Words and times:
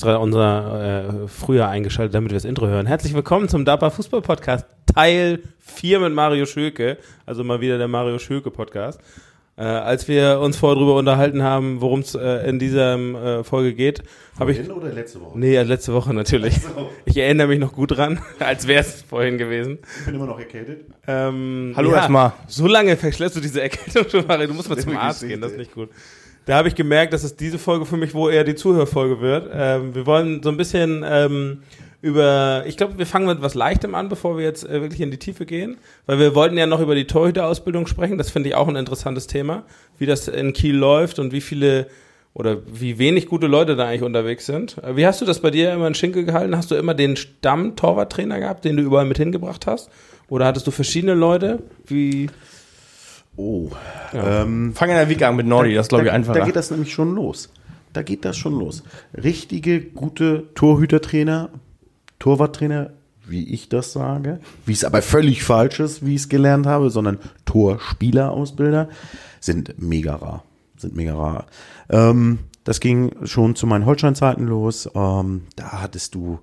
extra 0.00 0.16
unser 0.16 1.24
äh, 1.24 1.28
früher 1.28 1.68
eingeschaltet, 1.68 2.14
damit 2.14 2.30
wir 2.30 2.36
das 2.36 2.46
Intro 2.46 2.66
hören. 2.66 2.86
Herzlich 2.86 3.12
willkommen 3.12 3.50
zum 3.50 3.66
DAPA 3.66 3.90
Fußball 3.90 4.22
Podcast 4.22 4.64
Teil 4.86 5.42
4 5.58 6.00
mit 6.00 6.14
Mario 6.14 6.46
Schöke, 6.46 6.96
also 7.26 7.44
mal 7.44 7.60
wieder 7.60 7.76
der 7.76 7.86
Mario 7.86 8.18
Schöke 8.18 8.50
Podcast. 8.50 8.98
Äh, 9.58 9.64
als 9.64 10.08
wir 10.08 10.40
uns 10.40 10.56
vorher 10.56 10.76
darüber 10.76 10.96
unterhalten 10.96 11.42
haben, 11.42 11.82
worum 11.82 12.00
es 12.00 12.14
äh, 12.14 12.48
in 12.48 12.58
dieser 12.58 12.94
äh, 12.94 13.44
Folge 13.44 13.74
geht, 13.74 14.02
habe 14.38 14.52
ich. 14.52 14.70
oder 14.70 14.90
letzte 14.90 15.20
Woche? 15.20 15.38
Nee, 15.38 15.60
letzte 15.60 15.92
Woche 15.92 16.14
natürlich. 16.14 16.58
Ich 17.04 17.18
erinnere 17.18 17.48
mich 17.48 17.58
noch 17.58 17.74
gut 17.74 17.90
dran, 17.90 18.22
als 18.38 18.66
wäre 18.66 18.80
es 18.80 19.02
vorhin 19.02 19.36
gewesen. 19.36 19.80
Ich 19.98 20.06
bin 20.06 20.14
immer 20.14 20.24
noch 20.24 20.38
erkältet. 20.38 20.86
Ähm, 21.06 21.74
Hallo 21.76 21.92
erstmal. 21.92 22.32
So 22.46 22.66
lange 22.66 22.96
verschleppst 22.96 23.36
du 23.36 23.40
diese 23.42 23.60
Erkältung 23.60 24.08
schon, 24.08 24.26
Mario. 24.26 24.46
Du 24.46 24.54
musst 24.54 24.70
mal 24.70 24.78
zum 24.78 24.96
Arzt 24.96 25.28
gehen, 25.28 25.42
das 25.42 25.52
ist 25.52 25.58
nicht 25.58 25.74
gut. 25.74 25.90
Da 26.50 26.56
habe 26.56 26.66
ich 26.66 26.74
gemerkt, 26.74 27.12
dass 27.12 27.22
es 27.22 27.36
diese 27.36 27.60
Folge 27.60 27.86
für 27.86 27.96
mich 27.96 28.12
wohl 28.12 28.32
eher 28.32 28.42
die 28.42 28.56
Zuhörfolge 28.56 29.20
wird. 29.20 29.48
Ähm, 29.54 29.94
wir 29.94 30.04
wollen 30.04 30.42
so 30.42 30.48
ein 30.48 30.56
bisschen 30.56 31.04
ähm, 31.08 31.62
über, 32.02 32.64
ich 32.66 32.76
glaube, 32.76 32.98
wir 32.98 33.06
fangen 33.06 33.28
mit 33.28 33.40
was 33.40 33.54
Leichtem 33.54 33.94
an, 33.94 34.08
bevor 34.08 34.36
wir 34.36 34.46
jetzt 34.46 34.68
äh, 34.68 34.82
wirklich 34.82 35.00
in 35.00 35.12
die 35.12 35.18
Tiefe 35.20 35.46
gehen, 35.46 35.76
weil 36.06 36.18
wir 36.18 36.34
wollten 36.34 36.58
ja 36.58 36.66
noch 36.66 36.80
über 36.80 36.96
die 36.96 37.06
Torhüterausbildung 37.06 37.86
sprechen. 37.86 38.18
Das 38.18 38.30
finde 38.30 38.48
ich 38.48 38.56
auch 38.56 38.66
ein 38.66 38.74
interessantes 38.74 39.28
Thema, 39.28 39.62
wie 39.96 40.06
das 40.06 40.26
in 40.26 40.52
Kiel 40.52 40.74
läuft 40.74 41.20
und 41.20 41.30
wie 41.30 41.40
viele 41.40 41.86
oder 42.34 42.56
wie 42.66 42.98
wenig 42.98 43.26
gute 43.26 43.46
Leute 43.46 43.76
da 43.76 43.86
eigentlich 43.86 44.02
unterwegs 44.02 44.44
sind. 44.44 44.76
Äh, 44.82 44.96
Wie 44.96 45.06
hast 45.06 45.20
du 45.20 45.26
das 45.26 45.38
bei 45.38 45.52
dir 45.52 45.72
immer 45.72 45.86
in 45.86 45.94
Schinkel 45.94 46.24
gehalten? 46.24 46.56
Hast 46.56 46.72
du 46.72 46.74
immer 46.74 46.94
den 46.94 47.14
Stamm-Torwarttrainer 47.14 48.40
gehabt, 48.40 48.64
den 48.64 48.76
du 48.76 48.82
überall 48.82 49.04
mit 49.04 49.18
hingebracht 49.18 49.68
hast? 49.68 49.88
Oder 50.28 50.46
hattest 50.46 50.66
du 50.66 50.72
verschiedene 50.72 51.14
Leute? 51.14 51.60
Wie? 51.86 52.28
Oh. 53.36 53.70
Ähm, 54.12 54.74
Fang 54.74 54.90
in 54.90 54.96
der 54.96 55.08
Wiege 55.08 55.26
an 55.26 55.36
mit 55.36 55.46
Nordi, 55.46 55.74
das 55.74 55.88
glaube 55.88 56.04
ich 56.04 56.10
da, 56.10 56.14
einfacher. 56.14 56.40
Da 56.40 56.44
geht 56.44 56.56
das 56.56 56.70
nämlich 56.70 56.92
schon 56.92 57.14
los. 57.14 57.50
Da 57.92 58.02
geht 58.02 58.24
das 58.24 58.36
schon 58.36 58.58
los. 58.58 58.82
Richtige, 59.14 59.80
gute 59.80 60.54
Torhütertrainer, 60.54 61.50
Torwarttrainer, 62.18 62.90
wie 63.26 63.48
ich 63.52 63.68
das 63.68 63.92
sage, 63.92 64.40
wie 64.66 64.72
es 64.72 64.84
aber 64.84 65.02
völlig 65.02 65.42
falsch 65.42 65.80
ist, 65.80 66.04
wie 66.04 66.14
ich 66.14 66.22
es 66.22 66.28
gelernt 66.28 66.66
habe, 66.66 66.90
sondern 66.90 67.18
Torspielerausbilder 67.46 68.88
sind 69.40 69.74
mega 69.78 70.16
rar. 70.16 70.44
Sind 70.76 70.96
mega 70.96 71.14
rar. 71.14 71.46
Ähm, 71.88 72.40
das 72.64 72.80
ging 72.80 73.26
schon 73.26 73.56
zu 73.56 73.66
meinen 73.66 73.86
Holstein-Zeiten 73.86 74.46
los. 74.46 74.88
Ähm, 74.94 75.46
da 75.56 75.82
hattest 75.82 76.14
du 76.14 76.40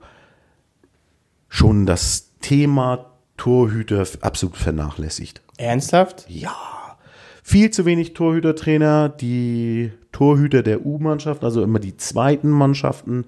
schon 1.50 1.86
das 1.86 2.32
Thema 2.42 3.06
Torhüter 3.38 4.06
absolut 4.22 4.58
vernachlässigt. 4.58 5.42
Ernsthaft? 5.58 6.26
Ja. 6.30 6.77
Viel 7.50 7.70
zu 7.72 7.86
wenig 7.86 8.14
Torhütertrainer. 8.14 9.08
Die 9.08 9.94
Torhüter 10.12 10.64
der 10.64 10.86
U-Mannschaft, 10.86 11.45
also 11.45 11.64
immer 11.64 11.80
die 11.80 11.95
zweiten 11.95 12.50
Mannschaften, 12.50 13.23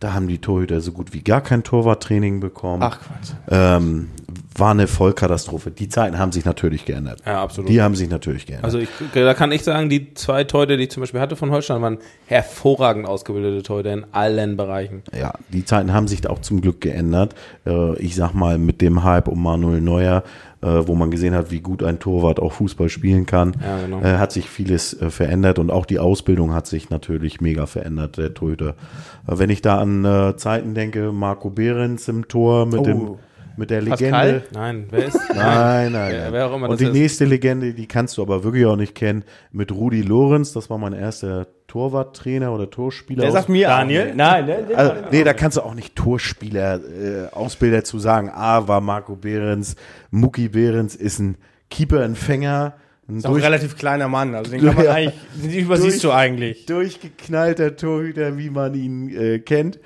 da 0.00 0.14
haben 0.14 0.26
die 0.26 0.38
Torhüter 0.38 0.80
so 0.80 0.92
gut 0.92 1.12
wie 1.12 1.20
gar 1.20 1.42
kein 1.42 1.64
Torwarttraining 1.64 2.40
bekommen. 2.40 2.82
Ach 2.82 2.98
Quatsch. 2.98 3.34
Ähm, 3.50 4.08
war 4.56 4.70
eine 4.70 4.86
Vollkatastrophe. 4.86 5.70
Die 5.70 5.88
Zeiten 5.88 6.18
haben 6.18 6.32
sich 6.32 6.46
natürlich 6.46 6.86
geändert. 6.86 7.20
Ja, 7.26 7.42
absolut. 7.42 7.70
Die 7.70 7.82
haben 7.82 7.94
sich 7.94 8.08
natürlich 8.08 8.46
geändert. 8.46 8.64
Also 8.64 8.78
ich, 8.78 8.88
da 9.12 9.34
kann 9.34 9.52
ich 9.52 9.62
sagen, 9.64 9.90
die 9.90 10.14
zwei 10.14 10.44
Torhüter, 10.44 10.78
die 10.78 10.84
ich 10.84 10.90
zum 10.90 11.02
Beispiel 11.02 11.20
hatte 11.20 11.36
von 11.36 11.50
Holstein, 11.50 11.82
waren 11.82 11.98
hervorragend 12.26 13.06
ausgebildete 13.06 13.62
Torhüter 13.62 13.92
in 13.92 14.06
allen 14.12 14.56
Bereichen. 14.56 15.02
Ja, 15.14 15.34
die 15.52 15.64
Zeiten 15.66 15.92
haben 15.92 16.08
sich 16.08 16.26
auch 16.26 16.40
zum 16.40 16.62
Glück 16.62 16.80
geändert. 16.80 17.34
Äh, 17.66 17.98
Ich 18.02 18.14
sag 18.14 18.32
mal, 18.32 18.56
mit 18.56 18.80
dem 18.80 19.04
Hype 19.04 19.28
um 19.28 19.42
Manuel 19.42 19.82
Neuer, 19.82 20.22
äh, 20.62 20.66
wo 20.86 20.94
man 20.94 21.10
gesehen 21.10 21.34
hat, 21.34 21.50
wie 21.50 21.60
gut 21.60 21.82
ein 21.82 21.98
Torwart 21.98 22.40
auch 22.40 22.52
Fußball 22.52 22.88
spielen 22.88 23.26
kann, 23.26 23.54
Ja, 23.62 23.80
genau. 23.80 24.00
äh, 24.00 24.18
hat 24.18 24.32
sich 24.32 24.48
vieles 24.48 24.92
äh, 25.00 25.10
verändert 25.10 25.58
und 25.58 25.70
auch 25.70 25.86
die 25.86 25.98
Ausbildung 25.98 26.52
hat 26.54 26.66
sich 26.66 26.90
natürlich 26.90 27.40
mega 27.40 27.66
verändert, 27.66 28.16
der 28.18 28.34
Torhüter. 28.34 28.70
Äh, 29.26 29.38
Wenn 29.38 29.50
ich 29.50 29.62
da 29.62 29.78
an 29.78 30.04
äh, 30.04 30.36
Zeiten 30.36 30.74
denke, 30.74 31.12
Marco 31.12 31.50
Behrens 31.50 32.08
im 32.08 32.26
Tor 32.28 32.66
mit 32.66 32.80
Oh. 32.80 32.84
dem 32.84 33.08
mit 33.58 33.70
der 33.70 33.82
Pascal? 33.82 34.26
Legende. 34.26 34.42
Nein, 34.54 34.86
wer 34.90 35.04
ist? 35.06 35.14
Nein, 35.34 35.92
nein. 35.92 35.92
Wer- 35.92 36.20
nein. 36.22 36.32
wer 36.32 36.46
auch 36.46 36.54
immer 36.56 36.64
und 36.68 36.72
das 36.72 36.78
die 36.78 36.84
ist. 36.86 36.92
nächste 36.92 37.24
Legende, 37.26 37.74
die 37.74 37.86
kannst 37.86 38.16
du 38.16 38.22
aber 38.22 38.44
wirklich 38.44 38.64
auch 38.66 38.76
nicht 38.76 38.94
kennen, 38.94 39.24
mit 39.52 39.72
Rudi 39.72 40.02
Lorenz, 40.02 40.52
das 40.52 40.70
war 40.70 40.78
mein 40.78 40.92
erster 40.94 41.46
Torwarttrainer 41.66 42.52
oder 42.52 42.70
Torspieler. 42.70 43.22
Der 43.22 43.32
sagt 43.32 43.50
mir 43.50 43.68
Daniel? 43.68 44.14
Nein, 44.14 44.46
der, 44.46 44.62
der 44.62 44.78
also, 44.78 44.92
nee, 45.10 45.22
da 45.24 45.34
kannst 45.34 45.58
du 45.58 45.60
auch 45.62 45.74
nicht 45.74 45.94
Torspieler, 45.96 46.80
äh, 46.80 47.26
Ausbilder 47.34 47.84
zu 47.84 47.98
sagen. 47.98 48.30
A 48.30 48.68
war 48.68 48.80
Marco 48.80 49.16
Behrens, 49.16 49.76
Muki 50.10 50.48
Behrens 50.48 50.94
ist 50.96 51.18
ein 51.18 51.36
Keeper-Empfänger, 51.70 52.74
ein 53.08 53.18
ist 53.18 53.24
auch 53.26 53.30
ein 53.30 53.32
durch, 53.34 53.44
relativ 53.44 53.76
kleiner 53.76 54.08
Mann. 54.08 54.34
Also 54.34 54.50
den 54.50 54.60
kann 54.64 54.74
man 54.76 54.84
Ja. 54.84 54.92
eigentlich, 54.94 55.14
den 55.42 55.50
übersiehst 55.52 56.04
du 56.04 56.12
eigentlich. 56.12 56.66
durchgeknallter 56.66 57.76
Torhüter, 57.76 58.36
wie 58.38 58.50
man 58.50 58.74
ihn 58.74 59.08
äh, 59.16 59.38
kennt. 59.38 59.78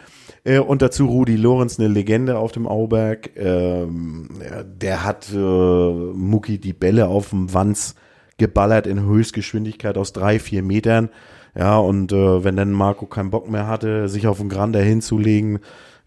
Äh, 0.44 0.58
und 0.58 0.82
dazu 0.82 1.06
Rudi 1.06 1.36
Lorenz, 1.36 1.78
eine 1.78 1.88
Legende 1.88 2.38
auf 2.38 2.52
dem 2.52 2.66
Auberg. 2.66 3.30
Ähm, 3.36 4.28
der 4.64 5.04
hat 5.04 5.32
äh, 5.32 5.36
Muki 5.36 6.58
die 6.58 6.72
Bälle 6.72 7.08
auf 7.08 7.30
dem 7.30 7.52
Wanz 7.52 7.94
geballert 8.38 8.86
in 8.86 9.04
Höchstgeschwindigkeit 9.04 9.96
aus 9.96 10.12
drei, 10.12 10.38
vier 10.38 10.62
Metern. 10.62 11.10
Ja, 11.54 11.76
und 11.76 12.12
äh, 12.12 12.44
wenn 12.44 12.56
dann 12.56 12.72
Marco 12.72 13.06
keinen 13.06 13.30
Bock 13.30 13.48
mehr 13.48 13.66
hatte, 13.66 14.08
sich 14.08 14.26
auf 14.26 14.38
den 14.38 14.48
Grander 14.48 14.80
hinzulegen, 14.80 15.58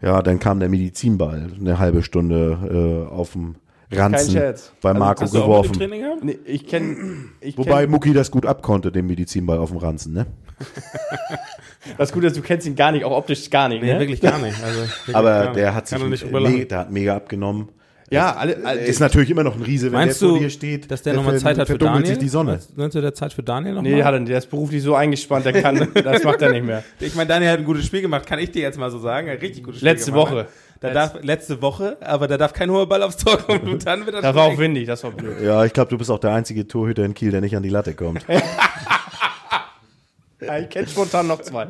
ja, 0.02 0.20
dann 0.20 0.40
kam 0.40 0.60
der 0.60 0.68
Medizinball 0.68 1.52
eine 1.58 1.78
halbe 1.78 2.02
Stunde 2.02 3.06
äh, 3.08 3.12
auf 3.12 3.32
dem 3.32 3.54
Ranzen 3.92 4.34
bei 4.82 4.88
Also, 4.90 4.98
Marco 4.98 5.22
Hast 5.22 5.34
du 5.34 5.38
auch 5.42 5.62
geworfen. 5.62 6.18
Nee, 6.22 6.38
ich 6.44 6.66
kenne. 6.66 6.96
Ich 7.40 7.56
Wobei 7.56 7.82
kenn, 7.82 7.90
Muki 7.90 8.12
das 8.12 8.30
gut 8.30 8.44
abkonnte, 8.46 8.90
den 8.90 9.06
Medizinball 9.06 9.58
auf 9.58 9.70
dem 9.70 9.78
Ranzen, 9.78 10.12
ne? 10.12 10.26
das 11.98 12.12
Gute 12.12 12.26
ist, 12.28 12.36
du 12.36 12.42
kennst 12.42 12.66
ihn 12.66 12.74
gar 12.76 12.92
nicht, 12.92 13.04
auch 13.04 13.16
optisch 13.16 13.48
gar 13.50 13.68
nicht. 13.68 13.82
Nee, 13.82 13.92
Ne? 13.92 14.00
wirklich 14.00 14.20
gar 14.20 14.38
nicht. 14.38 14.56
Also, 14.62 14.80
wirklich 14.80 15.06
gar 15.06 15.16
Aber 15.16 15.44
nicht. 15.44 15.56
der 15.56 15.74
hat 15.74 15.86
sich 15.88 15.98
doch 15.98 16.08
nicht 16.08 16.24
drüber 16.24 16.40
me 16.40 16.48
lachen. 16.50 16.68
der 16.68 16.78
hat 16.78 16.90
mega 16.90 17.16
abgenommen. 17.16 17.68
Ja, 18.08 18.36
alle, 18.36 18.64
alle 18.64 18.80
ist 18.82 19.00
natürlich 19.00 19.30
immer 19.30 19.42
noch 19.42 19.56
ein 19.56 19.62
Riese, 19.62 19.86
wenn 19.86 19.92
Meinst 19.98 20.22
der 20.22 20.28
vor 20.28 20.38
du, 20.38 20.44
dir 20.44 20.50
steht. 20.50 20.88
dass 20.92 21.02
der 21.02 21.14
nochmal 21.14 21.34
ver- 21.34 21.40
Zeit 21.40 21.58
hat 21.58 21.66
für 21.66 21.76
Daniel? 21.76 22.06
sich 22.06 22.18
die 22.18 22.28
Sonne. 22.28 22.60
Meinst 22.76 22.94
du, 22.94 23.00
der 23.00 23.14
Zeit 23.14 23.32
für 23.32 23.42
Daniel 23.42 23.74
nochmal? 23.74 23.90
Nee, 23.92 24.02
hat 24.04 24.14
er 24.14 24.20
nicht. 24.20 24.30
Der 24.30 24.38
ist 24.38 24.48
beruflich 24.48 24.80
so 24.80 24.94
eingespannt, 24.94 25.44
der 25.44 25.60
kann, 25.60 25.88
das 25.94 26.22
macht 26.22 26.40
er 26.40 26.52
nicht 26.52 26.64
mehr. 26.64 26.84
Ich 27.00 27.16
meine, 27.16 27.26
Daniel 27.28 27.50
hat 27.50 27.58
ein 27.58 27.64
gutes 27.64 27.84
Spiel 27.84 28.02
gemacht, 28.02 28.24
kann 28.24 28.38
ich 28.38 28.52
dir 28.52 28.62
jetzt 28.62 28.78
mal 28.78 28.92
so 28.92 29.00
sagen. 29.00 29.28
Ein 29.28 29.38
richtig 29.38 29.64
gutes 29.64 29.80
Spiel 29.80 29.90
Letzte 29.90 30.12
gemacht. 30.12 30.30
Woche. 30.32 30.46
Da 30.80 30.90
darf, 30.92 31.14
letzte 31.22 31.62
Woche, 31.62 31.96
aber 32.00 32.28
da 32.28 32.36
darf 32.36 32.52
kein 32.52 32.70
hoher 32.70 32.86
Ball 32.88 33.02
aufs 33.02 33.16
Tor 33.16 33.38
kommen 33.38 33.62
und 33.68 33.86
dann 33.86 34.04
wird 34.04 34.16
das 34.16 34.22
Das 34.22 34.34
war 34.36 34.44
auch 34.44 34.58
windig, 34.58 34.86
das 34.86 35.02
war 35.04 35.10
blöd. 35.10 35.40
Ja, 35.42 35.64
ich 35.64 35.72
glaube, 35.72 35.88
du 35.90 35.96
bist 35.98 36.10
auch 36.10 36.18
der 36.18 36.32
einzige 36.34 36.68
Torhüter 36.68 37.04
in 37.04 37.14
Kiel, 37.14 37.30
der 37.30 37.40
nicht 37.40 37.56
an 37.56 37.62
die 37.62 37.70
Latte 37.70 37.94
kommt. 37.94 38.24
Ja, 40.38 40.58
ich 40.58 40.68
kenne 40.68 40.86
spontan 40.86 41.26
noch 41.28 41.40
zwei. 41.40 41.66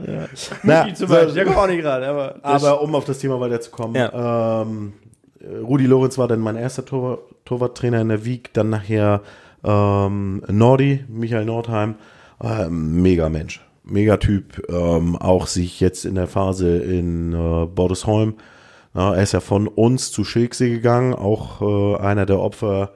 Na, 0.65 0.83
Muki 0.83 0.94
zum 0.94 1.06
so- 1.06 1.15
Beispiel, 1.15 1.34
der 1.34 1.44
kommt 1.44 1.56
auch 1.56 1.67
nicht 1.69 1.81
gerade, 1.83 2.06
aber. 2.09 2.34
Aber 2.43 2.83
um 2.83 2.94
auf 2.97 3.05
das 3.05 3.21
Thema 3.21 3.39
weiterzukommen, 3.39 3.94
ähm, 4.12 4.93
äh, 5.41 5.59
Rudi 5.59 5.87
Lorenz 5.87 6.19
war 6.19 6.27
dann 6.27 6.41
mein 6.41 6.56
erster 6.56 6.84
Tor 6.84 7.21
Torwarttrainer 7.44 8.00
in 8.00 8.09
der 8.09 8.25
Wieg, 8.25 8.53
dann 8.55 8.71
nachher 8.71 9.21
ähm, 9.62 10.43
Nordi, 10.49 11.05
Michael 11.09 11.44
Nordheim, 11.44 11.94
ähm, 12.43 13.03
mega 13.03 13.28
Mensch, 13.28 13.65
mega 13.84 14.17
Typ, 14.17 14.69
ähm, 14.69 15.15
auch 15.15 15.47
sich 15.47 15.78
jetzt 15.78 16.05
in 16.05 16.17
der 16.17 16.27
Phase 16.27 16.77
in 16.78 17.33
äh, 17.34 17.67
Bordesholm, 17.67 18.34
na, 18.34 18.41
er 18.96 19.22
ist 19.22 19.32
ja 19.32 19.40
von 19.40 19.68
uns 19.68 20.10
zu 20.10 20.24
Schilksee 20.24 20.70
gegangen, 20.70 21.14
auch 21.14 21.60
äh, 21.60 22.00
einer 22.00 22.26
der 22.26 22.40
Opfer, 22.40 22.92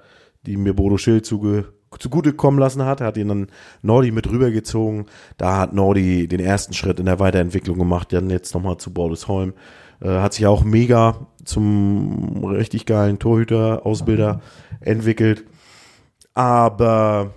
die 0.46 0.56
mir 0.56 0.74
Bodo 0.74 0.96
Schild 0.96 1.26
zuge 1.26 1.72
zugute 1.98 2.34
lassen 2.58 2.84
hat. 2.84 3.00
Er 3.00 3.08
hat 3.08 3.16
ihn 3.16 3.28
dann 3.28 3.46
Nordi 3.82 4.12
mit 4.12 4.30
rübergezogen. 4.30 5.06
Da 5.36 5.58
hat 5.58 5.72
Nordi 5.72 6.28
den 6.28 6.40
ersten 6.40 6.72
Schritt 6.72 7.00
in 7.00 7.06
der 7.06 7.18
Weiterentwicklung 7.18 7.78
gemacht. 7.78 8.12
Dann 8.12 8.30
jetzt 8.30 8.54
nochmal 8.54 8.76
zu 8.76 8.92
Bordesholm. 8.92 9.54
Äh, 10.00 10.08
hat 10.08 10.34
sich 10.34 10.46
auch 10.46 10.62
mega 10.62 11.26
zum 11.44 12.44
richtig 12.44 12.86
geilen 12.86 13.18
Torhüter-Ausbilder 13.18 14.40
entwickelt. 14.80 15.44
Aber, 16.34 17.34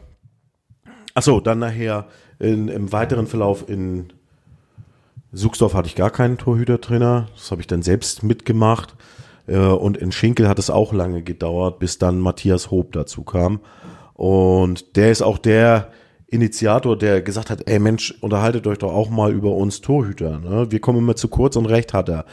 ach 1.16 1.24
so, 1.24 1.39
dann 1.39 1.59
nachher 1.59 2.07
in, 2.39 2.68
im 2.68 2.92
weiteren 2.92 3.27
Verlauf 3.27 3.68
in 3.68 4.13
Suchsdorf 5.33 5.74
hatte 5.74 5.88
ich 5.88 5.95
gar 5.95 6.12
keinen 6.12 6.38
Torhütertrainer. 6.38 7.27
Das 7.33 7.51
habe 7.51 7.62
ich 7.62 7.68
dann 7.68 7.81
selbst 7.81 8.24
mitgemacht. 8.24 8.95
Äh, 9.47 9.57
Und 9.57 9.97
in 9.97 10.12
Schinkel 10.12 10.47
hat 10.47 10.59
es 10.59 10.69
auch 10.69 10.94
lange 10.94 11.24
gedauert, 11.24 11.80
bis 11.80 11.97
dann 11.97 12.19
Matthias 12.19 12.71
Hob 12.71 12.91
dazu 12.94 13.24
kam. 13.24 13.59
Und 14.13 14.95
der 14.95 15.12
ist 15.12 15.24
auch 15.24 15.38
der 15.39 15.89
Initiator, 16.27 16.97
der 16.97 17.21
gesagt 17.21 17.50
hat, 17.50 17.68
ey 17.68 17.80
Mensch, 17.80 18.13
unterhaltet 18.21 18.65
euch 18.68 18.77
doch 18.77 18.94
auch 18.94 19.09
mal 19.09 19.31
über 19.31 19.51
uns 19.56 19.81
Torhüter. 19.81 20.39
Ne? 20.39 20.71
Wir 20.71 20.80
kommen 20.80 21.00
immer 21.00 21.15
zu 21.15 21.27
kurz 21.27 21.56
und 21.56 21.65
recht 21.65 21.94
hat 21.94 22.09
er. 22.09 22.25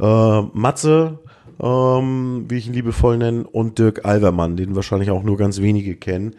Äh, 0.00 0.42
Matze, 0.52 1.18
ähm, 1.60 2.46
wie 2.48 2.56
ich 2.56 2.66
ihn 2.66 2.72
liebevoll 2.72 3.18
nenne, 3.18 3.44
und 3.44 3.78
Dirk 3.78 4.04
Alvermann, 4.04 4.56
den 4.56 4.74
wahrscheinlich 4.74 5.10
auch 5.10 5.22
nur 5.22 5.36
ganz 5.36 5.60
wenige 5.60 5.96
kennen, 5.96 6.34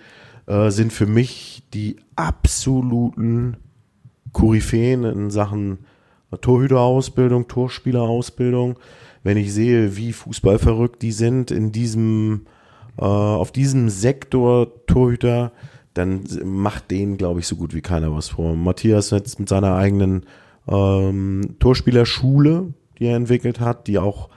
äh, 0.46 0.70
sind 0.72 0.92
für 0.92 1.06
mich 1.06 1.64
die 1.74 1.98
absoluten 2.16 3.58
Koryphäen 4.34 5.06
in 5.06 5.30
Sachen 5.30 5.80
Torhüterausbildung, 6.42 7.48
Torspielerausbildung. 7.48 8.78
Wenn 9.24 9.38
ich 9.38 9.54
sehe, 9.54 9.98
wie 9.98 10.14
fußballverrückt 10.14 11.02
die 11.02 11.12
sind 11.12 11.52
in 11.52 11.72
diesem, 11.72 12.46
äh, 12.98 13.04
auf 13.04 13.52
diesem 13.52 13.90
Sektor 13.90 14.86
Torhüter, 14.86 15.52
dann 15.94 16.24
macht 16.44 16.92
denen, 16.92 17.18
glaube 17.18 17.40
ich, 17.40 17.48
so 17.48 17.56
gut 17.56 17.74
wie 17.74 17.82
keiner 17.82 18.14
was 18.14 18.30
vor. 18.30 18.56
Matthias 18.56 19.10
jetzt 19.12 19.40
mit 19.40 19.50
seiner 19.50 19.76
eigenen 19.76 20.26
ähm, 20.68 21.56
Torspielerschule, 21.60 22.74
die 23.00 23.06
er 23.06 23.16
entwickelt 23.16 23.60
hat, 23.60 23.88
die 23.88 23.98
auch 23.98 24.30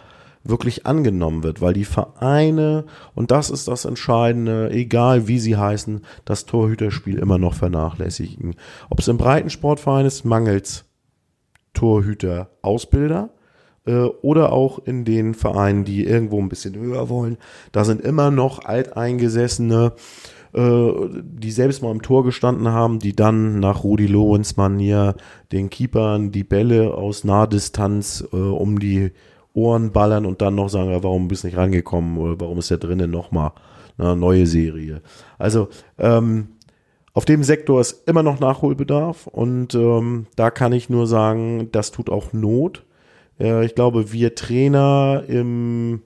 wirklich 0.45 0.87
angenommen 0.87 1.43
wird, 1.43 1.61
weil 1.61 1.75
die 1.75 1.85
Vereine, 1.85 2.85
und 3.15 3.31
das 3.31 3.51
ist 3.51 3.69
das 3.69 3.85
Entscheidende, 3.85 4.71
egal 4.71 5.29
wie 5.29 5.39
sie 5.39 5.57
heißen, 5.57 6.01
das 6.25 6.47
Torhüterspiel 6.47 7.19
immer 7.19 7.39
noch 7.39 7.55
vernachlässigen. 7.55 8.55
Ob 8.89 9.01
es 9.01 9.09
im 9.09 9.19
Breitensportverein 9.19 10.07
ist, 10.07 10.25
mangels 10.25 10.85
Torhüter-Ausbilder 11.79 13.31
äh, 13.87 13.93
oder 13.93 14.53
auch 14.53 14.81
in 14.81 15.05
den 15.05 15.35
Vereinen, 15.35 15.85
die 15.85 16.05
irgendwo 16.05 16.41
ein 16.41 16.49
bisschen 16.49 16.75
höher 16.75 17.09
wollen. 17.09 17.39
Da 17.71 17.85
sind 17.85 18.01
immer 18.01 18.33
noch 18.33 18.65
alteingesessene 18.65 19.93
äh, 20.55 20.93
die 21.23 21.51
selbst 21.53 21.83
mal 21.83 21.93
im 21.93 22.03
Tor 22.03 22.25
gestanden 22.25 22.69
haben, 22.69 22.99
die 22.99 23.15
dann 23.15 23.61
nach 23.61 23.85
Rudi 23.85 24.07
Lorenz 24.07 24.57
Manier 24.57 25.15
den 25.53 25.71
Keepern 25.71 26.33
die 26.33 26.43
Bälle 26.43 26.95
aus 26.95 27.23
Nahdistanz 27.23 28.27
äh, 28.33 28.37
um 28.37 28.81
die 28.81 29.13
Ohren 29.55 29.93
ballern 29.93 30.27
und 30.27 30.41
dann 30.43 30.57
noch 30.57 30.71
sagen, 30.71 30.91
warum 31.03 31.29
bist 31.29 31.45
du 31.45 31.49
nicht 31.49 31.57
rangekommen 31.57 32.19
oder 32.19 32.41
warum 32.41 32.59
ist 32.59 32.71
der 32.71 32.79
drinnen 32.79 33.11
nochmal 33.11 33.53
eine 33.99 34.17
neue 34.17 34.47
Serie. 34.47 35.03
Also 35.39 35.69
ähm, 35.99 36.49
auf 37.19 37.25
dem 37.25 37.43
Sektor 37.43 37.81
ist 37.81 38.09
immer 38.09 38.23
noch 38.23 38.39
Nachholbedarf 38.39 39.27
und 39.27 39.75
ähm, 39.75 40.27
da 40.37 40.53
kann 40.53 40.73
ich 40.73 40.89
nur 40.89 41.09
sagen, 41.09 41.69
das 41.73 41.91
tut 41.91 42.11
auch 42.11 42.33
Not. 42.33 42.85
Äh, 43.41 43.67
ich 43.67 43.75
glaube, 43.75 44.13
wir 44.13 44.37
Trainer 44.37 45.25
im, 45.27 46.03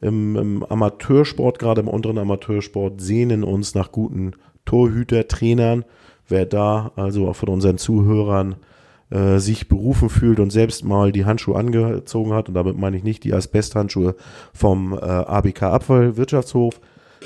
im, 0.00 0.36
im 0.36 0.62
Amateursport, 0.62 1.58
gerade 1.58 1.80
im 1.80 1.88
unteren 1.88 2.16
Amateursport, 2.16 3.00
sehnen 3.00 3.42
uns 3.42 3.74
nach 3.74 3.90
guten 3.90 4.34
Torhüter-Trainern. 4.64 5.84
Wer 6.28 6.46
da 6.46 6.92
also 6.94 7.26
auch 7.26 7.34
von 7.34 7.48
unseren 7.48 7.78
Zuhörern 7.78 8.54
äh, 9.10 9.38
sich 9.38 9.68
berufen 9.68 10.10
fühlt 10.10 10.38
und 10.38 10.50
selbst 10.50 10.84
mal 10.84 11.10
die 11.10 11.24
Handschuhe 11.24 11.58
angezogen 11.58 12.32
hat, 12.32 12.46
und 12.46 12.54
damit 12.54 12.78
meine 12.78 12.96
ich 12.96 13.02
nicht 13.02 13.24
die 13.24 13.34
Asbesthandschuhe 13.34 14.14
vom 14.54 14.92
äh, 14.92 14.98
ABK 15.00 15.64
Abfallwirtschaftshof, 15.64 16.80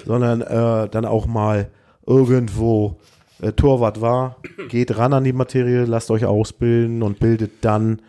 sondern 0.06 0.40
äh, 0.40 0.88
dann 0.88 1.04
auch 1.04 1.26
mal 1.26 1.68
irgendwo 2.06 2.96
äh, 3.40 3.52
Torwart 3.52 4.00
war, 4.00 4.36
geht 4.68 4.96
ran 4.96 5.12
an 5.12 5.24
die 5.24 5.32
Materie, 5.32 5.84
lasst 5.84 6.10
euch 6.10 6.24
ausbilden 6.24 7.02
und 7.02 7.18
bildet 7.18 7.52
dann 7.62 8.02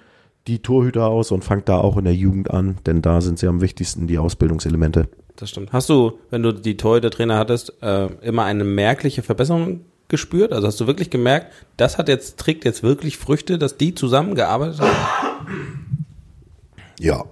die 0.48 0.60
Torhüter 0.60 1.08
aus 1.08 1.32
und 1.32 1.44
fangt 1.44 1.68
da 1.68 1.78
auch 1.78 1.98
in 1.98 2.06
der 2.06 2.16
Jugend 2.16 2.52
an, 2.52 2.78
denn 2.86 3.02
da 3.02 3.20
sind 3.22 3.38
sie 3.38 3.48
am 3.48 3.62
wichtigsten, 3.62 4.08
die 4.08 4.18
Ausbildungselemente. 4.18 5.10
Das 5.36 5.50
stimmt. 5.50 5.74
Hast 5.74 5.90
du, 5.90 6.14
wenn 6.30 6.42
du 6.42 6.52
die 6.52 6.78
Torhüter-Trainer 6.78 7.38
hattest, 7.38 7.82
äh, 7.82 8.08
immer 8.22 8.44
eine 8.44 8.64
merkliche 8.64 9.22
Verbesserung 9.22 9.82
gespürt? 10.08 10.54
Also 10.54 10.68
hast 10.68 10.80
du 10.80 10.88
wirklich 10.88 11.10
gemerkt, 11.10 11.54
das 11.76 11.98
hat 11.98 12.08
jetzt, 12.08 12.38
trägt 12.38 12.66
jetzt 12.66 12.82
wirklich 12.82 13.18
Früchte, 13.18 13.58
dass 13.58 13.78
die 13.78 13.94
zusammengearbeitet 13.94 14.80
haben? 14.80 15.88
Ja, 17.00 17.26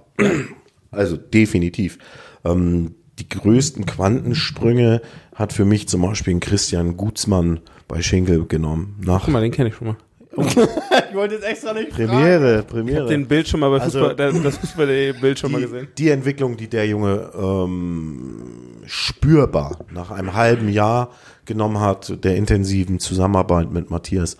also 0.90 1.16
definitiv. 1.16 1.98
Ähm, 2.44 2.94
die 3.18 3.28
größten 3.28 3.86
Quantensprünge 3.86 5.00
hat 5.36 5.52
für 5.52 5.64
mich 5.64 5.88
zum 5.88 6.02
Beispiel 6.02 6.34
ein 6.34 6.40
Christian 6.40 6.96
Gutzmann 6.96 7.60
bei 7.86 8.02
Schenkel 8.02 8.46
genommen. 8.46 8.96
Nach 9.00 9.24
Guck 9.24 9.32
mal, 9.32 9.42
den 9.42 9.52
kenne 9.52 9.68
ich 9.68 9.76
schon 9.76 9.88
mal. 9.88 9.96
ich 10.36 11.14
wollte 11.14 11.36
jetzt 11.36 11.44
extra 11.44 11.72
nicht 11.72 11.90
Premiere, 11.90 12.56
fragen. 12.56 12.66
Premiere. 12.66 12.96
Ich 12.96 13.02
habe 13.02 13.10
den 13.10 13.26
Bild 13.26 13.48
schon 13.48 13.60
mal 13.60 13.70
bei 13.70 13.80
also 13.80 14.00
Fußball, 14.00 14.26
also, 14.26 14.42
das 14.42 14.58
Fußball.de-Bild 14.58 15.38
schon 15.38 15.50
die, 15.50 15.54
mal 15.54 15.62
gesehen. 15.62 15.88
Die 15.96 16.10
Entwicklung, 16.10 16.56
die 16.56 16.68
der 16.68 16.86
Junge 16.86 17.30
ähm, 17.38 18.42
spürbar 18.86 19.78
nach 19.90 20.10
einem 20.10 20.34
halben 20.34 20.68
Jahr 20.68 21.10
genommen 21.46 21.80
hat, 21.80 22.22
der 22.24 22.36
intensiven 22.36 22.98
Zusammenarbeit 22.98 23.70
mit 23.70 23.90
Matthias, 23.90 24.36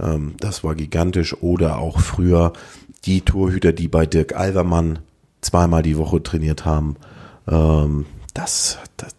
ähm, 0.00 0.34
das 0.40 0.64
war 0.64 0.74
gigantisch. 0.74 1.36
Oder 1.42 1.78
auch 1.78 2.00
früher 2.00 2.52
die 3.04 3.20
Torhüter, 3.20 3.72
die 3.72 3.88
bei 3.88 4.06
Dirk 4.06 4.34
Alvermann 4.34 5.00
zweimal 5.40 5.82
die 5.82 5.96
Woche 5.96 6.22
trainiert 6.22 6.64
haben. 6.64 6.96
Ähm, 7.48 8.06
das, 8.34 8.78
das, 8.96 9.15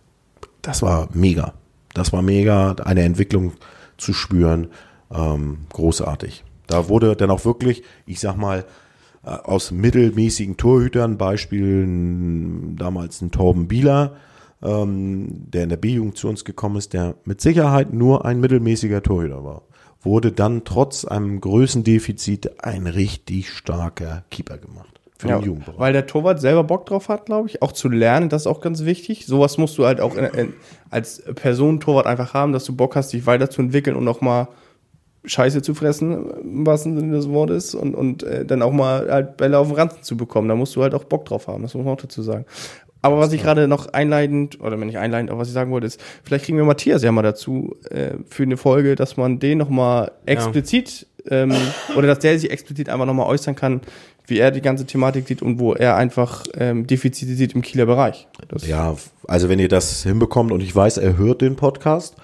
das 0.68 0.82
war 0.82 1.08
mega. 1.14 1.54
Das 1.94 2.12
war 2.12 2.22
mega, 2.22 2.74
eine 2.84 3.04
Entwicklung 3.04 3.54
zu 3.98 4.12
spüren. 4.12 4.68
Ähm, 5.10 5.60
großartig. 5.72 6.44
Da 6.68 6.90
wurde 6.90 7.16
dann 7.16 7.32
auch 7.32 7.46
wirklich, 7.46 7.84
ich 8.06 8.20
sag 8.20 8.36
mal, 8.36 8.66
äh, 9.24 9.30
aus 9.30 9.72
mittelmäßigen 9.72 10.58
Torhütern, 10.58 11.18
Beispiel 11.18 12.76
damals 12.76 13.22
ein 13.22 13.32
Torben 13.32 13.70
Bieler, 13.70 14.18
ähm, 14.62 15.50
der 15.50 15.64
in 15.64 15.70
der 15.70 15.78
B-Jugend 15.78 16.18
zu 16.18 16.28
uns 16.28 16.44
gekommen 16.44 16.76
ist, 16.76 16.92
der 16.92 17.16
mit 17.24 17.40
Sicherheit 17.40 17.94
nur 17.94 18.26
ein 18.26 18.42
mittelmäßiger 18.42 19.02
Torhüter 19.02 19.46
war, 19.46 19.62
wurde 20.02 20.34
dann 20.34 20.66
trotz 20.66 21.06
einem 21.06 21.40
Größendefizit 21.40 22.62
ein 22.62 22.88
richtig 22.88 23.52
starker 23.52 24.26
Keeper 24.30 24.58
gemacht 24.58 24.97
für 25.18 25.30
ja, 25.30 25.40
den 25.40 25.46
Jugendbereich. 25.46 25.80
Weil 25.80 25.94
der 25.94 26.06
Torwart 26.06 26.40
selber 26.40 26.64
Bock 26.64 26.86
drauf 26.86 27.10
hat, 27.10 27.26
glaube 27.26 27.48
ich, 27.48 27.62
auch 27.62 27.72
zu 27.72 27.90
lernen, 27.90 28.30
das 28.30 28.44
ist 28.44 28.48
auch 28.48 28.62
ganz 28.62 28.86
wichtig. 28.86 29.26
Sowas 29.26 29.58
musst 29.58 29.78
du 29.78 29.86
halt 29.86 30.00
auch 30.02 30.16
in, 30.16 30.26
in, 30.26 30.54
als 30.90 31.24
Person 31.36 31.80
Torwart 31.80 32.06
einfach 32.06 32.34
haben, 32.34 32.54
dass 32.54 32.66
du 32.66 32.76
Bock 32.76 32.96
hast, 32.96 33.14
dich 33.14 33.26
weiterzuentwickeln 33.26 33.96
und 33.96 34.08
auch 34.08 34.22
mal 34.22 34.48
Scheiße 35.26 35.62
zu 35.62 35.74
fressen, 35.74 36.30
im 36.42 36.66
wahrsten 36.66 36.98
Sinne 36.98 37.16
des 37.16 37.30
Wortes, 37.30 37.76
und, 37.76 37.96
und 37.96 38.24
äh, 38.24 38.46
dann 38.46 38.62
auch 38.62 38.72
mal 38.72 39.12
halt 39.12 39.38
Bälle 39.38 39.58
auf 39.60 39.68
den 39.68 39.76
Ranzen 39.76 40.04
zu 40.04 40.16
bekommen. 40.16 40.48
Da 40.48 40.56
musst 40.56 40.76
du 40.76 40.84
halt 40.84 40.94
auch 40.94 41.04
Bock 41.04 41.26
drauf 41.26 41.48
haben, 41.48 41.64
das 41.64 41.74
muss 41.74 41.84
man 41.84 41.94
auch 41.94 42.02
dazu 42.02 42.22
sagen. 42.22 42.46
Aber 43.02 43.20
was 43.20 43.32
ich 43.32 43.42
gerade 43.42 43.68
noch 43.68 43.88
einleitend, 43.94 44.60
oder 44.60 44.80
wenn 44.80 44.88
nicht 44.88 44.98
einleitend, 44.98 45.30
aber 45.30 45.40
was 45.40 45.50
ich 45.50 45.54
sagen 45.54 45.72
wollte, 45.72 45.88
ist, 45.88 46.02
vielleicht 46.24 46.46
kriegen 46.46 46.58
wir 46.58 46.66
Matthias 46.66 47.04
ja 47.04 47.12
mal 47.12 47.22
dazu 47.22 47.76
äh, 47.90 48.16
für 48.28 48.44
eine 48.44 48.58
Folge, 48.58 48.96
dass 48.96 49.18
man 49.18 49.40
den 49.40 49.58
nochmal 49.58 50.12
explizit 50.26 51.08
ja. 51.26 51.44
ähm, 51.44 51.56
oder 51.96 52.08
dass 52.08 52.20
der 52.20 52.40
sich 52.40 52.50
explizit 52.50 52.90
einfach 52.90 53.06
nochmal 53.06 53.28
äußern 53.28 53.56
kann, 53.56 53.82
wie 54.28 54.40
er 54.40 54.52
die 54.52 54.62
ganze 54.62 54.86
Thematik 54.86 55.28
sieht 55.28 55.42
und 55.42 55.60
wo 55.60 55.74
er 55.74 55.96
einfach 55.96 56.46
ähm, 56.56 56.86
Defizite 56.86 57.34
sieht 57.34 57.56
im 57.56 57.62
Kieler 57.62 57.86
Bereich. 57.86 58.28
Das 58.50 58.68
ja, 58.68 58.96
also 59.28 59.50
wenn 59.50 59.60
ihr 59.60 59.70
das 59.70 60.04
hinbekommt 60.04 60.52
und 60.52 60.62
ich 60.62 60.76
weiß, 60.76 60.98
er 60.98 61.18
hört 61.18 61.42
den 61.42 61.56
Podcast, 61.56 62.16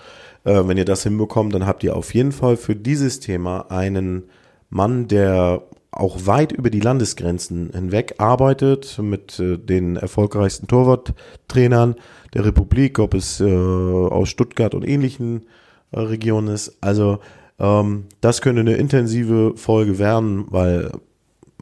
äh, 0.44 0.62
wenn 0.66 0.78
ihr 0.78 0.86
das 0.86 1.04
hinbekommt, 1.04 1.56
dann 1.56 1.66
habt 1.66 1.84
ihr 1.84 1.96
auf 1.96 2.14
jeden 2.14 2.34
Fall 2.34 2.58
für 2.58 2.76
dieses 2.76 3.22
Thema 3.22 3.72
einen 3.72 4.24
Mann, 4.70 5.08
der 5.08 5.64
auch 5.92 6.26
weit 6.26 6.52
über 6.52 6.70
die 6.70 6.80
Landesgrenzen 6.80 7.72
hinweg 7.74 8.16
arbeitet 8.18 9.00
mit 9.00 9.40
äh, 9.40 9.58
den 9.58 9.96
erfolgreichsten 9.96 10.68
Torwarttrainern 10.68 11.96
der 12.34 12.46
Republik, 12.46 13.00
ob 13.00 13.14
es 13.14 13.40
äh, 13.40 13.46
aus 13.46 14.30
Stuttgart 14.30 14.74
und 14.74 14.88
ähnlichen 14.88 15.46
äh, 15.92 16.00
Regionen 16.00 16.54
ist. 16.54 16.78
Also 16.82 17.20
ähm, 17.60 18.06
das 18.22 18.42
könnte 18.42 18.62
eine 18.62 18.76
intensive 18.76 19.54
Folge 19.56 20.00
werden, 20.00 20.46
weil 20.50 20.92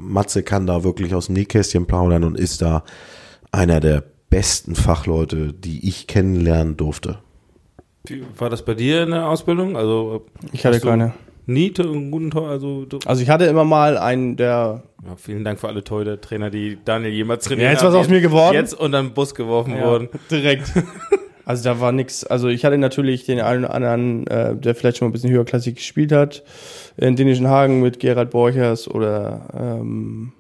Matze 0.02 0.44
kann 0.44 0.68
da 0.68 0.84
wirklich 0.84 1.14
aus 1.16 1.28
dem 1.28 1.34
Nähkästchen 1.34 1.86
plaudern 1.86 2.24
und 2.24 2.40
ist 2.40 2.62
da 2.62 2.84
einer 3.52 3.80
der 3.80 4.04
besten 4.30 4.76
Fachleute, 4.76 5.54
die 5.54 5.88
ich 5.88 6.08
kennenlernen 6.08 6.78
durfte. 6.78 7.20
Wie 8.06 8.24
war 8.38 8.50
das 8.50 8.66
bei 8.66 8.74
dir 8.74 9.04
in 9.04 9.12
der 9.12 9.28
Ausbildung? 9.28 9.78
Also 9.78 10.26
ich 10.52 10.66
hatte 10.66 10.80
keine. 10.80 11.14
Nie 11.48 11.74
einen 11.80 12.12
guten 12.12 12.32
Tor, 12.32 12.50
also 12.50 12.86
also 13.06 13.22
ich 13.22 13.30
hatte 13.30 13.46
immer 13.46 13.66
mal 13.66 13.98
einen, 13.98 14.38
der. 14.38 14.84
Ja, 15.06 15.16
vielen 15.18 15.44
Dank 15.44 15.60
für 15.60 15.68
alle 15.68 15.84
Torhüter-Trainer, 15.84 16.52
die 16.52 16.78
Daniel 16.86 17.12
jemals 17.12 17.46
trainiert 17.46 17.68
haben. 17.68 17.74
Ja, 17.76 17.82
jetzt 17.82 17.84
was 17.84 17.96
aus 17.96 18.10
mir 18.10 18.22
geworden. 18.22 18.54
Jetzt 18.54 18.74
unter 18.74 19.02
den 19.02 19.14
Bus 19.14 19.34
geworfen 19.34 19.76
ja, 19.76 19.84
worden. 19.84 20.10
Direkt. 20.30 20.72
also 21.52 21.66
da 21.66 21.82
war 21.82 21.92
nix. 21.92 22.24
Also 22.24 22.48
ich 22.48 22.64
hatte 22.64 22.78
natürlich 22.78 23.26
den 23.26 23.42
einen 23.42 23.66
oder 23.66 23.74
anderen, 23.74 24.26
äh, 24.28 24.56
der 24.56 24.74
vielleicht 24.74 24.98
schon 24.98 25.08
mal 25.08 25.10
ein 25.10 25.12
bisschen 25.12 25.32
höherklassig 25.32 25.76
gespielt 25.76 26.14
hat, 26.14 26.44
in 26.96 27.18
Dänischen 27.18 27.50
Hagen 27.50 27.82
mit 27.82 28.00
Gerald 28.00 28.30
Borchers 28.30 28.88
oder 28.88 29.50
ähm, 29.54 30.32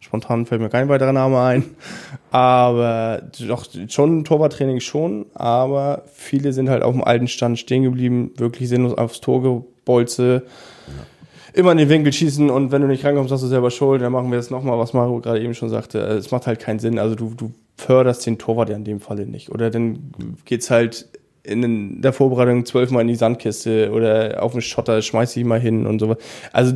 Spontan 0.00 0.46
fällt 0.46 0.62
mir 0.62 0.70
kein 0.70 0.88
weiterer 0.88 1.12
Name 1.12 1.40
ein. 1.42 1.64
Aber 2.30 3.20
doch 3.46 3.66
schon 3.88 4.24
Torwarttraining 4.24 4.80
schon, 4.80 5.26
aber 5.34 6.04
viele 6.14 6.54
sind 6.54 6.70
halt 6.70 6.82
auf 6.82 6.94
dem 6.94 7.04
alten 7.04 7.28
Stand 7.28 7.58
stehen 7.58 7.82
geblieben, 7.82 8.30
wirklich 8.38 8.70
sinnlos 8.70 8.96
aufs 8.96 9.20
Tor 9.20 9.42
gebolze. 9.42 10.44
Immer 11.56 11.72
in 11.72 11.78
den 11.78 11.88
Winkel 11.88 12.12
schießen 12.12 12.50
und 12.50 12.70
wenn 12.70 12.82
du 12.82 12.88
nicht 12.88 13.02
rankommst, 13.02 13.32
hast 13.32 13.42
du 13.42 13.46
selber 13.46 13.70
Schuld. 13.70 14.02
Dann 14.02 14.12
machen 14.12 14.30
wir 14.30 14.36
jetzt 14.36 14.50
nochmal, 14.50 14.78
was 14.78 14.92
Mario 14.92 15.20
gerade 15.20 15.40
eben 15.40 15.54
schon 15.54 15.70
sagte. 15.70 15.98
Es 16.00 16.30
macht 16.30 16.46
halt 16.46 16.60
keinen 16.60 16.78
Sinn. 16.78 16.98
Also 16.98 17.14
du, 17.14 17.32
du 17.34 17.50
förderst 17.76 18.26
den 18.26 18.36
Torwart 18.36 18.68
ja 18.68 18.76
in 18.76 18.84
dem 18.84 19.00
Falle 19.00 19.26
nicht. 19.26 19.50
Oder 19.50 19.70
dann 19.70 20.12
geht's 20.44 20.70
halt 20.70 21.08
in 21.44 22.02
der 22.02 22.12
Vorbereitung 22.12 22.66
zwölfmal 22.66 23.02
in 23.02 23.08
die 23.08 23.14
Sandkiste 23.14 23.90
oder 23.90 24.42
auf 24.42 24.52
den 24.52 24.60
Schotter, 24.60 25.00
schmeiß 25.00 25.32
dich 25.32 25.44
mal 25.44 25.60
hin 25.60 25.86
und 25.86 25.98
so. 25.98 26.16
Also 26.52 26.74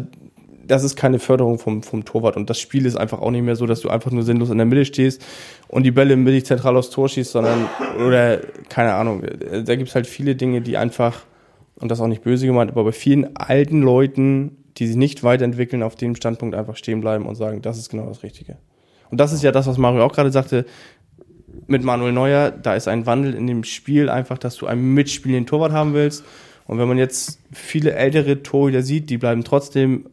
das 0.66 0.84
ist 0.84 0.96
keine 0.96 1.18
Förderung 1.18 1.58
vom, 1.58 1.82
vom 1.82 2.04
Torwart. 2.04 2.37
Und 2.37 2.49
das 2.49 2.58
Spiel 2.60 2.87
ist 2.87 2.96
einfach 2.96 3.20
auch 3.20 3.32
nicht 3.32 3.42
mehr 3.42 3.56
so, 3.56 3.66
dass 3.66 3.80
du 3.80 3.88
einfach 3.88 4.12
nur 4.12 4.22
sinnlos 4.22 4.50
in 4.50 4.56
der 4.56 4.66
Mitte 4.66 4.84
stehst 4.84 5.20
und 5.68 5.82
die 5.82 5.90
Bälle 5.90 6.16
mittig 6.16 6.46
zentral 6.46 6.76
aufs 6.76 6.90
Tor 6.90 7.08
schießt, 7.08 7.32
sondern, 7.32 7.66
oder, 8.06 8.38
keine 8.68 8.94
Ahnung, 8.94 9.25
da 9.64 9.75
gibt's 9.75 9.94
halt 9.94 10.06
viele 10.06 10.37
Dinge, 10.37 10.60
die 10.60 10.76
einfach, 10.76 11.25
und 11.80 11.90
das 11.90 12.00
auch 12.00 12.06
nicht 12.06 12.22
böse 12.22 12.46
gemeint, 12.46 12.70
aber 12.70 12.84
bei 12.84 12.92
vielen 12.92 13.37
alten 13.37 13.82
Leuten, 13.82 14.58
die 14.80 14.87
sich 14.87 14.96
nicht 14.96 15.22
weiterentwickeln, 15.22 15.82
auf 15.82 15.94
dem 15.94 16.16
Standpunkt 16.16 16.56
einfach 16.56 16.76
stehen 16.76 17.00
bleiben 17.00 17.26
und 17.26 17.37
sagen, 17.37 17.62
das 17.62 17.78
ist 17.78 17.90
genau 17.90 18.06
das 18.06 18.22
Richtige. 18.22 18.56
Und 19.10 19.20
das 19.20 19.32
ist 19.32 19.42
ja 19.42 19.52
das, 19.52 19.66
was 19.66 19.78
Mario 19.78 20.04
auch 20.04 20.12
gerade 20.12 20.32
sagte, 20.32 20.64
mit 21.66 21.84
Manuel 21.84 22.12
Neuer, 22.12 22.50
da 22.50 22.75
ist 22.75 22.88
ein 22.88 23.06
Wandel 23.06 23.34
in 23.34 23.46
dem 23.46 23.64
Spiel 23.64 24.08
einfach, 24.08 24.38
dass 24.38 24.56
du 24.56 24.66
einen 24.66 24.94
mitspielenden 24.94 25.46
Torwart 25.46 25.72
haben 25.72 25.94
willst. 25.94 26.25
Und 26.66 26.78
wenn 26.78 26.88
man 26.88 26.99
jetzt 26.99 27.40
viele 27.52 27.92
ältere 27.92 28.42
Torhüter 28.42 28.82
sieht, 28.82 29.10
die 29.10 29.18
bleiben 29.18 29.44
trotzdem 29.44 30.08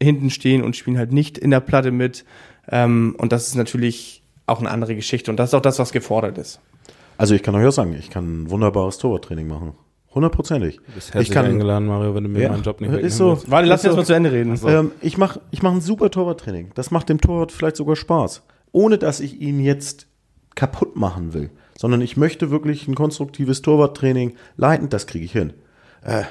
hinten 0.00 0.30
stehen 0.30 0.62
und 0.62 0.76
spielen 0.76 0.98
halt 0.98 1.12
nicht 1.12 1.38
in 1.38 1.50
der 1.50 1.60
Platte 1.60 1.90
mit. 1.90 2.24
Ähm, 2.70 3.16
und 3.18 3.32
das 3.32 3.48
ist 3.48 3.54
natürlich 3.56 4.22
auch 4.46 4.60
eine 4.60 4.70
andere 4.70 4.94
Geschichte. 4.94 5.30
Und 5.30 5.38
das 5.38 5.50
ist 5.50 5.54
auch 5.54 5.62
das, 5.62 5.78
was 5.78 5.92
gefordert 5.92 6.38
ist. 6.38 6.60
Also 7.16 7.34
ich 7.34 7.42
kann 7.42 7.54
euch 7.54 7.66
auch 7.66 7.72
sagen, 7.72 7.96
ich 7.98 8.10
kann 8.10 8.42
ein 8.42 8.50
wunderbares 8.50 8.98
Torwarttraining 8.98 9.48
machen. 9.48 9.72
Hundertprozentig. 10.14 10.80
Ich 11.18 11.30
kann, 11.30 11.44
eingeladen, 11.44 11.86
Mario, 11.86 12.14
wenn 12.14 12.24
du 12.24 12.30
mir 12.30 12.42
ja, 12.42 12.48
meinen 12.50 12.62
Job 12.62 12.80
nicht 12.80 12.92
ist 12.92 13.18
so. 13.18 13.40
Warte, 13.46 13.68
lass 13.68 13.82
jetzt 13.82 13.92
so. 13.92 13.98
mal 13.98 14.06
zu 14.06 14.14
Ende 14.14 14.32
reden. 14.32 14.56
So. 14.56 14.68
Ähm, 14.68 14.92
ich 15.02 15.18
mache 15.18 15.40
ich 15.50 15.62
mach 15.62 15.72
ein 15.72 15.80
super 15.80 16.10
Torwarttraining. 16.10 16.70
Das 16.74 16.90
macht 16.90 17.08
dem 17.08 17.20
Torwart 17.20 17.52
vielleicht 17.52 17.76
sogar 17.76 17.94
Spaß. 17.94 18.42
Ohne, 18.72 18.98
dass 18.98 19.20
ich 19.20 19.40
ihn 19.40 19.60
jetzt 19.60 20.06
kaputt 20.54 20.96
machen 20.96 21.34
will. 21.34 21.50
Sondern 21.76 22.00
ich 22.00 22.16
möchte 22.16 22.50
wirklich 22.50 22.88
ein 22.88 22.94
konstruktives 22.94 23.62
Torwarttraining 23.62 24.34
leiten. 24.56 24.88
Das 24.88 25.06
kriege 25.06 25.24
ich 25.24 25.32
hin. 25.32 25.52
Äh, 26.02 26.24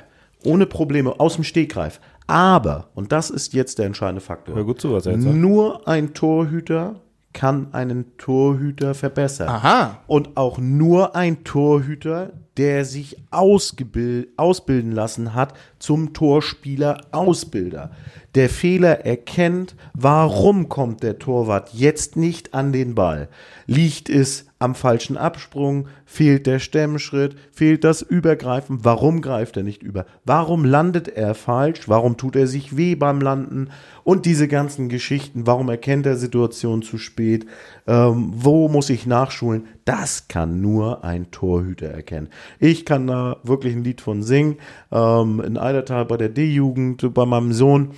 ohne 0.44 0.66
Probleme, 0.66 1.20
aus 1.20 1.36
dem 1.36 1.44
Stegreif. 1.44 2.00
Aber, 2.26 2.90
und 2.94 3.12
das 3.12 3.30
ist 3.30 3.54
jetzt 3.54 3.80
der 3.80 3.86
entscheidende 3.86 4.22
Faktor, 4.22 4.56
Hör 4.56 4.66
gut 4.66 4.82
zu, 4.82 4.92
was 4.92 5.06
er 5.06 5.14
jetzt 5.14 5.24
nur 5.24 5.88
ein 5.88 6.14
Torhüter 6.14 7.02
kann 7.38 7.74
einen 7.74 8.18
Torhüter 8.18 8.96
verbessern. 8.96 9.48
Aha. 9.48 10.00
Und 10.08 10.38
auch 10.38 10.58
nur 10.58 11.16
ein 11.16 11.44
Torhüter, 11.44 12.32
der 12.58 12.86
sich 12.86 13.18
ausbilden 13.32 14.92
lassen 14.92 15.34
hat 15.34 15.54
zum 15.80 16.14
Torspieler-Ausbilder. 16.14 17.92
Der 18.36 18.50
Fehler 18.50 19.06
erkennt, 19.06 19.76
warum 19.94 20.70
kommt 20.70 21.04
der 21.04 21.20
Torwart 21.20 21.74
jetzt 21.74 22.16
nicht 22.16 22.54
an 22.54 22.72
den 22.72 22.96
Ball. 22.96 23.30
Liegt 23.70 24.10
es 24.10 24.46
am 24.60 24.76
falschen 24.76 25.18
Absprung? 25.18 25.90
Fehlt 26.06 26.48
der 26.48 26.60
Stemmschritt? 26.60 27.36
Fehlt 27.52 27.84
das 27.84 28.02
Übergreifen? 28.02 28.86
Warum 28.86 29.22
greift 29.22 29.58
er 29.58 29.64
nicht 29.64 29.84
über? 29.84 30.06
Warum 30.24 30.64
landet 30.64 31.10
er 31.10 31.36
falsch? 31.36 31.90
Warum 31.90 32.16
tut 32.16 32.38
er 32.38 32.48
sich 32.48 32.78
weh 32.78 32.96
beim 32.96 33.20
Landen? 33.20 33.70
Und 34.06 34.26
diese 34.26 34.48
ganzen 34.48 34.88
Geschichten. 34.88 35.48
Warum 35.48 35.68
erkennt 35.68 36.06
er 36.06 36.16
Situationen 36.16 36.82
zu 36.82 36.98
spät? 36.98 37.46
Ähm, 37.88 38.32
wo 38.34 38.70
muss 38.70 38.90
ich 38.90 39.06
nachschulen? 39.06 39.68
Das 39.84 40.30
kann 40.30 40.62
nur 40.62 41.04
ein 41.04 41.30
Torhüter 41.32 41.88
erkennen. 41.88 42.30
Ich 42.60 42.86
kann 42.86 43.06
da 43.06 43.36
wirklich 43.44 43.76
ein 43.76 43.84
Lied 43.84 44.00
von 44.00 44.24
singen. 44.24 44.60
Ähm, 44.94 45.42
in 45.42 45.58
Eidertal 45.58 46.06
bei 46.06 46.16
der 46.16 46.30
D-Jugend, 46.30 47.14
bei 47.14 47.26
meinem 47.26 47.52
Sohn, 47.52 47.92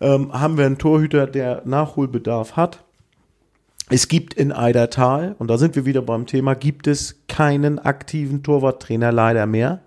ähm, 0.00 0.32
haben 0.32 0.58
wir 0.58 0.66
einen 0.66 0.78
Torhüter, 0.78 1.28
der 1.28 1.62
Nachholbedarf 1.64 2.56
hat 2.56 2.84
es 3.90 4.08
gibt 4.08 4.34
in 4.34 4.50
Eidertal, 4.50 5.36
und 5.38 5.48
da 5.48 5.58
sind 5.58 5.76
wir 5.76 5.84
wieder 5.84 6.02
beim 6.02 6.26
Thema, 6.26 6.54
gibt 6.54 6.86
es 6.86 7.26
keinen 7.28 7.78
aktiven 7.78 8.42
Torwarttrainer 8.42 9.12
leider 9.12 9.46
mehr. 9.46 9.82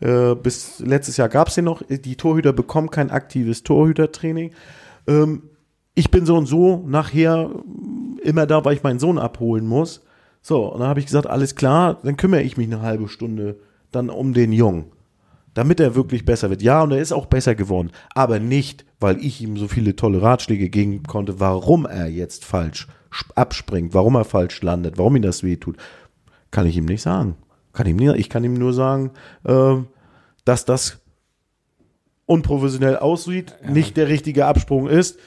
Äh, 0.00 0.34
bis 0.34 0.80
letztes 0.80 1.16
Jahr 1.16 1.28
gab 1.28 1.48
es 1.48 1.54
den 1.54 1.66
noch. 1.66 1.82
Die 1.88 2.16
Torhüter 2.16 2.52
bekommen 2.52 2.90
kein 2.90 3.10
aktives 3.10 3.62
Torhütertraining. 3.62 4.52
Ähm, 5.06 5.42
ich 5.94 6.10
bin 6.10 6.26
so 6.26 6.36
und 6.36 6.46
so 6.46 6.82
nachher 6.86 7.50
immer 8.22 8.46
da, 8.46 8.64
weil 8.64 8.74
ich 8.74 8.82
meinen 8.82 8.98
Sohn 8.98 9.18
abholen 9.18 9.66
muss. 9.66 10.02
So, 10.42 10.72
und 10.72 10.80
dann 10.80 10.88
habe 10.88 11.00
ich 11.00 11.06
gesagt, 11.06 11.26
alles 11.26 11.56
klar, 11.56 11.98
dann 12.02 12.16
kümmere 12.16 12.42
ich 12.42 12.56
mich 12.56 12.66
eine 12.66 12.82
halbe 12.82 13.08
Stunde 13.08 13.58
dann 13.90 14.10
um 14.10 14.32
den 14.32 14.52
Jungen. 14.52 14.92
Damit 15.56 15.80
er 15.80 15.94
wirklich 15.94 16.26
besser 16.26 16.50
wird. 16.50 16.60
Ja, 16.60 16.82
und 16.82 16.92
er 16.92 17.00
ist 17.00 17.12
auch 17.12 17.24
besser 17.24 17.54
geworden. 17.54 17.90
Aber 18.14 18.38
nicht, 18.38 18.84
weil 19.00 19.16
ich 19.24 19.40
ihm 19.40 19.56
so 19.56 19.68
viele 19.68 19.96
tolle 19.96 20.20
Ratschläge 20.20 20.68
geben 20.68 21.02
konnte, 21.04 21.40
warum 21.40 21.86
er 21.86 22.08
jetzt 22.08 22.44
falsch 22.44 22.86
abspringt, 23.34 23.94
warum 23.94 24.16
er 24.16 24.26
falsch 24.26 24.60
landet, 24.60 24.98
warum 24.98 25.16
ihm 25.16 25.22
das 25.22 25.42
wehtut, 25.42 25.78
kann 26.50 26.66
ich 26.66 26.76
ihm 26.76 26.84
nicht 26.84 27.00
sagen. 27.00 27.36
Kann 27.72 27.86
ihm 27.86 27.96
nie, 27.96 28.14
ich 28.16 28.28
kann 28.28 28.44
ihm 28.44 28.52
nur 28.52 28.74
sagen, 28.74 29.12
äh, 29.44 29.76
dass 30.44 30.66
das 30.66 30.98
unprofessionell 32.26 32.98
aussieht, 32.98 33.56
nicht 33.66 33.96
der 33.96 34.08
richtige 34.08 34.44
Absprung 34.44 34.86
ist. 34.88 35.18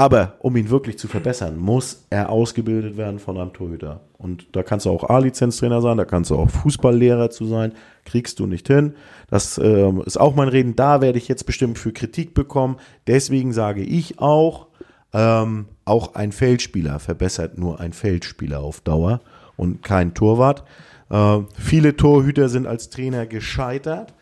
Aber 0.00 0.36
um 0.38 0.56
ihn 0.56 0.70
wirklich 0.70 0.98
zu 0.98 1.08
verbessern, 1.08 1.58
muss 1.58 2.06
er 2.08 2.30
ausgebildet 2.30 2.96
werden 2.96 3.18
von 3.18 3.36
einem 3.36 3.52
Torhüter. 3.52 4.00
Und 4.16 4.46
da 4.52 4.62
kannst 4.62 4.86
du 4.86 4.90
auch 4.90 5.10
A-Lizenztrainer 5.10 5.82
sein, 5.82 5.98
da 5.98 6.06
kannst 6.06 6.30
du 6.30 6.36
auch 6.36 6.48
Fußballlehrer 6.48 7.28
zu 7.28 7.44
sein, 7.44 7.74
kriegst 8.06 8.38
du 8.38 8.46
nicht 8.46 8.66
hin. 8.66 8.94
Das 9.28 9.58
äh, 9.58 9.92
ist 10.06 10.18
auch 10.18 10.34
mein 10.34 10.48
Reden. 10.48 10.74
Da 10.74 11.02
werde 11.02 11.18
ich 11.18 11.28
jetzt 11.28 11.44
bestimmt 11.44 11.78
für 11.78 11.92
Kritik 11.92 12.32
bekommen. 12.32 12.78
Deswegen 13.06 13.52
sage 13.52 13.82
ich 13.82 14.20
auch, 14.20 14.68
ähm, 15.12 15.66
auch 15.84 16.14
ein 16.14 16.32
Feldspieler 16.32 16.98
verbessert 16.98 17.58
nur 17.58 17.78
ein 17.78 17.92
Feldspieler 17.92 18.60
auf 18.60 18.80
Dauer 18.80 19.20
und 19.58 19.82
kein 19.82 20.14
Torwart. 20.14 20.64
Äh, 21.10 21.40
viele 21.58 21.94
Torhüter 21.94 22.48
sind 22.48 22.66
als 22.66 22.88
Trainer 22.88 23.26
gescheitert. 23.26 24.14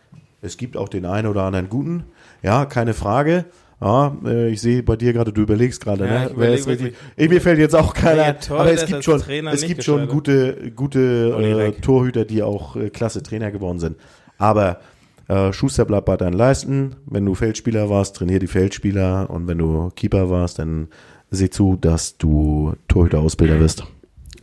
Es 0.43 0.57
gibt 0.57 0.77
auch 0.77 0.89
den 0.89 1.07
einen 1.07 1.29
oder 1.29 1.45
anderen 1.45 1.69
guten. 1.69 2.03
Ja, 2.43 2.67
keine 2.67 2.95
Frage. 2.95 3.45
Ja, 3.81 4.17
äh, 4.25 4.51
ich 4.51 4.61
sehe 4.61 4.83
bei 4.83 4.97
dir 4.97 5.13
gerade, 5.13 5.33
du 5.33 5.43
überlegst 5.43 5.83
gerade, 5.83 6.05
ja, 6.07 6.25
ne? 6.25 6.31
Wer 6.35 6.55
ist 6.55 6.67
richtig? 6.67 6.95
Ey, 7.17 7.29
mir 7.29 7.41
fällt 7.41 7.59
jetzt 7.59 7.77
auch 7.77 7.95
keiner, 7.95 8.27
ja, 8.27 8.33
toll, 8.33 8.59
aber 8.59 8.73
es 8.73 8.87
gibt 8.87 9.05
schon, 9.05 9.21
es 9.21 9.63
gibt 9.63 9.85
schon 9.85 10.09
gute, 10.09 10.73
gute 10.75 11.37
äh, 11.39 11.81
Torhüter, 11.81 12.25
die 12.25 12.43
auch 12.43 12.75
äh, 12.75 12.91
klasse 12.91 13.23
Trainer 13.23 13.53
geworden 13.53 13.79
sind. 13.79 13.97
Aber 14.37 14.81
äh, 15.29 15.53
Schuster 15.53 15.85
bleibt 15.85 16.07
bei 16.07 16.17
deinen 16.17 16.33
Leisten. 16.33 16.97
Wenn 17.07 17.25
du 17.25 17.35
Feldspieler 17.35 17.89
warst, 17.89 18.17
trainier 18.17 18.39
die 18.39 18.47
Feldspieler. 18.47 19.29
Und 19.31 19.47
wenn 19.47 19.59
du 19.59 19.91
Keeper 19.95 20.31
warst, 20.31 20.59
dann 20.59 20.89
sieh 21.31 21.51
zu, 21.51 21.77
dass 21.77 22.17
du 22.17 22.75
Torhüter-Ausbilder 22.89 23.61
wirst. 23.61 23.85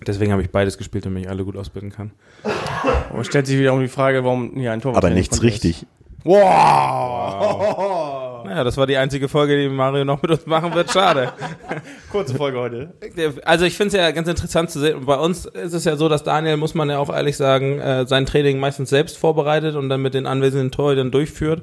Deswegen 0.06 0.32
habe 0.32 0.44
ich 0.44 0.52
beides 0.52 0.78
gespielt, 0.78 1.06
damit 1.06 1.24
ich 1.24 1.30
alle 1.30 1.44
gut 1.44 1.58
ausbilden 1.58 1.92
kann. 1.92 2.12
Aber 3.10 3.24
stellt 3.24 3.48
sich 3.48 3.58
wieder 3.58 3.74
um 3.74 3.80
die 3.80 3.88
Frage, 3.88 4.24
warum 4.24 4.52
hier 4.56 4.72
ein 4.72 4.82
Torwart 4.82 5.04
Aber 5.04 5.14
nichts 5.14 5.42
richtig. 5.42 5.88
Wow. 6.26 7.78
wow. 7.78 8.46
Naja, 8.46 8.64
das 8.64 8.78
war 8.78 8.88
die 8.88 8.98
einzige 8.98 9.30
Folge, 9.30 9.62
die 9.62 9.70
Mario 9.70 10.04
noch 10.06 10.20
mit 10.24 10.32
uns 10.32 10.48
machen 10.48 10.74
wird. 10.74 10.92
Schade. 10.92 11.32
Kurze 12.12 12.34
Folge 12.34 12.58
heute. 12.58 12.94
Also 13.46 13.66
ich 13.66 13.78
finde 13.78 13.96
es 13.96 14.02
ja 14.02 14.10
ganz 14.10 14.28
interessant 14.28 14.72
zu 14.72 14.80
sehen. 14.80 15.06
Bei 15.06 15.18
uns 15.18 15.46
ist 15.46 15.74
es 15.74 15.86
ja 15.86 15.96
so, 15.96 16.10
dass 16.10 16.24
Daniel, 16.24 16.58
muss 16.58 16.74
man 16.74 16.90
ja 16.90 16.98
auch 16.98 17.14
ehrlich 17.14 17.38
sagen, 17.38 17.80
äh, 17.80 18.08
sein 18.08 18.26
Training 18.26 18.58
meistens 18.58 18.90
selbst 18.90 19.20
vorbereitet 19.20 19.76
und 19.76 19.88
dann 19.88 20.02
mit 20.02 20.16
den 20.16 20.26
anwesenden 20.26 20.72
Torhütern 20.72 21.12
durchführt. 21.12 21.62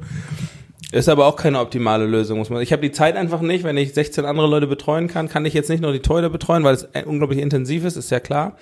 Ist 0.93 1.09
aber 1.09 1.27
auch 1.27 1.37
keine 1.37 1.59
optimale 1.59 2.07
Lösung, 2.07 2.39
muss 2.39 2.51
man. 2.51 2.63
Ich 2.63 2.71
habe 2.71 2.83
die 2.83 2.93
Zeit 2.93 3.17
einfach 3.17 3.41
nicht, 3.41 3.65
wenn 3.65 3.77
ich 3.77 3.95
16 3.95 4.25
andere 4.25 4.47
Leute 4.47 4.69
betreuen 4.69 5.09
kann, 5.09 5.29
kann 5.29 5.45
ich 5.45 5.55
jetzt 5.55 5.71
nicht 5.71 5.83
nur 5.83 5.93
die 5.93 6.01
Torhüter 6.01 6.31
betreuen, 6.31 6.63
weil 6.63 6.75
es 6.75 6.87
unglaublich 7.05 7.41
intensiv 7.41 7.85
ist, 7.85 7.97
ist 7.97 8.11
ja 8.13 8.21
klar. 8.21 8.57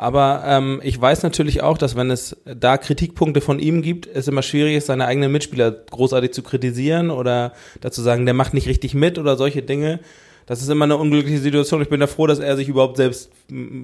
Aber 0.00 0.44
ähm, 0.46 0.80
ich 0.82 0.98
weiß 0.98 1.22
natürlich 1.24 1.62
auch, 1.62 1.76
dass 1.76 1.94
wenn 1.94 2.10
es 2.10 2.34
da 2.46 2.78
Kritikpunkte 2.78 3.42
von 3.42 3.58
ihm 3.58 3.82
gibt, 3.82 4.06
es 4.06 4.28
immer 4.28 4.40
schwierig 4.40 4.76
ist, 4.76 4.86
seine 4.86 5.04
eigenen 5.04 5.30
Mitspieler 5.30 5.70
großartig 5.70 6.32
zu 6.32 6.42
kritisieren 6.42 7.10
oder 7.10 7.52
dazu 7.82 8.00
sagen, 8.00 8.24
der 8.24 8.32
macht 8.32 8.54
nicht 8.54 8.66
richtig 8.66 8.94
mit 8.94 9.18
oder 9.18 9.36
solche 9.36 9.60
Dinge. 9.60 10.00
Das 10.46 10.62
ist 10.62 10.70
immer 10.70 10.86
eine 10.86 10.96
unglückliche 10.96 11.36
Situation. 11.36 11.82
Ich 11.82 11.90
bin 11.90 12.00
da 12.00 12.06
froh, 12.06 12.26
dass 12.26 12.38
er 12.38 12.56
sich 12.56 12.66
überhaupt 12.66 12.96
selbst 12.96 13.30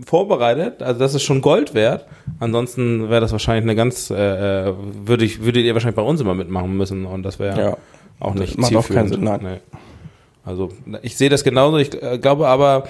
vorbereitet. 0.06 0.82
Also 0.82 0.99
das 0.99 1.12
ist 1.12 1.23
schon 1.23 1.42
Gold 1.42 1.75
wert. 1.75 2.06
Ansonsten 2.40 3.11
wäre 3.11 3.20
das 3.20 3.32
wahrscheinlich 3.32 3.64
eine 3.64 3.75
ganz, 3.75 4.08
äh, 4.08 4.14
äh, 4.70 4.75
würde 5.04 5.26
ich, 5.26 5.44
würdet 5.44 5.66
ihr 5.66 5.75
wahrscheinlich 5.75 5.96
bei 5.96 6.02
uns 6.02 6.23
immer 6.23 6.35
mitmachen 6.35 6.75
müssen 6.78 7.04
und 7.04 7.25
das 7.25 7.38
wäre 7.38 7.61
ja, 7.61 7.76
auch 8.20 8.32
nicht 8.32 8.56
macht 8.56 8.75
auch 8.75 8.88
keinen 8.88 9.08
Sinn. 9.08 9.23
Nein. 9.23 9.40
Nee. 9.42 9.58
Also 10.46 10.70
ich 11.02 11.18
sehe 11.18 11.28
das 11.28 11.44
genauso. 11.44 11.76
Ich 11.76 12.02
äh, 12.02 12.16
glaube 12.16 12.49
aber, 12.49 12.88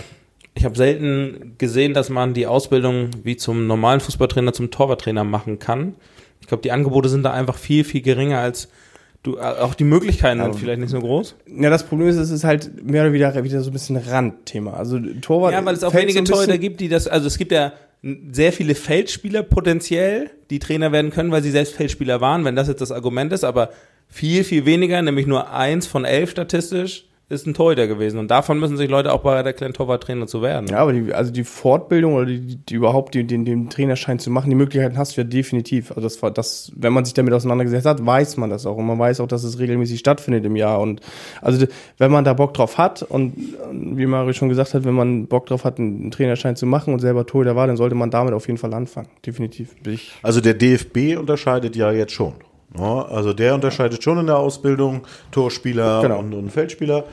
ich 0.56 0.64
habe 0.64 0.76
selten 0.76 1.54
gesehen, 1.58 1.94
dass 1.94 2.08
man 2.08 2.34
die 2.34 2.46
Ausbildung 2.46 3.10
wie 3.22 3.36
zum 3.36 3.66
normalen 3.66 4.00
Fußballtrainer 4.00 4.52
zum 4.52 4.70
Torwarttrainer 4.70 5.22
machen 5.22 5.58
kann. 5.58 5.94
Ich 6.40 6.48
glaube, 6.48 6.62
die 6.62 6.72
Angebote 6.72 7.08
sind 7.08 7.22
da 7.22 7.32
einfach 7.32 7.56
viel, 7.56 7.84
viel 7.84 8.00
geringer 8.00 8.38
als 8.38 8.68
du, 9.22 9.36
äh, 9.36 9.40
auch 9.40 9.74
die 9.74 9.84
Möglichkeiten 9.84 10.40
sind 10.40 10.56
vielleicht 10.56 10.80
nicht 10.80 10.90
so 10.90 11.00
groß. 11.00 11.34
Ja, 11.46 11.68
das 11.68 11.84
Problem 11.84 12.08
ist, 12.08 12.16
es 12.16 12.30
ist 12.30 12.44
halt 12.44 12.84
mehr 12.84 13.02
oder 13.02 13.12
weniger 13.12 13.44
wieder 13.44 13.60
so 13.60 13.70
ein 13.70 13.72
bisschen 13.72 13.96
Randthema. 13.96 14.72
Also 14.72 14.98
Torwart. 15.20 15.52
Ja, 15.52 15.64
weil 15.64 15.74
es 15.74 15.84
auch 15.84 15.92
wenige 15.92 16.20
so 16.20 16.32
Torhüter 16.32 16.58
gibt, 16.58 16.80
die 16.80 16.88
das, 16.88 17.06
also 17.06 17.26
es 17.26 17.36
gibt 17.36 17.52
ja 17.52 17.72
sehr 18.32 18.52
viele 18.52 18.74
Feldspieler 18.74 19.42
potenziell, 19.42 20.30
die 20.50 20.58
Trainer 20.58 20.92
werden 20.92 21.10
können, 21.10 21.32
weil 21.32 21.42
sie 21.42 21.50
selbst 21.50 21.74
Feldspieler 21.74 22.20
waren, 22.20 22.44
wenn 22.44 22.56
das 22.56 22.68
jetzt 22.68 22.80
das 22.80 22.92
Argument 22.92 23.32
ist, 23.32 23.44
aber 23.44 23.70
viel, 24.08 24.44
viel 24.44 24.64
weniger, 24.64 25.02
nämlich 25.02 25.26
nur 25.26 25.52
eins 25.52 25.86
von 25.86 26.04
elf 26.04 26.30
statistisch, 26.30 27.06
ist 27.28 27.44
ein 27.44 27.54
Torhüter 27.54 27.88
gewesen. 27.88 28.18
Und 28.18 28.30
davon 28.30 28.60
müssen 28.60 28.76
sich 28.76 28.88
Leute 28.88 29.12
auch 29.12 29.22
bei 29.22 29.42
der 29.42 29.52
kleinen 29.52 29.74
Torwarttrainer 29.74 30.28
zu 30.28 30.42
werden. 30.42 30.68
Ja, 30.68 30.78
aber 30.78 30.92
die, 30.92 31.12
also 31.12 31.32
die 31.32 31.42
Fortbildung 31.42 32.14
oder 32.14 32.26
die, 32.26 32.56
die 32.56 32.74
überhaupt 32.74 33.14
die, 33.14 33.24
den, 33.24 33.44
den 33.44 33.68
Trainerschein 33.68 34.20
zu 34.20 34.30
machen, 34.30 34.48
die 34.48 34.54
Möglichkeiten 34.54 34.96
hast 34.96 35.16
du 35.16 35.22
ja 35.22 35.26
definitiv. 35.26 35.90
Also 35.90 36.02
das, 36.02 36.20
das, 36.34 36.72
wenn 36.76 36.92
man 36.92 37.04
sich 37.04 37.14
damit 37.14 37.32
auseinandergesetzt 37.32 37.86
hat, 37.86 38.06
weiß 38.06 38.36
man 38.36 38.50
das 38.50 38.64
auch. 38.64 38.76
Und 38.76 38.86
man 38.86 38.98
weiß 38.98 39.18
auch, 39.20 39.26
dass 39.26 39.42
es 39.42 39.58
regelmäßig 39.58 39.98
stattfindet 39.98 40.44
im 40.44 40.54
Jahr. 40.54 40.80
Und 40.80 41.00
also 41.42 41.66
wenn 41.98 42.12
man 42.12 42.24
da 42.24 42.32
Bock 42.32 42.54
drauf 42.54 42.78
hat 42.78 43.02
und 43.02 43.34
wie 43.72 44.06
Mario 44.06 44.32
schon 44.32 44.48
gesagt 44.48 44.74
hat, 44.74 44.84
wenn 44.84 44.94
man 44.94 45.26
Bock 45.26 45.46
drauf 45.46 45.64
hat, 45.64 45.80
einen 45.80 46.12
Trainerschein 46.12 46.54
zu 46.54 46.66
machen 46.66 46.94
und 46.94 47.00
selber 47.00 47.26
Torhüter 47.26 47.56
war, 47.56 47.66
dann 47.66 47.76
sollte 47.76 47.96
man 47.96 48.10
damit 48.10 48.34
auf 48.34 48.46
jeden 48.46 48.58
Fall 48.58 48.72
anfangen. 48.72 49.08
Definitiv. 49.24 49.74
Also 50.22 50.40
der 50.40 50.54
DFB 50.54 51.18
unterscheidet 51.18 51.74
ja 51.74 51.90
jetzt 51.90 52.12
schon. 52.12 52.34
Ja, 52.78 53.02
also 53.06 53.32
der 53.32 53.54
unterscheidet 53.54 54.02
schon 54.02 54.18
in 54.18 54.26
der 54.26 54.38
Ausbildung 54.38 55.06
Torspieler 55.30 56.02
genau. 56.02 56.18
und, 56.18 56.34
und 56.34 56.50
Feldspieler. 56.50 57.04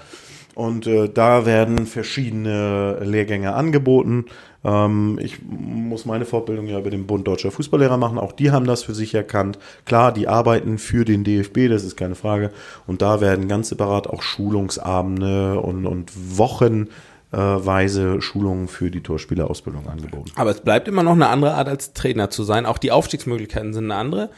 Und 0.56 0.86
äh, 0.86 1.10
da 1.10 1.46
werden 1.46 1.88
verschiedene 1.88 3.00
Lehrgänge 3.02 3.54
angeboten. 3.54 4.26
Ähm, 4.64 5.20
ich 5.22 5.40
muss 5.42 6.06
meine 6.06 6.26
Fortbildung 6.26 6.68
ja 6.68 6.78
über 6.78 6.92
den 6.92 7.08
Bund 7.08 7.28
Deutscher 7.28 7.50
Fußballlehrer 7.50 7.98
machen. 7.98 8.20
Auch 8.20 8.32
die 8.32 8.52
haben 8.52 8.68
das 8.68 8.84
für 8.84 8.94
sich 8.94 9.16
erkannt. 9.16 9.58
Klar, 9.86 10.12
die 10.14 10.28
arbeiten 10.28 10.78
für 10.78 11.06
den 11.06 11.24
DFB, 11.24 11.70
das 11.70 11.84
ist 11.84 11.98
keine 11.98 12.16
Frage. 12.16 12.52
Und 12.86 13.02
da 13.02 13.20
werden 13.20 13.48
ganz 13.48 13.70
separat 13.70 14.08
auch 14.08 14.22
Schulungsabende 14.22 15.60
und, 15.60 15.86
und 15.86 16.12
Wochen 16.38 16.88
Weise 17.36 18.22
Schulungen 18.22 18.68
für 18.68 18.92
die 18.92 19.02
Torspielerausbildung 19.02 19.88
angeboten. 19.88 20.32
Aber 20.36 20.52
es 20.52 20.62
bleibt 20.62 20.88
immer 20.88 21.02
noch 21.02 21.14
eine 21.14 21.30
andere 21.30 21.56
Art 21.56 21.68
als 21.68 21.94
Trainer 21.94 22.30
zu 22.30 22.44
sein. 22.44 22.68
Auch 22.68 22.78
die 22.78 22.92
Aufstiegsmöglichkeiten 22.92 23.74
sind 23.74 23.86
eine 23.86 23.96
andere. 23.96 24.30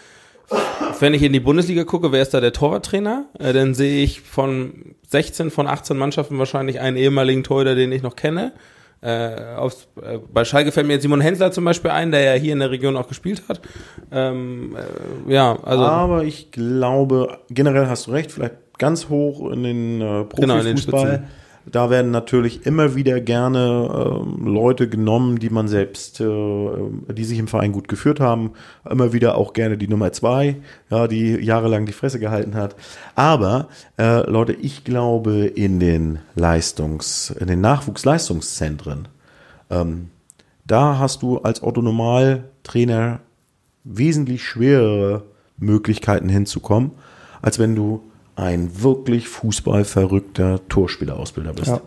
Wenn 1.00 1.14
ich 1.14 1.24
in 1.24 1.34
die 1.34 1.40
Bundesliga 1.40 1.84
gucke, 1.84 2.12
wer 2.12 2.22
ist 2.22 2.34
da 2.34 2.40
der 2.40 2.54
Torwarttrainer? 2.54 3.25
Äh, 3.40 3.54
dann 3.54 3.74
sehe 3.74 4.04
ich 4.04 4.22
von 4.22 4.96
16 5.08 5.52
von 5.52 5.68
18 5.68 5.98
Mannschaften 5.98 6.38
wahrscheinlich 6.40 6.80
einen 6.80 6.98
ehemaligen 6.98 7.44
Torhüter, 7.44 7.75
den 7.75 7.92
ich 7.92 8.02
noch 8.02 8.16
kenne. 8.16 8.54
Äh, 9.02 9.56
aufs, 9.56 9.88
äh, 10.02 10.18
bei 10.34 10.46
Schalke 10.46 10.72
fällt 10.72 10.88
mir 10.88 10.94
jetzt 10.94 11.04
Simon 11.04 11.22
Hensler 11.22 11.52
zum 11.52 11.66
Beispiel 11.66 11.92
ein, 11.92 12.12
der 12.12 12.22
ja 12.22 12.34
hier 12.34 12.54
in 12.54 12.60
der 12.60 12.72
Region 12.72 12.98
auch 12.98 13.08
gespielt 13.08 13.44
hat. 13.48 13.62
Ähm, 14.12 14.75
äh, 15.28 15.34
ja, 15.34 15.60
also. 15.64 15.84
Aber 15.84 16.24
ich 16.24 16.52
glaube, 16.52 17.40
generell 17.50 17.88
hast 17.88 18.08
du 18.08 18.12
recht, 18.12 18.32
vielleicht 18.32 18.56
ganz 18.78 19.10
hoch 19.10 19.52
in 19.52 19.64
den 19.64 20.02
äh, 20.02 20.24
Profifußball. 20.24 20.42
Genau, 20.42 20.60
in 20.60 20.66
den 20.66 21.28
da 21.65 21.89
werden 21.89 22.12
natürlich 22.12 22.65
immer 22.65 22.95
wieder 22.95 23.19
gerne 23.19 23.89
äh, 23.89 24.50
Leute 24.50 24.88
genommen, 24.88 25.39
die 25.39 25.50
man 25.50 25.67
selbst, 25.67 26.22
äh, 26.22 26.25
die 27.12 27.24
sich 27.24 27.39
im 27.39 27.48
Verein 27.48 27.72
gut 27.72 27.88
geführt 27.88 28.19
haben. 28.19 28.51
Immer 28.89 29.13
wieder 29.13 29.36
auch 29.36 29.53
gerne 29.53 29.77
die 29.77 29.88
Nummer 29.88 30.12
zwei, 30.12 30.57
ja, 30.89 31.07
die 31.07 31.36
jahrelang 31.36 31.86
die 31.86 31.93
Fresse 31.93 32.19
gehalten 32.19 32.55
hat. 32.55 32.75
Aber 33.15 33.69
äh, 33.98 34.29
Leute, 34.29 34.53
ich 34.53 34.84
glaube 34.84 35.45
in 35.45 35.79
den 35.79 36.19
Leistungs, 36.36 37.31
in 37.31 37.48
den 37.48 37.62
Nachwuchsleistungszentren, 37.62 39.07
ähm, 39.69 40.10
da 40.65 41.00
hast 41.00 41.24
du 41.24 41.39
als 41.39 41.63
Autonomaltrainer 41.63 43.19
wesentlich 43.84 44.43
schwerere 44.43 45.24
Möglichkeiten 45.57 46.29
hinzukommen, 46.29 46.91
als 47.41 47.60
wenn 47.60 47.75
du 47.75 48.03
ein 48.36 48.82
wirklich 48.82 49.27
fußballverrückter 49.30 50.68
Torspielerausbilder 50.68 51.54
bist. 51.54 51.68
Ja. 51.68 51.82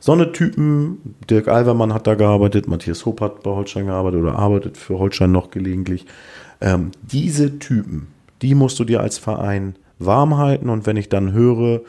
So 0.00 0.12
eine 0.12 0.32
Typen, 0.32 1.14
Dirk 1.28 1.48
Alvermann 1.48 1.92
hat 1.92 2.06
da 2.06 2.14
gearbeitet, 2.14 2.68
Matthias 2.68 3.04
Hopp 3.04 3.20
hat 3.20 3.42
bei 3.42 3.50
Holstein 3.50 3.86
gearbeitet 3.86 4.20
oder 4.20 4.38
arbeitet 4.38 4.78
für 4.78 4.98
Holstein 4.98 5.30
noch 5.30 5.50
gelegentlich. 5.50 6.06
Ähm, 6.62 6.90
diese 7.02 7.58
Typen, 7.58 8.08
die 8.40 8.54
musst 8.54 8.78
du 8.78 8.84
dir 8.84 9.00
als 9.00 9.18
Verein 9.18 9.76
warm 9.98 10.38
halten 10.38 10.70
und 10.70 10.86
wenn 10.86 10.96
ich 10.96 11.10
dann 11.10 11.32
höre, 11.32 11.82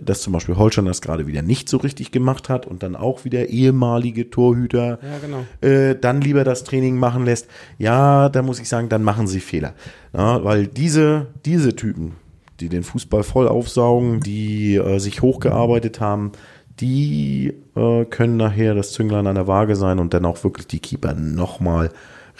dass 0.00 0.22
zum 0.22 0.32
Beispiel 0.32 0.56
Holstein 0.56 0.84
das 0.84 1.00
gerade 1.00 1.26
wieder 1.26 1.42
nicht 1.42 1.68
so 1.68 1.78
richtig 1.78 2.12
gemacht 2.12 2.48
hat 2.48 2.66
und 2.66 2.84
dann 2.84 2.94
auch 2.94 3.24
wieder 3.24 3.48
ehemalige 3.48 4.30
Torhüter 4.30 5.00
ja, 5.02 5.18
genau. 5.20 5.44
äh, 5.60 5.96
dann 5.96 6.20
lieber 6.20 6.44
das 6.44 6.62
Training 6.62 6.96
machen 6.96 7.24
lässt, 7.24 7.48
ja, 7.78 8.28
da 8.28 8.42
muss 8.42 8.60
ich 8.60 8.68
sagen, 8.68 8.88
dann 8.88 9.02
machen 9.02 9.26
sie 9.26 9.40
Fehler. 9.40 9.74
Ja, 10.12 10.44
weil 10.44 10.68
diese, 10.68 11.26
diese 11.44 11.74
Typen, 11.74 12.12
die 12.60 12.68
den 12.68 12.82
Fußball 12.82 13.22
voll 13.22 13.48
aufsaugen, 13.48 14.20
die 14.20 14.76
äh, 14.76 14.98
sich 14.98 15.22
hochgearbeitet 15.22 16.00
haben, 16.00 16.32
die 16.80 17.54
äh, 17.76 18.04
können 18.04 18.36
nachher 18.36 18.74
das 18.74 18.92
Zünglein 18.92 19.26
an 19.26 19.34
der 19.34 19.46
Waage 19.46 19.76
sein 19.76 19.98
und 19.98 20.14
dann 20.14 20.24
auch 20.24 20.42
wirklich 20.44 20.66
die 20.66 20.80
Keeper 20.80 21.14
nochmal 21.14 21.90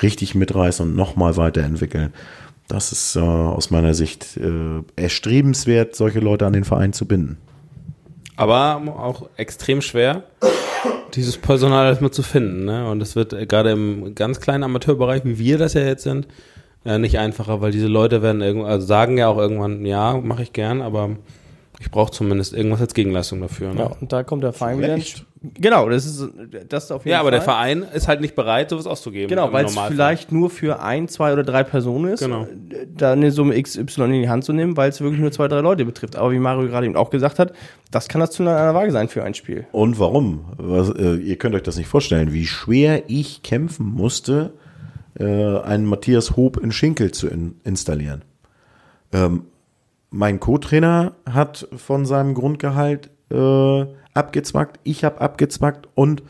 richtig 0.03 0.35
mitreißen 0.35 0.87
und 0.87 0.97
nochmal 0.97 1.37
weiterentwickeln. 1.37 2.13
Das 2.69 2.93
ist 2.93 3.17
äh, 3.17 3.21
aus 3.21 3.71
meiner 3.71 3.95
Sicht 3.95 4.37
äh, 4.37 4.83
erstrebenswert, 4.97 5.97
solche 5.97 6.21
Leute 6.21 6.47
an 6.47 6.53
den 6.53 6.65
Verein 6.65 6.93
zu 6.93 7.07
binden. 7.07 7.39
Aber 8.37 8.81
auch 8.99 9.29
extrem 9.37 9.81
schwer, 9.81 10.25
dieses 11.15 11.39
Personal 11.39 11.87
erstmal 11.87 12.11
zu 12.11 12.23
finden. 12.23 12.67
Ne? 12.67 12.89
Und 12.89 13.01
es 13.03 13.17
wird 13.17 13.33
äh, 13.33 13.47
gerade 13.47 13.73
im 13.73 14.15
ganz 14.15 14.41
kleinen 14.41 14.63
Amateurbereich, 14.63 15.25
wie 15.25 15.39
wir 15.39 15.59
das 15.59 15.75
ja 15.75 15.81
jetzt 15.81 16.05
sind, 16.05 16.29
äh, 16.85 16.99
nicht 16.99 17.19
einfacher, 17.19 17.61
weil 17.61 17.73
diese 17.73 17.89
Leute 17.89 18.23
werden 18.23 18.41
irgendwann, 18.41 18.71
also 18.71 18.87
sagen 18.87 19.19
ja 19.19 19.29
auch 19.29 19.39
irgendwann, 19.39 19.85
ja, 19.85 20.17
mache 20.17 20.43
ich 20.43 20.53
gern, 20.53 20.81
aber 20.81 21.11
ich 21.81 21.91
brauche 21.91 22.11
zumindest 22.11 22.55
irgendwas 22.55 22.81
als 22.81 22.95
Gegenleistung 22.95 23.41
dafür. 23.41 23.73
Ne? 23.73 23.81
Ja, 23.81 23.87
und 24.01 24.13
da 24.13 24.25
kommt 24.25 24.43
der 24.43 24.53
Verein 24.53 24.79
wieder. 24.79 24.99
Genau, 25.55 25.89
das 25.89 26.05
ist 26.05 26.29
das 26.69 26.91
auf 26.91 27.05
jeden 27.05 27.13
Ja, 27.13 27.21
aber 27.21 27.29
Fall. 27.29 27.39
der 27.39 27.43
Verein 27.43 27.87
ist 27.95 28.09
halt 28.09 28.21
nicht 28.21 28.35
bereit, 28.35 28.71
sowas 28.71 28.89
auszugeben. 28.89 29.29
Genau, 29.29 29.53
weil 29.53 29.67
es 29.67 29.79
vielleicht 29.79 30.33
nur 30.33 30.51
für 30.51 30.83
ein, 30.83 31.07
zwei 31.07 31.33
oder 31.33 31.45
drei 31.45 31.63
Personen 31.63 32.13
ist, 32.13 32.21
genau. 32.21 32.49
da 32.97 33.13
eine 33.13 33.31
Summe 33.31 33.61
XY 33.63 34.05
in 34.05 34.13
die 34.23 34.29
Hand 34.29 34.45
zu 34.45 34.53
nehmen, 34.53 34.77
weil 34.77 34.89
es 34.91 35.01
wirklich 35.01 35.21
nur 35.21 35.31
zwei, 35.31 35.47
drei 35.47 35.61
Leute 35.61 35.85
betrifft. 35.85 36.17
Aber 36.17 36.33
wie 36.33 36.41
Mario 36.41 36.67
gerade 36.69 36.87
eben 36.87 36.97
auch 36.97 37.11
gesagt 37.11 37.39
hat, 37.39 37.53
das 37.93 38.09
kann 38.09 38.21
das 38.21 38.33
zu 38.33 38.43
einer 38.43 38.75
Waage 38.75 38.91
sein 38.91 39.09
für 39.09 39.23
ein 39.23 39.35
Spiel. 39.35 39.67
Und 39.71 40.01
warum? 40.01 40.47
Was, 40.57 40.91
äh, 40.91 41.15
ihr 41.15 41.37
könnt 41.37 41.55
euch 41.55 41.63
das 41.63 41.77
nicht 41.77 41.89
vorstellen, 41.89 42.33
wie 42.33 42.47
schwer 42.47 43.05
ich 43.07 43.45
kämpfen 43.45 43.87
musste, 43.87 44.55
äh, 45.19 45.59
einen 45.61 45.87
Matthias 45.87 46.37
Hob 46.37 46.57
in 46.59 46.73
Schinkel 46.73 47.13
zu 47.13 47.29
in, 47.29 47.61
installieren. 47.65 48.23
Ähm, 49.13 49.45
mein 50.11 50.41
Co-Trainer 50.41 51.13
hat 51.29 51.69
von 51.77 52.07
seinem 52.07 52.35
Grundgehalt 52.35 53.11
äh, 53.31 53.87
abgezwackt, 54.15 54.81
ich 54.85 55.05
habe 55.05 55.21
abgezwackt 55.21 55.89
und 55.95 56.23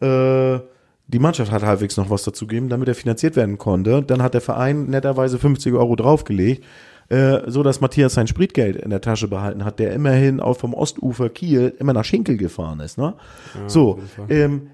äh, 0.00 0.60
die 1.08 1.18
Mannschaft 1.18 1.52
hat 1.52 1.62
halbwegs 1.62 1.96
noch 1.96 2.10
was 2.10 2.22
dazu 2.22 2.46
gegeben, 2.46 2.68
damit 2.68 2.88
er 2.88 2.94
finanziert 2.94 3.36
werden 3.36 3.58
konnte. 3.58 4.02
Dann 4.02 4.22
hat 4.22 4.34
der 4.34 4.40
Verein 4.40 4.86
netterweise 4.86 5.38
50 5.38 5.74
Euro 5.74 5.94
draufgelegt, 5.96 6.64
äh, 7.08 7.40
so 7.46 7.62
dass 7.62 7.80
Matthias 7.80 8.14
sein 8.14 8.26
Spritgeld 8.26 8.76
in 8.76 8.90
der 8.90 9.00
Tasche 9.00 9.28
behalten 9.28 9.64
hat, 9.64 9.78
der 9.78 9.92
immerhin 9.92 10.40
auch 10.40 10.56
vom 10.56 10.72
Ostufer 10.72 11.28
Kiel 11.28 11.74
immer 11.78 11.92
nach 11.92 12.04
Schinkel 12.04 12.36
gefahren 12.36 12.80
ist. 12.80 12.96
Ne? 12.98 13.14
Ja, 13.54 13.68
so, 13.68 13.98
ähm, 14.28 14.68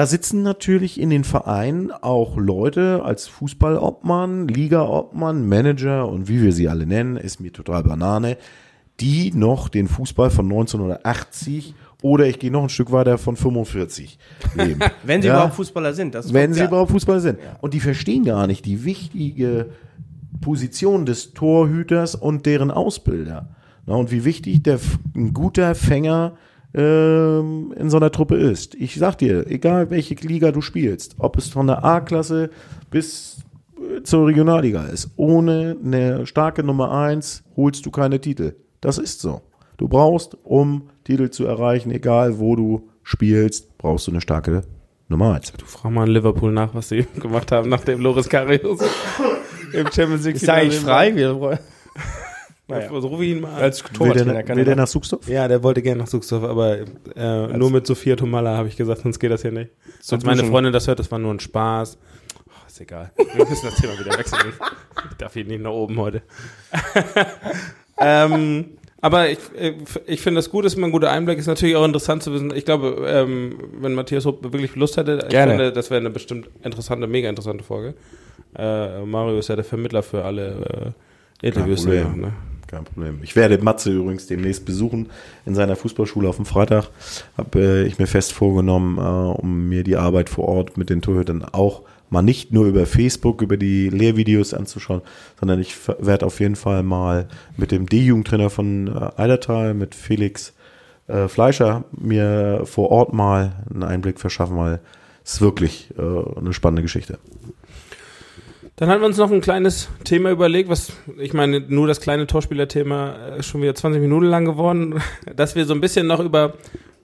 da 0.00 0.06
sitzen 0.06 0.42
natürlich 0.42 0.98
in 0.98 1.10
den 1.10 1.24
Vereinen 1.24 1.92
auch 1.92 2.38
Leute 2.38 3.02
als 3.04 3.28
Fußballobmann, 3.28 4.48
Ligaobmann, 4.48 5.46
Manager 5.46 6.08
und 6.08 6.26
wie 6.26 6.40
wir 6.40 6.54
sie 6.54 6.70
alle 6.70 6.86
nennen, 6.86 7.18
ist 7.18 7.38
mir 7.38 7.52
total 7.52 7.82
Banane, 7.82 8.38
die 8.98 9.30
noch 9.34 9.68
den 9.68 9.88
Fußball 9.88 10.30
von 10.30 10.46
1980 10.46 11.74
oder 12.00 12.26
ich 12.26 12.38
gehe 12.38 12.50
noch 12.50 12.62
ein 12.62 12.70
Stück 12.70 12.92
weiter 12.92 13.18
von 13.18 13.36
45 13.36 14.18
leben. 14.54 14.80
Wenn 15.04 15.20
sie 15.20 15.28
ja, 15.28 15.34
überhaupt 15.34 15.56
Fußballer 15.56 15.92
sind. 15.92 16.14
Das 16.14 16.32
wenn 16.32 16.54
sie 16.54 16.60
ja. 16.60 16.68
überhaupt 16.68 16.92
Fußballer 16.92 17.20
sind. 17.20 17.38
Ja. 17.38 17.56
Und 17.60 17.74
die 17.74 17.80
verstehen 17.80 18.24
gar 18.24 18.46
nicht 18.46 18.64
die 18.64 18.86
wichtige 18.86 19.66
Position 20.40 21.04
des 21.04 21.34
Torhüters 21.34 22.14
und 22.14 22.46
deren 22.46 22.70
Ausbilder. 22.70 23.50
Na, 23.84 23.96
und 23.96 24.10
wie 24.10 24.24
wichtig 24.24 24.62
der, 24.62 24.80
ein 25.14 25.34
guter 25.34 25.74
Fänger 25.74 26.38
ähm, 26.74 27.74
in 27.76 27.90
so 27.90 27.96
einer 27.96 28.10
Truppe 28.10 28.36
ist. 28.36 28.74
Ich 28.74 28.96
sag 28.96 29.16
dir, 29.18 29.46
egal 29.48 29.90
welche 29.90 30.14
Liga 30.14 30.52
du 30.52 30.60
spielst, 30.60 31.16
ob 31.18 31.36
es 31.36 31.48
von 31.48 31.66
der 31.66 31.84
A-Klasse 31.84 32.50
bis 32.90 33.38
äh, 33.76 34.02
zur 34.02 34.26
Regionalliga 34.26 34.84
ist, 34.84 35.10
ohne 35.16 35.76
eine 35.84 36.26
starke 36.26 36.62
Nummer 36.62 36.92
1 36.92 37.44
holst 37.56 37.84
du 37.86 37.90
keine 37.90 38.20
Titel. 38.20 38.54
Das 38.80 38.98
ist 38.98 39.20
so. 39.20 39.42
Du 39.76 39.88
brauchst, 39.88 40.36
um 40.44 40.90
Titel 41.04 41.30
zu 41.30 41.46
erreichen, 41.46 41.90
egal 41.90 42.38
wo 42.38 42.54
du 42.54 42.88
spielst, 43.02 43.78
brauchst 43.78 44.06
du 44.06 44.12
eine 44.12 44.20
starke 44.20 44.62
Nummer 45.08 45.34
1. 45.34 45.52
Du 45.54 45.64
frag 45.64 45.90
mal 45.90 46.06
in 46.06 46.14
Liverpool 46.14 46.52
nach, 46.52 46.74
was 46.74 46.90
sie 46.90 47.06
gemacht 47.20 47.50
haben, 47.50 47.68
nachdem 47.68 48.00
Loris 48.00 48.28
Karius 48.28 48.80
im 49.72 49.90
Champions 49.90 50.24
League 50.24 50.36
Ist 50.36 50.48
eigentlich 50.48 50.80
frei? 50.80 51.16
Wir 51.16 51.58
naja. 52.70 52.90
Also 52.90 53.08
rufe 53.08 53.24
ihn 53.24 53.40
mal 53.40 53.54
als 53.54 53.78
Torwarttrainer. 53.82 54.34
Will, 54.34 54.42
der, 54.44 54.56
will 54.56 54.64
der 54.64 54.76
nach 54.76 54.86
Suchsdorf? 54.86 55.28
Ja, 55.28 55.48
der 55.48 55.62
wollte 55.62 55.82
gerne 55.82 56.00
nach 56.00 56.06
Suchsdorf, 56.06 56.44
aber 56.44 56.78
äh, 57.16 57.56
nur 57.56 57.70
mit 57.70 57.86
Sophia 57.86 58.16
Tomalla 58.16 58.56
habe 58.56 58.68
ich 58.68 58.76
gesagt, 58.76 59.02
sonst 59.02 59.18
geht 59.18 59.30
das 59.30 59.42
hier 59.42 59.52
nicht. 59.52 59.70
So 60.00 60.16
Als 60.16 60.24
meine 60.24 60.44
Freundin 60.44 60.72
das 60.72 60.86
hört, 60.86 60.98
das 60.98 61.10
war 61.10 61.18
nur 61.18 61.34
ein 61.34 61.40
Spaß. 61.40 61.98
Oh, 62.48 62.52
ist 62.66 62.80
egal. 62.80 63.12
Wir 63.16 63.46
müssen 63.46 63.66
das 63.66 63.76
Thema 63.76 63.98
wieder 63.98 64.16
wechseln. 64.18 64.52
Ich 65.10 65.16
darf 65.16 65.34
hier 65.34 65.44
nicht 65.44 65.62
nach 65.62 65.70
oben 65.70 65.98
heute. 65.98 66.22
ähm, 67.98 68.76
aber 69.00 69.30
ich, 69.30 69.38
äh, 69.58 69.74
ich 70.06 70.20
finde 70.20 70.38
das 70.38 70.50
gut, 70.50 70.64
ist 70.64 70.76
immer 70.76 70.86
ein 70.86 70.92
guter 70.92 71.10
Einblick. 71.10 71.38
Ist 71.38 71.46
natürlich 71.46 71.76
auch 71.76 71.84
interessant 71.84 72.22
zu 72.22 72.32
wissen. 72.32 72.54
Ich 72.54 72.64
glaube, 72.64 73.06
ähm, 73.06 73.58
wenn 73.80 73.94
Matthias 73.94 74.26
Hopp 74.26 74.42
wirklich 74.42 74.76
Lust 74.76 74.96
hätte, 74.96 75.26
ich 75.28 75.36
finde, 75.36 75.72
das 75.72 75.90
wäre 75.90 76.00
eine 76.00 76.10
bestimmt 76.10 76.50
interessante, 76.62 77.06
mega 77.06 77.28
interessante 77.28 77.64
Folge. 77.64 77.94
Äh, 78.56 79.02
Mario 79.02 79.38
ist 79.38 79.48
ja 79.48 79.56
der 79.56 79.64
Vermittler 79.64 80.02
für 80.02 80.24
alle 80.24 80.94
äh, 81.42 81.46
Interviews. 81.46 81.84
Ja, 81.84 82.08
ne? 82.08 82.32
Kein 82.70 82.84
Problem. 82.84 83.18
Ich 83.24 83.34
werde 83.34 83.58
Matze 83.58 83.90
übrigens 83.90 84.28
demnächst 84.28 84.64
besuchen 84.64 85.10
in 85.44 85.56
seiner 85.56 85.74
Fußballschule 85.74 86.28
auf 86.28 86.36
dem 86.36 86.46
Freitag. 86.46 86.88
Habe 87.36 87.58
äh, 87.58 87.82
ich 87.84 87.98
mir 87.98 88.06
fest 88.06 88.32
vorgenommen, 88.32 88.96
äh, 88.98 89.00
um 89.40 89.68
mir 89.68 89.82
die 89.82 89.96
Arbeit 89.96 90.28
vor 90.28 90.46
Ort 90.46 90.76
mit 90.76 90.88
den 90.88 91.02
Torhütern 91.02 91.44
auch 91.44 91.82
mal 92.10 92.22
nicht 92.22 92.52
nur 92.52 92.66
über 92.66 92.86
Facebook, 92.86 93.42
über 93.42 93.56
die 93.56 93.88
Lehrvideos 93.88 94.54
anzuschauen, 94.54 95.02
sondern 95.40 95.60
ich 95.60 95.74
werde 95.98 96.26
auf 96.26 96.38
jeden 96.38 96.54
Fall 96.54 96.84
mal 96.84 97.26
mit 97.56 97.72
dem 97.72 97.86
D-Jugendtrainer 97.86 98.50
von 98.50 98.86
äh, 98.86 99.20
Eidertal, 99.20 99.74
mit 99.74 99.96
Felix 99.96 100.52
äh, 101.08 101.26
Fleischer, 101.26 101.84
mir 101.90 102.62
vor 102.66 102.92
Ort 102.92 103.12
mal 103.12 103.64
einen 103.68 103.82
Einblick 103.82 104.20
verschaffen, 104.20 104.56
weil 104.56 104.78
es 105.24 105.34
ist 105.34 105.40
wirklich 105.40 105.90
äh, 105.98 106.38
eine 106.38 106.52
spannende 106.52 106.82
Geschichte. 106.82 107.18
Dann 108.80 108.88
haben 108.88 109.02
wir 109.02 109.06
uns 109.06 109.18
noch 109.18 109.30
ein 109.30 109.42
kleines 109.42 109.90
Thema 110.04 110.30
überlegt, 110.30 110.70
was, 110.70 110.94
ich 111.18 111.34
meine, 111.34 111.60
nur 111.60 111.86
das 111.86 112.00
kleine 112.00 112.26
Torspielerthema 112.26 113.34
ist 113.36 113.44
schon 113.44 113.60
wieder 113.60 113.74
20 113.74 114.00
Minuten 114.00 114.24
lang 114.24 114.46
geworden, 114.46 115.02
dass 115.36 115.54
wir 115.54 115.66
so 115.66 115.74
ein 115.74 115.82
bisschen 115.82 116.06
noch 116.06 116.18
über, 116.18 116.54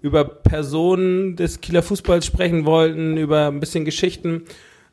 über 0.01 0.25
Personen 0.25 1.37
des 1.37 1.61
Kieler 1.61 1.83
Fußballs 1.83 2.25
sprechen 2.25 2.65
wollten, 2.65 3.19
über 3.19 3.49
ein 3.49 3.61
bisschen 3.61 3.85
Geschichten. 3.85 4.45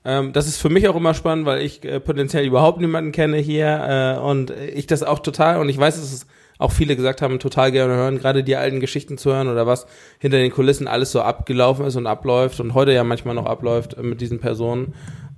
Ähm, 0.04 0.34
das 0.34 0.46
ist 0.46 0.58
für 0.58 0.68
mich 0.68 0.90
auch 0.90 0.98
immer 0.98 1.14
spannend, 1.14 1.46
weil 1.46 1.62
ich 1.62 1.86
äh, 1.86 2.02
potenziell 2.02 2.46
überhaupt 2.46 2.82
niemanden 2.82 3.14
kenne 3.14 3.38
hier 3.38 4.18
äh, 4.20 4.22
und 4.22 4.52
ich 4.52 4.86
das 4.86 5.04
auch 5.04 5.20
total, 5.20 5.62
und 5.62 5.70
ich 5.70 5.78
weiß, 5.78 5.96
dass 5.96 6.12
es 6.12 6.28
auch 6.58 6.74
viele 6.74 6.98
gesagt 6.98 7.22
haben, 7.22 7.40
total 7.40 7.72
gerne 7.72 7.94
hören, 7.94 8.20
gerade 8.20 8.44
die 8.44 8.58
alten 8.58 8.82
Geschichten 8.82 9.18
zu 9.18 9.32
hören 9.34 9.48
oder 9.48 9.66
was 9.66 9.88
hinter 10.20 10.38
den 10.38 10.52
Kulissen 10.52 10.90
alles 10.90 11.14
so 11.14 11.22
abgelaufen 11.22 11.86
ist 11.86 11.96
und 11.96 12.08
abläuft 12.08 12.60
und 12.60 12.74
heute 12.74 12.92
ja 12.92 13.06
manchmal 13.06 13.36
noch 13.36 13.46
abläuft 13.46 13.94
äh, 13.94 14.04
mit 14.04 14.20
diesen 14.20 14.40
Personen. 14.40 14.94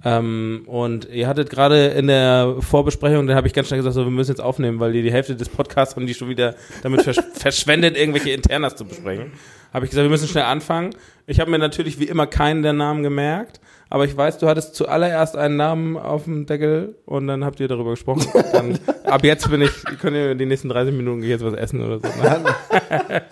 Ähm, 0.07 0.61
und 0.67 1.09
ihr 1.09 1.27
hattet 1.27 1.49
gerade 1.49 1.87
in 1.87 2.05
der 2.05 2.57
Vorbesprechung, 2.59 3.25
da 3.25 3.33
habe 3.33 3.47
ich 3.47 3.53
ganz 3.53 3.67
schnell 3.67 3.79
gesagt, 3.79 3.95
so, 3.95 4.03
wir 4.03 4.11
müssen 4.11 4.29
jetzt 4.29 4.39
aufnehmen, 4.39 4.79
weil 4.79 4.93
die, 4.93 5.01
die 5.01 5.11
Hälfte 5.11 5.35
des 5.35 5.49
Podcasts 5.49 5.95
haben 5.95 6.05
die 6.05 6.13
schon 6.13 6.29
wieder 6.29 6.53
damit 6.83 7.01
versch 7.01 7.19
verschwendet, 7.33 7.97
irgendwelche 7.97 8.29
Internas 8.29 8.75
zu 8.75 8.85
besprechen. 8.85 9.33
Habe 9.73 9.85
ich 9.85 9.89
gesagt, 9.89 10.05
wir 10.05 10.11
müssen 10.11 10.27
schnell 10.27 10.43
anfangen. 10.43 10.91
Ich 11.25 11.39
habe 11.39 11.49
mir 11.49 11.57
natürlich 11.57 11.99
wie 11.99 12.03
immer 12.03 12.27
keinen 12.27 12.61
der 12.61 12.73
Namen 12.73 13.01
gemerkt, 13.01 13.59
aber 13.89 14.05
ich 14.05 14.15
weiß, 14.15 14.37
du 14.37 14.47
hattest 14.47 14.75
zuallererst 14.75 15.35
einen 15.35 15.57
Namen 15.57 15.97
auf 15.97 16.25
dem 16.25 16.45
Deckel 16.45 16.95
und 17.05 17.25
dann 17.25 17.43
habt 17.43 17.59
ihr 17.59 17.67
darüber 17.67 17.89
gesprochen. 17.89 18.27
Dann, 18.53 18.77
ab 19.05 19.23
jetzt 19.23 19.49
bin 19.49 19.63
ich, 19.63 19.71
könnt 19.99 20.15
ihr 20.15 20.33
in 20.33 20.37
den 20.37 20.49
nächsten 20.49 20.69
30 20.69 20.93
Minuten 20.93 21.23
jetzt 21.23 21.43
was 21.43 21.55
essen 21.55 21.81
oder 21.81 21.99
so. 21.99 22.07
Ne? 22.21 22.43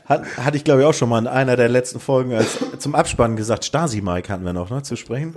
Hat, 0.06 0.38
hatte 0.38 0.58
ich 0.58 0.64
glaube 0.64 0.82
ich 0.82 0.88
auch 0.88 0.94
schon 0.96 1.10
mal 1.10 1.20
in 1.20 1.28
einer 1.28 1.56
der 1.56 1.70
letzten 1.70 2.00
Folgen 2.00 2.34
als 2.34 2.58
zum 2.80 2.96
Abspann 2.96 3.36
gesagt, 3.36 3.64
Stasi-Mike 3.64 4.34
hatten 4.34 4.44
wir 4.44 4.54
noch, 4.54 4.72
ne, 4.72 4.82
zu 4.82 4.96
sprechen. 4.96 5.36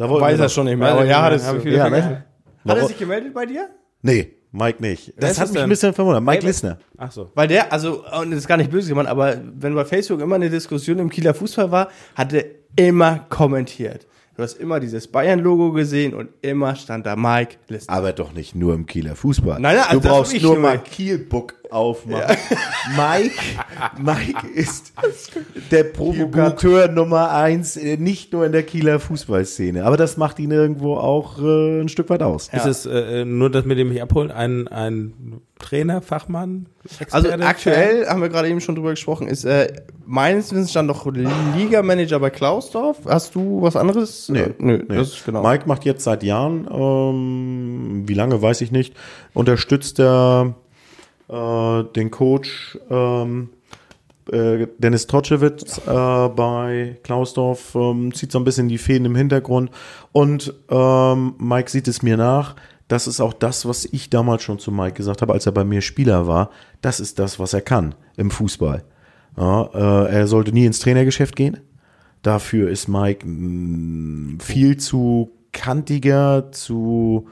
Da 0.00 0.08
Weiß 0.08 0.40
er 0.40 0.48
schon 0.48 0.64
nicht 0.64 0.78
mehr. 0.78 0.92
Aber 0.92 1.04
ja, 1.04 1.28
das 1.28 1.46
habe 1.46 1.58
ich 1.58 1.64
wieder 1.66 1.90
ne? 1.90 2.24
Hat 2.66 2.78
er 2.78 2.86
sich 2.86 2.98
gemeldet 2.98 3.34
bei 3.34 3.44
dir? 3.44 3.68
Nee, 4.00 4.32
Mike 4.50 4.80
nicht. 4.80 5.12
Das 5.18 5.38
hat 5.38 5.48
mich 5.48 5.56
denn? 5.56 5.64
ein 5.64 5.68
bisschen 5.68 5.92
verwundert. 5.92 6.22
Mike 6.22 6.46
Lissner. 6.46 6.78
Ach 6.96 7.12
so. 7.12 7.30
Weil 7.34 7.48
der, 7.48 7.70
also, 7.70 8.02
und 8.18 8.30
das 8.30 8.38
ist 8.38 8.48
gar 8.48 8.56
nicht 8.56 8.70
böse 8.70 8.88
gemeint, 8.88 9.10
aber 9.10 9.36
wenn 9.58 9.74
bei 9.74 9.84
Facebook 9.84 10.22
immer 10.22 10.36
eine 10.36 10.48
Diskussion 10.48 11.00
im 11.00 11.10
Kieler 11.10 11.34
Fußball 11.34 11.70
war, 11.70 11.90
hat 12.14 12.32
er 12.32 12.46
immer 12.76 13.26
kommentiert. 13.28 14.06
Du 14.36 14.42
hast 14.42 14.58
immer 14.58 14.80
dieses 14.80 15.06
Bayern-Logo 15.06 15.72
gesehen 15.72 16.14
und 16.14 16.30
immer 16.40 16.74
stand 16.76 17.04
da 17.04 17.14
Mike 17.14 17.56
Lissner. 17.68 17.92
Aber 17.92 18.14
doch 18.14 18.32
nicht 18.32 18.54
nur 18.54 18.72
im 18.72 18.86
Kieler 18.86 19.16
Fußball. 19.16 19.60
Nein, 19.60 19.76
nein, 19.76 19.84
also 19.86 20.00
du 20.00 20.08
brauchst 20.08 20.40
nur 20.40 20.58
mal 20.58 20.78
Kielbook 20.78 21.56
aufmachen. 21.70 22.36
Ja. 22.96 23.18
Mike, 23.18 23.34
Mike 23.98 24.48
ist 24.54 24.92
der 25.70 25.84
Provokateur 25.84 26.88
Nummer 26.88 27.30
eins, 27.32 27.76
äh, 27.76 27.96
nicht 27.96 28.32
nur 28.32 28.46
in 28.46 28.52
der 28.52 28.62
Kieler 28.62 29.00
Fußballszene. 29.00 29.84
Aber 29.84 29.96
das 29.96 30.16
macht 30.16 30.38
ihn 30.38 30.50
irgendwo 30.50 30.96
auch 30.96 31.38
äh, 31.40 31.80
ein 31.80 31.88
Stück 31.88 32.10
weit 32.10 32.22
aus. 32.22 32.50
Ja. 32.52 32.58
Ist 32.58 32.66
es 32.66 32.86
äh, 32.86 33.24
nur, 33.24 33.50
dass 33.50 33.64
mit 33.64 33.78
dem 33.78 33.92
ich 33.92 34.02
abholen, 34.02 34.30
ein, 34.30 34.68
ein 34.68 35.40
Trainer, 35.58 36.02
Fachmann? 36.02 36.66
Experte, 36.98 37.32
also 37.32 37.44
aktuell, 37.44 38.06
haben 38.06 38.22
wir 38.22 38.30
gerade 38.30 38.48
eben 38.48 38.60
schon 38.60 38.74
drüber 38.74 38.90
gesprochen, 38.90 39.28
ist 39.28 39.44
äh, 39.44 39.68
meines 40.06 40.50
Wissens 40.50 40.70
stand 40.70 40.88
noch 40.88 41.06
Liga-Manager 41.06 42.18
bei 42.18 42.30
Klausdorf. 42.30 42.98
Hast 43.06 43.34
du 43.34 43.62
was 43.62 43.76
anderes? 43.76 44.28
Nee, 44.28 44.54
nee, 44.58 44.78
nee. 44.78 44.96
Das 44.96 45.08
ist 45.08 45.24
genau. 45.24 45.42
Mike 45.42 45.64
macht 45.66 45.84
jetzt 45.84 46.04
seit 46.04 46.22
Jahren, 46.22 46.66
ähm, 46.72 48.02
wie 48.06 48.14
lange 48.14 48.40
weiß 48.40 48.62
ich 48.62 48.72
nicht, 48.72 48.94
unterstützt 49.34 50.00
er 50.00 50.54
äh, 51.30 51.84
den 51.94 52.10
Coach 52.10 52.78
ähm, 52.90 53.50
äh, 54.30 54.66
Dennis 54.78 55.06
Trotschewitz 55.06 55.78
äh, 55.78 56.28
bei 56.28 56.98
Klausdorf, 57.02 57.74
ähm, 57.74 58.12
zieht 58.14 58.32
so 58.32 58.38
ein 58.38 58.44
bisschen 58.44 58.68
die 58.68 58.78
Fäden 58.78 59.06
im 59.06 59.16
Hintergrund 59.16 59.70
und 60.12 60.54
ähm, 60.68 61.34
Mike 61.38 61.70
sieht 61.70 61.88
es 61.88 62.02
mir 62.02 62.16
nach, 62.16 62.56
das 62.90 63.06
ist 63.06 63.20
auch 63.20 63.32
das, 63.32 63.66
was 63.66 63.84
ich 63.84 64.10
damals 64.10 64.42
schon 64.42 64.58
zu 64.58 64.72
Mike 64.72 64.94
gesagt 64.94 65.22
habe, 65.22 65.32
als 65.32 65.46
er 65.46 65.52
bei 65.52 65.62
mir 65.62 65.80
Spieler 65.80 66.26
war. 66.26 66.50
Das 66.80 66.98
ist 66.98 67.20
das, 67.20 67.38
was 67.38 67.54
er 67.54 67.60
kann 67.60 67.94
im 68.16 68.32
Fußball. 68.32 68.82
Ja, 69.36 69.70
äh, 69.72 70.12
er 70.12 70.26
sollte 70.26 70.52
nie 70.52 70.66
ins 70.66 70.80
Trainergeschäft 70.80 71.36
gehen. 71.36 71.58
Dafür 72.22 72.68
ist 72.68 72.88
Mike 72.88 73.24
mh, 73.24 74.34
mm, 74.34 74.40
viel 74.40 74.76
zu 74.76 75.30
kantiger, 75.52 76.50
zu 76.50 77.28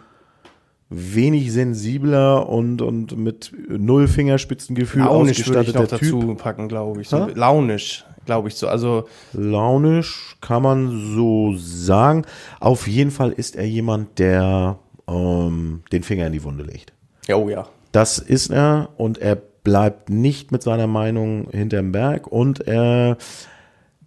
wenig 0.91 1.53
sensibler 1.53 2.49
und, 2.49 2.81
und 2.81 3.17
mit 3.17 3.53
null 3.69 4.09
Fingerspitzengefühl 4.09 5.03
Launisch 5.03 5.41
ausgestatteter 5.41 5.81
würde 5.81 5.97
ich 5.97 6.03
noch 6.03 6.21
dazu 6.21 6.29
typ. 6.29 6.39
packen, 6.39 6.69
glaube 6.69 7.03
ich. 7.03 7.09
So. 7.09 7.29
Launisch, 7.35 8.05
glaube 8.25 8.49
ich 8.49 8.55
so. 8.55 8.69
Also 8.69 9.07
Launisch 9.33 10.37
kann 10.41 10.63
man 10.63 11.15
so 11.15 11.55
sagen. 11.57 12.25
Auf 12.61 12.89
jeden 12.89 13.11
Fall 13.11 13.33
ist 13.33 13.57
er 13.57 13.67
jemand, 13.67 14.19
der 14.19 14.79
ähm, 15.07 15.83
den 15.93 16.03
Finger 16.03 16.27
in 16.27 16.33
die 16.33 16.43
Wunde 16.43 16.65
legt. 16.65 16.93
Oh 17.33 17.49
ja. 17.49 17.69
Das 17.93 18.19
ist 18.19 18.51
er 18.51 18.91
und 18.97 19.19
er 19.19 19.37
bleibt 19.37 20.09
nicht 20.09 20.53
mit 20.53 20.63
seiner 20.63 20.87
Meinung 20.87 21.49
hinterm 21.51 21.93
Berg 21.93 22.27
und 22.27 22.67
er 22.67 23.19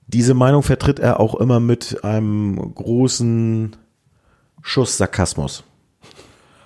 diese 0.08 0.34
Meinung 0.34 0.64
vertritt 0.64 1.00
er 1.00 1.20
auch 1.20 1.36
immer 1.36 1.60
mit 1.60 2.04
einem 2.04 2.74
großen 2.74 3.76
Schuss 4.62 4.98
Sarkasmus. 4.98 5.64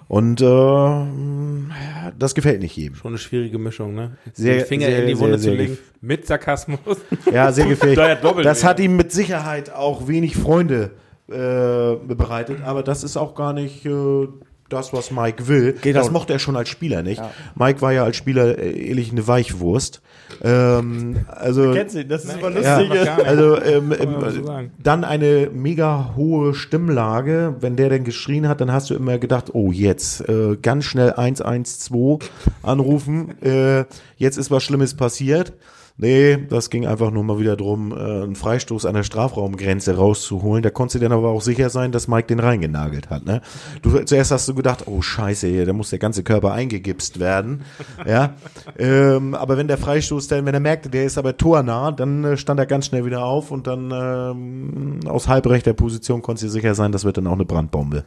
Und 0.08 0.42
äh, 0.42 2.12
das 2.18 2.36
gefällt 2.36 2.62
nicht 2.62 2.76
jedem. 2.78 2.96
Schon 2.96 3.12
eine 3.12 3.18
schwierige 3.18 3.58
Mischung, 3.58 3.96
ne? 3.96 4.18
Sehr, 4.34 4.58
Den 4.58 4.66
Finger 4.66 4.86
sehr, 4.86 5.02
in 5.02 5.08
die 5.08 5.20
Wunde 5.20 5.40
sehr, 5.40 5.52
zu 5.52 5.58
legen 5.58 5.78
mit 6.02 6.28
Sarkasmus. 6.28 6.98
Ja, 7.32 7.52
sehr 7.52 7.66
gefährlich. 7.68 8.20
das 8.44 8.64
hat 8.64 8.80
ihm 8.80 8.96
mit 8.96 9.12
Sicherheit 9.12 9.74
auch 9.74 10.08
wenig 10.08 10.36
Freunde 10.36 10.92
äh, 11.28 11.96
bereitet, 12.06 12.62
aber 12.64 12.84
das 12.84 13.04
ist 13.04 13.18
auch 13.18 13.34
gar 13.34 13.54
nicht 13.54 13.86
äh, 13.86 14.28
das, 14.70 14.94
was 14.94 15.12
Mike 15.12 15.48
will. 15.48 15.74
Geht 15.74 15.96
das 15.96 16.10
mochte 16.10 16.34
er 16.34 16.40
schon 16.40 16.56
als 16.56 16.70
Spieler 16.70 17.04
nicht. 17.04 17.20
Ja. 17.20 17.32
Mike 17.56 17.82
war 17.82 17.94
ja 17.94 18.04
als 18.04 18.18
Spieler 18.18 18.58
äh, 18.58 18.88
ehrlich 18.88 19.12
eine 19.12 19.28
Weichwurst. 19.28 20.02
Ähm, 20.44 21.26
also, 21.28 21.74
ihn, 21.74 22.08
das 22.08 22.26
ist 22.26 22.34
immer 22.38 22.50
lustig. 22.50 22.94
Ja, 23.06 23.18
also 23.18 23.62
ähm, 23.62 23.94
ähm, 23.98 24.72
dann 24.82 25.04
eine 25.04 25.50
mega 25.54 26.14
hohe 26.16 26.56
Stimmlage. 26.56 27.56
Wenn 27.60 27.76
der 27.76 27.90
denn 27.90 28.04
geschrien 28.04 28.48
hat, 28.48 28.60
dann 28.60 28.72
hast 28.72 28.90
du 28.90 28.96
immer 28.96 29.20
gedacht, 29.20 29.54
oh 29.54 29.72
jetzt 29.72 30.28
äh, 30.28 30.58
ganz 30.60 30.86
schnell 30.86 31.14
112 31.14 32.30
anrufen. 32.64 33.42
äh, 33.44 33.86
jetzt 34.18 34.38
ist 34.38 34.50
was 34.50 34.64
Schlimmes 34.64 34.96
passiert. 34.96 35.54
Nee, 35.98 36.38
das 36.50 36.70
ging 36.70 36.86
einfach 36.86 37.10
nur 37.10 37.24
mal 37.24 37.40
wieder 37.40 37.56
drum, 37.56 37.94
äh, 37.94 37.96
einen 37.96 38.36
Freistoß 38.36 38.86
an 38.86 38.96
der 38.96 39.04
Strafraumgrenze 39.04 39.96
rauszuholen. 39.96 40.62
Da 40.62 40.70
konntest 40.70 40.96
du 40.96 41.00
dann 41.00 41.14
aber 41.14 41.30
auch 41.30 41.42
sicher 41.42 41.70
sein, 41.70 41.94
dass 41.94 42.10
Mike 42.10 42.28
den 42.28 42.40
reingenagelt 42.40 43.10
hat. 43.10 43.26
Ne? 43.26 43.42
Du, 43.82 44.04
zuerst 44.04 44.32
hast 44.32 44.50
du 44.50 44.56
gedacht, 44.56 44.88
oh 44.88 45.02
scheiße, 45.02 45.66
da 45.66 45.72
muss 45.72 45.92
der 45.92 46.00
ganze 46.00 46.24
Körper 46.24 46.52
eingegipst 46.52 47.22
werden. 47.22 47.62
ja, 48.06 48.34
ähm, 48.78 49.36
aber 49.36 49.58
wenn 49.58 49.70
der 49.70 49.78
Freistoß 49.78 50.28
dann, 50.28 50.46
wenn 50.46 50.54
er 50.54 50.60
merkte, 50.60 50.90
der 50.90 51.06
ist 51.06 51.18
aber 51.18 51.38
tornah, 51.38 51.94
dann 51.94 52.26
äh, 52.26 52.36
stand 52.36 52.60
er 52.60 52.66
ganz 52.66 52.88
schnell 52.88 53.06
wieder 53.06 53.24
auf 53.24 53.52
und 53.52 53.66
dann 53.66 53.92
ähm, 53.94 55.00
aus 55.08 55.30
halbrechter 55.30 55.74
Position 55.74 56.22
konntest 56.22 56.44
du 56.44 56.50
sicher 56.50 56.76
sein, 56.76 56.92
das 56.92 57.06
wird 57.06 57.16
dann 57.16 57.28
auch 57.28 57.34
eine 57.34 57.46
Brandbombe. 57.46 58.04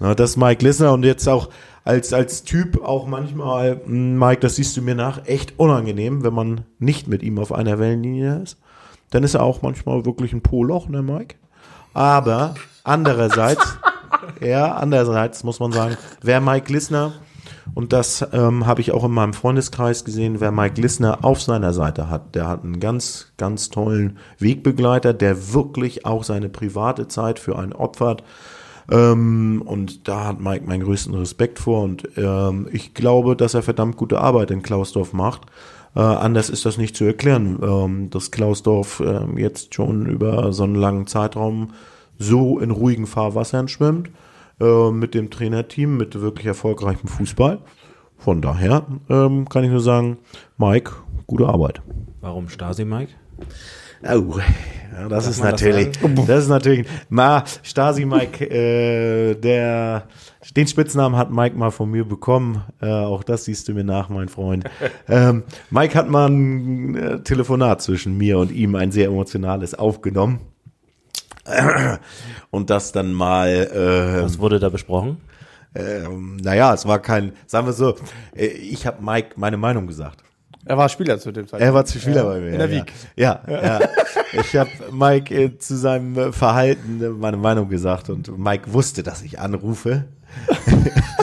Na, 0.00 0.14
das 0.14 0.30
ist 0.30 0.36
Mike 0.36 0.64
Lissner 0.64 0.92
und 0.92 1.04
jetzt 1.04 1.28
auch 1.28 1.48
als, 1.84 2.12
als 2.12 2.44
Typ 2.44 2.82
auch 2.84 3.06
manchmal, 3.06 3.80
hm, 3.84 4.18
Mike, 4.18 4.40
das 4.40 4.56
siehst 4.56 4.76
du 4.76 4.82
mir 4.82 4.94
nach, 4.94 5.26
echt 5.26 5.58
unangenehm, 5.58 6.24
wenn 6.24 6.34
man 6.34 6.62
nicht 6.78 7.08
mit 7.08 7.22
ihm 7.22 7.38
auf 7.38 7.52
einer 7.52 7.78
Wellenlinie 7.78 8.40
ist. 8.42 8.58
Dann 9.10 9.24
ist 9.24 9.34
er 9.34 9.42
auch 9.42 9.62
manchmal 9.62 10.04
wirklich 10.04 10.32
ein 10.32 10.42
Poloch, 10.42 10.88
ne, 10.88 11.02
Mike? 11.02 11.36
Aber 11.92 12.54
andererseits, 12.84 13.78
ja, 14.40 14.74
andererseits 14.74 15.44
muss 15.44 15.60
man 15.60 15.72
sagen, 15.72 15.96
wer 16.22 16.40
Mike 16.40 16.72
Lissner, 16.72 17.12
und 17.74 17.92
das 17.92 18.26
ähm, 18.32 18.66
habe 18.66 18.80
ich 18.80 18.92
auch 18.92 19.04
in 19.04 19.12
meinem 19.12 19.34
Freundeskreis 19.34 20.04
gesehen, 20.04 20.40
wer 20.40 20.52
Mike 20.52 20.80
Lissner 20.80 21.24
auf 21.24 21.40
seiner 21.40 21.72
Seite 21.72 22.10
hat, 22.10 22.34
der 22.34 22.48
hat 22.48 22.64
einen 22.64 22.80
ganz, 22.80 23.32
ganz 23.36 23.70
tollen 23.70 24.18
Wegbegleiter, 24.38 25.14
der 25.14 25.52
wirklich 25.52 26.04
auch 26.04 26.24
seine 26.24 26.48
private 26.48 27.08
Zeit 27.08 27.38
für 27.38 27.58
einen 27.58 27.72
opfert 27.72 28.24
ähm, 28.90 29.62
und 29.64 30.08
da 30.08 30.24
hat 30.26 30.40
Mike 30.40 30.66
meinen 30.66 30.82
größten 30.82 31.14
Respekt 31.14 31.58
vor 31.58 31.82
und 31.82 32.08
ähm, 32.16 32.68
ich 32.72 32.94
glaube, 32.94 33.36
dass 33.36 33.54
er 33.54 33.62
verdammt 33.62 33.96
gute 33.96 34.20
Arbeit 34.20 34.50
in 34.50 34.62
Klausdorf 34.62 35.12
macht. 35.12 35.42
Äh, 35.94 36.00
anders 36.00 36.48
ist 36.50 36.64
das 36.64 36.78
nicht 36.78 36.96
zu 36.96 37.04
erklären, 37.04 37.58
ähm, 37.62 38.10
dass 38.10 38.30
Klausdorf 38.30 39.00
äh, 39.00 39.40
jetzt 39.40 39.74
schon 39.74 40.06
über 40.06 40.52
so 40.52 40.64
einen 40.64 40.74
langen 40.74 41.06
Zeitraum 41.06 41.72
so 42.18 42.58
in 42.58 42.70
ruhigen 42.70 43.06
Fahrwassern 43.06 43.68
schwimmt, 43.68 44.10
äh, 44.60 44.90
mit 44.90 45.14
dem 45.14 45.30
Trainerteam, 45.30 45.96
mit 45.96 46.20
wirklich 46.20 46.46
erfolgreichem 46.46 47.08
Fußball. 47.08 47.58
Von 48.18 48.40
daher 48.40 48.86
ähm, 49.08 49.48
kann 49.48 49.64
ich 49.64 49.70
nur 49.70 49.80
sagen, 49.80 50.18
Mike, 50.56 50.92
gute 51.26 51.48
Arbeit. 51.48 51.82
Warum 52.20 52.48
Stasi, 52.48 52.84
Mike? 52.84 53.12
Oh, 54.04 54.38
ja, 54.92 55.08
das 55.08 55.26
ist 55.26 55.42
natürlich, 55.42 55.90
das, 55.98 56.26
das 56.26 56.42
ist 56.44 56.48
natürlich, 56.48 56.86
ma, 57.08 57.44
Stasi 57.62 58.04
Mike, 58.04 58.44
äh, 58.44 59.34
der, 59.34 60.04
den 60.56 60.66
Spitznamen 60.66 61.16
hat 61.16 61.30
Mike 61.30 61.56
mal 61.56 61.70
von 61.70 61.90
mir 61.90 62.04
bekommen. 62.04 62.62
Äh, 62.80 62.90
auch 62.90 63.22
das 63.22 63.44
siehst 63.44 63.68
du 63.68 63.74
mir 63.74 63.84
nach, 63.84 64.08
mein 64.08 64.28
Freund. 64.28 64.64
Ähm, 65.08 65.42
Mike 65.70 65.94
hat 65.94 66.08
mal 66.08 66.28
ein 66.28 66.96
äh, 66.96 67.20
Telefonat 67.20 67.82
zwischen 67.82 68.16
mir 68.16 68.38
und 68.38 68.50
ihm, 68.50 68.74
ein 68.76 68.92
sehr 68.92 69.08
emotionales, 69.08 69.74
aufgenommen. 69.74 70.40
Und 72.50 72.70
das 72.70 72.92
dann 72.92 73.12
mal. 73.12 73.48
Äh, 73.48 74.22
Was 74.22 74.38
wurde 74.38 74.60
da 74.60 74.68
besprochen? 74.68 75.16
Ähm, 75.74 76.36
naja, 76.36 76.72
es 76.72 76.86
war 76.86 77.00
kein, 77.00 77.32
sagen 77.46 77.66
wir 77.66 77.72
so, 77.72 77.96
äh, 78.34 78.46
ich 78.46 78.86
habe 78.86 79.02
Mike 79.02 79.30
meine 79.36 79.56
Meinung 79.56 79.86
gesagt. 79.86 80.22
Er 80.64 80.78
war 80.78 80.88
Spieler 80.88 81.18
zu 81.18 81.32
dem 81.32 81.46
Zeitpunkt. 81.46 81.64
Er 81.64 81.74
war 81.74 81.84
zu 81.84 81.98
Spieler 81.98 82.22
ja, 82.22 82.24
bei 82.24 82.40
mir. 82.40 82.52
In 82.52 82.58
der 82.58 82.70
Wieg. 82.70 82.92
Ja, 83.16 83.40
ja. 83.48 83.62
ja. 83.62 83.80
ich 84.32 84.56
habe 84.56 84.70
Mike 84.92 85.34
äh, 85.34 85.58
zu 85.58 85.76
seinem 85.76 86.32
Verhalten 86.32 87.18
meine 87.18 87.36
Meinung 87.36 87.68
gesagt 87.68 88.10
und 88.10 88.38
Mike 88.38 88.72
wusste, 88.72 89.02
dass 89.02 89.22
ich 89.22 89.40
anrufe. 89.40 90.04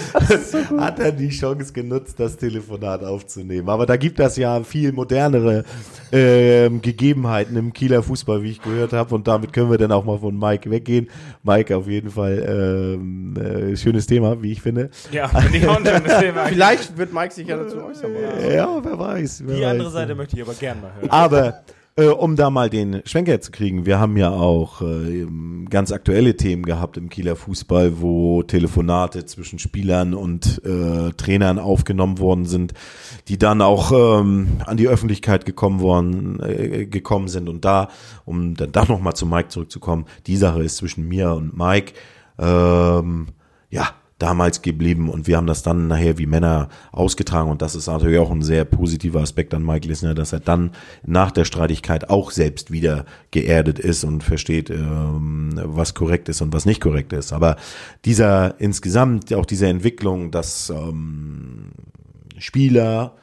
hat 0.77 0.99
er 0.99 1.11
die 1.11 1.29
Chance 1.29 1.73
genutzt, 1.73 2.19
das 2.19 2.37
Telefonat 2.37 3.03
aufzunehmen. 3.03 3.69
Aber 3.69 3.85
da 3.85 3.97
gibt 3.97 4.19
es 4.19 4.37
ja 4.37 4.61
viel 4.63 4.91
modernere 4.91 5.63
äh, 6.11 6.69
Gegebenheiten 6.69 7.55
im 7.55 7.73
Kieler 7.73 8.03
Fußball, 8.03 8.43
wie 8.43 8.51
ich 8.51 8.61
gehört 8.61 8.93
habe. 8.93 9.13
Und 9.15 9.27
damit 9.27 9.53
können 9.53 9.69
wir 9.69 9.77
dann 9.77 9.91
auch 9.91 10.05
mal 10.05 10.19
von 10.19 10.37
Mike 10.37 10.69
weggehen. 10.69 11.09
Mike, 11.43 11.75
auf 11.75 11.87
jeden 11.87 12.09
Fall 12.09 12.97
ähm, 12.97 13.35
äh, 13.37 13.75
schönes 13.75 14.07
Thema, 14.07 14.41
wie 14.41 14.51
ich 14.51 14.61
finde. 14.61 14.89
Ja, 15.11 15.27
finde 15.27 15.57
ich 15.57 15.67
auch 15.67 15.77
ein 15.77 15.85
schönes 15.85 16.17
Thema. 16.19 16.45
Vielleicht 16.45 16.97
wird 16.97 17.13
Mike 17.13 17.33
sich 17.33 17.47
ja 17.47 17.57
dazu 17.57 17.83
äußern. 17.83 18.11
Ja, 18.51 18.79
wer 18.83 18.99
weiß. 18.99 19.43
Wer 19.45 19.55
die 19.55 19.61
weiß. 19.61 19.71
andere 19.71 19.91
Seite 19.91 20.15
möchte 20.15 20.35
ich 20.35 20.43
aber 20.43 20.53
gerne 20.53 20.81
mal 20.81 20.91
hören. 20.99 21.09
Aber 21.09 21.61
äh, 21.99 22.07
um 22.07 22.35
da 22.35 22.49
mal 22.49 22.69
den 22.69 23.01
Schwenker 23.05 23.39
zu 23.41 23.51
kriegen, 23.51 23.85
wir 23.85 23.99
haben 23.99 24.17
ja 24.17 24.31
auch 24.31 24.81
äh, 24.81 25.27
ganz 25.69 25.91
aktuelle 25.91 26.35
Themen 26.35 26.63
gehabt 26.63 26.97
im 26.97 27.09
Kieler 27.09 27.35
Fußball, 27.35 28.01
wo 28.01 28.43
Telefonate 28.43 29.25
zwischen 29.25 29.59
Spielern 29.59 30.13
und 30.13 30.61
äh, 30.65 31.11
Trainern 31.13 31.59
aufgenommen 31.59 32.19
worden 32.19 32.45
sind, 32.45 32.73
die 33.27 33.37
dann 33.37 33.61
auch 33.61 33.91
ähm, 33.91 34.47
an 34.65 34.77
die 34.77 34.87
Öffentlichkeit 34.87 35.45
gekommen 35.45 35.81
worden, 35.81 36.39
äh, 36.41 36.85
gekommen 36.85 37.27
sind. 37.27 37.49
Und 37.49 37.65
da, 37.65 37.89
um 38.25 38.55
dann 38.55 38.71
doch 38.71 38.87
nochmal 38.87 39.15
zu 39.15 39.25
Mike 39.25 39.49
zurückzukommen, 39.49 40.05
die 40.27 40.37
Sache 40.37 40.63
ist 40.63 40.77
zwischen 40.77 41.07
mir 41.07 41.33
und 41.33 41.57
Mike, 41.57 41.93
ähm, 42.37 43.27
ja, 43.69 43.89
damals 44.19 44.61
geblieben 44.61 45.09
und 45.09 45.27
wir 45.27 45.37
haben 45.37 45.47
das 45.47 45.63
dann 45.63 45.87
nachher 45.87 46.17
wie 46.17 46.25
Männer 46.25 46.69
ausgetragen 46.91 47.49
und 47.49 47.61
das 47.61 47.73
ist 47.73 47.87
natürlich 47.87 48.19
auch 48.19 48.31
ein 48.31 48.41
sehr 48.41 48.65
positiver 48.65 49.21
Aspekt 49.21 49.53
an 49.53 49.65
Mike 49.65 49.87
Lissner, 49.87 50.13
dass 50.13 50.33
er 50.33 50.41
dann 50.41 50.71
nach 51.05 51.31
der 51.31 51.45
Streitigkeit 51.45 52.09
auch 52.09 52.31
selbst 52.31 52.69
wieder 52.71 53.05
geerdet 53.31 53.79
ist 53.79 54.03
und 54.03 54.23
versteht, 54.23 54.69
ähm, 54.69 55.59
was 55.63 55.93
korrekt 55.95 56.29
ist 56.29 56.41
und 56.41 56.53
was 56.53 56.65
nicht 56.65 56.81
korrekt 56.81 57.13
ist. 57.13 57.31
Aber 57.33 57.55
dieser 58.05 58.59
insgesamt, 58.59 59.33
auch 59.33 59.45
diese 59.45 59.67
Entwicklung, 59.67 60.31
dass 60.31 60.69
ähm, 60.69 61.71
Spieler 62.37 63.15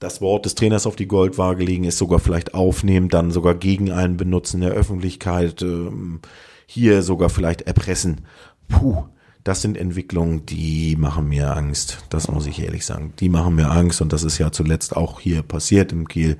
das 0.00 0.20
Wort 0.20 0.44
des 0.44 0.54
Trainers 0.54 0.86
auf 0.86 0.96
die 0.96 1.08
Goldwaage 1.08 1.64
legen 1.64 1.84
ist, 1.84 1.98
sogar 1.98 2.18
vielleicht 2.18 2.54
aufnehmen, 2.54 3.08
dann 3.08 3.30
sogar 3.30 3.54
gegen 3.54 3.90
einen 3.90 4.16
benutzen 4.16 4.60
der 4.60 4.72
Öffentlichkeit, 4.72 5.62
ähm, 5.62 6.20
hier 6.66 7.02
sogar 7.02 7.30
vielleicht 7.30 7.62
erpressen. 7.62 8.22
Puh, 8.68 9.04
das 9.44 9.60
sind 9.60 9.76
Entwicklungen, 9.76 10.46
die 10.46 10.96
machen 10.96 11.28
mir 11.28 11.54
Angst. 11.54 11.98
Das 12.08 12.28
muss 12.28 12.46
ich 12.46 12.62
ehrlich 12.62 12.86
sagen. 12.86 13.12
Die 13.20 13.28
machen 13.28 13.54
mir 13.54 13.70
Angst 13.70 14.00
und 14.00 14.12
das 14.12 14.22
ist 14.24 14.38
ja 14.38 14.50
zuletzt 14.50 14.96
auch 14.96 15.20
hier 15.20 15.42
passiert 15.42 15.92
im 15.92 16.08
Kiel. 16.08 16.38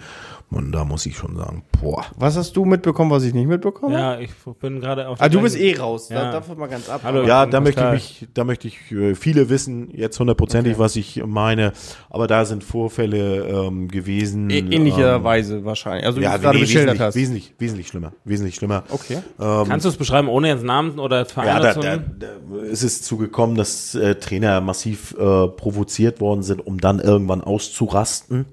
Und 0.55 0.71
da 0.71 0.85
muss 0.85 1.05
ich 1.05 1.17
schon 1.17 1.35
sagen, 1.35 1.65
boah. 1.83 2.05
Was 2.17 2.37
hast 2.37 2.57
du 2.57 2.65
mitbekommen, 2.65 3.11
was 3.11 3.25
ich 3.25 3.35
nicht 3.35 3.49
mitbekommen 3.49 3.97
habe? 3.97 4.15
Ja, 4.15 4.21
ich 4.21 4.31
bin 4.61 4.81
gerade 4.81 5.09
auf. 5.09 5.21
Ah, 5.21 5.29
du 5.29 5.41
bist 5.41 5.59
eh 5.59 5.77
raus. 5.77 6.11
Ja. 6.11 6.27
Da, 6.27 6.33
davon 6.33 6.57
mal 6.57 6.69
ganz 6.69 6.89
ab. 6.89 7.01
Hallo, 7.03 7.25
ja, 7.25 7.45
da 7.45 7.61
möchte 7.61 7.85
ich 7.85 7.91
mich, 7.91 8.29
da 8.35 8.45
möchte 8.45 8.69
ich, 8.69 8.93
äh, 8.93 9.17
viele 9.17 9.49
wissen 9.49 9.91
jetzt 9.93 10.21
hundertprozentig, 10.21 10.75
okay. 10.75 10.81
was 10.81 10.95
ich 10.95 11.21
meine. 11.27 11.73
Aber 12.09 12.29
da 12.29 12.45
sind 12.45 12.63
Vorfälle 12.63 13.49
ähm, 13.49 13.89
gewesen. 13.89 14.49
E 14.49 14.61
ähnlicherweise 14.61 15.57
ähm, 15.57 15.65
wahrscheinlich. 15.65 16.07
Also, 16.07 16.21
ja, 16.21 16.37
gerade 16.37 16.61
beschildert 16.61 17.01
hast. 17.01 17.17
Wesentlich, 17.17 17.53
wesentlich 17.59 17.89
schlimmer. 17.89 18.13
Wesentlich 18.25 18.55
schlimmer. 18.55 18.85
Okay. 18.91 19.19
Ähm, 19.41 19.65
Kannst 19.67 19.87
du 19.87 19.89
es 19.89 19.97
beschreiben, 19.97 20.29
ohne 20.29 20.47
jetzt 20.47 20.63
Namen 20.63 21.01
oder 21.01 21.27
Vereine 21.27 21.65
ja, 21.65 21.75
da, 21.75 21.81
da, 21.81 21.97
da 21.97 22.57
ist 22.63 22.85
es 22.85 23.03
zugekommen, 23.03 23.57
dass 23.57 23.97
äh, 23.97 24.15
Trainer 24.15 24.61
massiv 24.61 25.17
äh, 25.19 25.49
provoziert 25.49 26.21
worden 26.21 26.45
sind, 26.45 26.65
um 26.65 26.81
dann 26.81 27.01
irgendwann 27.01 27.41
auszurasten. 27.41 28.47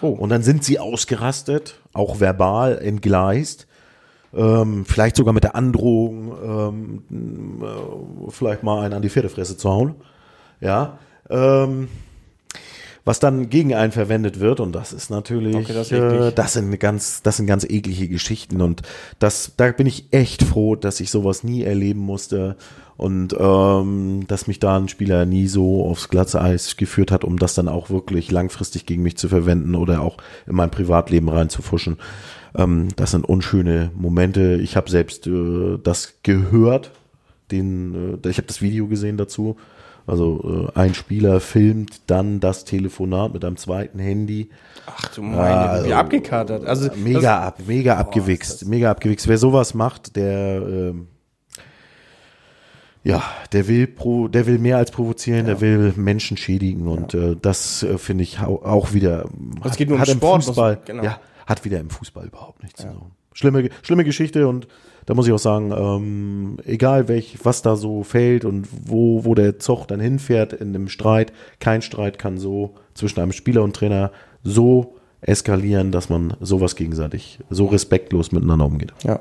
Oh. 0.00 0.08
Und 0.08 0.30
dann 0.30 0.42
sind 0.42 0.64
sie 0.64 0.78
ausgerastet, 0.78 1.80
auch 1.92 2.20
verbal 2.20 2.78
entgleist. 2.78 3.66
Ähm, 4.34 4.84
vielleicht 4.86 5.16
sogar 5.16 5.34
mit 5.34 5.44
der 5.44 5.54
Androhung, 5.54 7.02
ähm, 7.10 7.62
äh, 7.62 8.30
vielleicht 8.30 8.62
mal 8.62 8.82
einen 8.82 8.94
an 8.94 9.02
die 9.02 9.10
Pferdefresse 9.10 9.56
zu 9.56 9.70
hauen. 9.70 9.94
Ja. 10.60 10.98
Ähm, 11.28 11.88
was 13.04 13.18
dann 13.18 13.50
gegen 13.50 13.74
einen 13.74 13.92
verwendet 13.92 14.38
wird 14.38 14.60
und 14.60 14.72
das 14.72 14.92
ist 14.92 15.10
natürlich, 15.10 15.56
okay, 15.56 15.72
das, 15.72 15.90
äh, 15.90 16.32
das, 16.32 16.52
sind 16.52 16.78
ganz, 16.78 17.22
das 17.22 17.36
sind 17.36 17.46
ganz 17.46 17.64
eklige 17.64 18.08
Geschichten 18.08 18.60
und 18.60 18.82
das, 19.18 19.52
da 19.56 19.70
bin 19.72 19.86
ich 19.86 20.06
echt 20.12 20.42
froh, 20.42 20.76
dass 20.76 21.00
ich 21.00 21.10
sowas 21.10 21.42
nie 21.42 21.62
erleben 21.62 22.00
musste 22.00 22.56
und 22.96 23.34
ähm, 23.38 24.24
dass 24.28 24.46
mich 24.46 24.60
da 24.60 24.76
ein 24.76 24.88
Spieler 24.88 25.26
nie 25.26 25.48
so 25.48 25.84
aufs 25.84 26.08
glatze 26.08 26.40
Eis 26.40 26.76
geführt 26.76 27.10
hat, 27.10 27.24
um 27.24 27.38
das 27.38 27.54
dann 27.54 27.68
auch 27.68 27.90
wirklich 27.90 28.30
langfristig 28.30 28.86
gegen 28.86 29.02
mich 29.02 29.16
zu 29.16 29.28
verwenden 29.28 29.74
oder 29.74 30.02
auch 30.02 30.18
in 30.46 30.54
mein 30.54 30.70
Privatleben 30.70 31.28
reinzufuschen. 31.28 31.96
Ähm, 32.54 32.88
das 32.94 33.10
sind 33.10 33.24
unschöne 33.24 33.90
Momente. 33.96 34.60
Ich 34.62 34.76
habe 34.76 34.90
selbst 34.90 35.26
äh, 35.26 35.78
das 35.82 36.14
gehört, 36.22 36.92
den, 37.50 38.20
äh, 38.22 38.28
ich 38.28 38.36
habe 38.36 38.46
das 38.46 38.62
Video 38.62 38.86
gesehen 38.86 39.16
dazu 39.16 39.56
also 40.06 40.70
äh, 40.74 40.78
ein 40.78 40.94
Spieler 40.94 41.40
filmt 41.40 42.10
dann 42.10 42.40
das 42.40 42.64
Telefonat 42.64 43.32
mit 43.32 43.44
einem 43.44 43.56
zweiten 43.56 43.98
Handy. 43.98 44.50
Ach 44.86 45.08
du 45.14 45.22
meine, 45.22 45.58
also, 45.58 45.86
wie 45.86 45.94
abgekatert. 45.94 46.64
Also 46.64 46.90
mega 46.96 47.40
ab, 47.40 47.60
mega 47.66 47.96
abgewichst, 47.96 48.66
mega 48.66 48.90
abgewichst. 48.90 49.28
Wer 49.28 49.38
sowas 49.38 49.74
macht, 49.74 50.16
der 50.16 50.62
äh, 50.62 50.94
ja, 53.04 53.22
der 53.52 53.66
will 53.66 53.88
pro, 53.88 54.28
der 54.28 54.46
will 54.46 54.58
mehr 54.58 54.76
als 54.76 54.90
provozieren, 54.90 55.46
ja. 55.46 55.54
der 55.54 55.60
will 55.60 55.92
Menschen 55.96 56.36
schädigen 56.36 56.86
und 56.86 57.12
ja. 57.12 57.32
äh, 57.32 57.36
das 57.40 57.82
äh, 57.82 57.98
finde 57.98 58.24
ich 58.24 58.40
auch 58.40 58.92
wieder. 58.92 59.28
Es 59.64 59.76
geht 59.76 59.88
nur 59.88 59.98
um 59.98 60.04
Sport, 60.04 60.44
Fußball, 60.44 60.78
was, 60.78 60.84
genau. 60.84 61.02
ja, 61.02 61.20
hat 61.46 61.64
wieder 61.64 61.80
im 61.80 61.90
Fußball 61.90 62.26
überhaupt 62.26 62.62
nichts 62.62 62.82
ja. 62.82 62.90
zu 62.90 62.98
tun. 62.98 63.10
Schlimme, 63.32 63.68
schlimme 63.82 64.04
Geschichte 64.04 64.46
und 64.46 64.68
da 65.12 65.16
muss 65.16 65.26
ich 65.26 65.32
auch 65.34 65.38
sagen, 65.38 65.74
ähm, 65.76 66.56
egal 66.64 67.06
welch, 67.06 67.36
was 67.42 67.60
da 67.60 67.76
so 67.76 68.02
fällt 68.02 68.46
und 68.46 68.66
wo, 68.70 69.26
wo 69.26 69.34
der 69.34 69.58
Zug 69.58 69.86
dann 69.86 70.00
hinfährt 70.00 70.54
in 70.54 70.68
einem 70.68 70.88
Streit, 70.88 71.34
kein 71.60 71.82
Streit 71.82 72.18
kann 72.18 72.38
so 72.38 72.76
zwischen 72.94 73.20
einem 73.20 73.32
Spieler 73.32 73.62
und 73.62 73.76
Trainer 73.76 74.10
so 74.42 74.96
eskalieren, 75.20 75.92
dass 75.92 76.08
man 76.08 76.34
sowas 76.40 76.76
gegenseitig 76.76 77.40
so 77.50 77.66
respektlos 77.66 78.32
miteinander 78.32 78.64
umgeht. 78.64 78.94
Ja. 79.04 79.20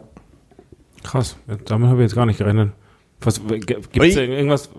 Krass, 1.04 1.36
damit 1.66 1.90
habe 1.90 2.00
ich 2.00 2.06
jetzt 2.06 2.16
gar 2.16 2.26
nicht 2.26 2.38
gerechnet. 2.38 2.72
Was 3.20 3.42
gibt 3.46 3.98
es 3.98 4.16
irgendwas? 4.16 4.70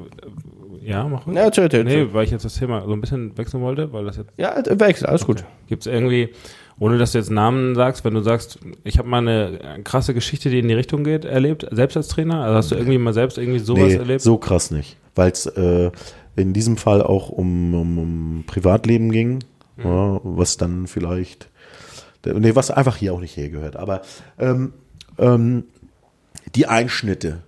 Ja, 0.81 1.07
mach 1.07 1.27
ruhig. 1.27 1.37
Ja, 1.37 1.43
erzähl, 1.43 1.65
erzähl, 1.65 1.85
Nee, 1.85 2.07
weil 2.15 2.25
ich 2.25 2.31
jetzt 2.31 2.47
das 2.47 2.55
Thema 2.55 2.87
so 2.87 2.93
ein 2.95 3.03
bisschen 3.03 3.37
wechseln 3.37 3.63
wollte, 3.63 3.93
weil 3.93 4.07
das 4.07 4.17
jetzt. 4.17 4.31
Ja, 4.39 4.63
wechsel, 4.81 5.09
alles 5.09 5.25
okay. 5.25 5.33
gut. 5.33 5.45
Gibt 5.67 5.87
es 5.87 5.93
irgendwie, 5.93 6.31
ohne 6.79 6.99
dass 6.99 7.13
du 7.13 7.19
jetzt 7.19 7.31
Namen 7.31 7.75
sagst, 7.75 8.05
wenn 8.05 8.15
du 8.15 8.23
sagst, 8.23 8.59
ich 8.85 8.99
habe 8.99 9.09
mal 9.09 9.19
eine 9.19 9.83
krasse 9.85 10.15
Geschichte, 10.15 10.51
die 10.51 10.59
in 10.59 10.69
die 10.69 10.75
Richtung 10.75 11.05
geht, 11.05 11.25
erlebt, 11.25 11.67
selbst 11.71 11.97
als 11.97 12.09
Trainer? 12.09 12.43
Also 12.43 12.57
hast 12.57 12.71
du 12.71 12.75
irgendwie 12.75 12.99
mal 12.99 13.13
selbst 13.13 13.39
irgendwie 13.39 13.59
sowas 13.59 13.89
nee, 13.89 13.97
erlebt? 13.97 14.21
So 14.23 14.39
krass 14.39 14.71
nicht. 14.71 14.97
Weil 15.15 15.31
es 15.31 15.47
äh, 15.47 15.91
in 16.37 16.53
diesem 16.53 16.77
Fall 16.77 17.03
auch 17.03 17.29
um, 17.29 17.75
um, 17.75 17.99
um 17.99 18.45
Privatleben 18.47 19.13
ging, 19.13 19.45
mhm. 19.77 19.85
ja, 19.85 20.21
was 20.23 20.57
dann 20.57 20.87
vielleicht, 20.87 21.49
nee, 22.25 22.55
was 22.55 22.71
einfach 22.71 22.97
hier 22.97 23.13
auch 23.13 23.21
nicht 23.21 23.37
hergehört. 23.37 23.77
Aber 23.77 24.03
ähm, 24.39 24.73
ähm, 25.19 25.65
die 26.55 26.67
Einschnitte, 26.67 27.43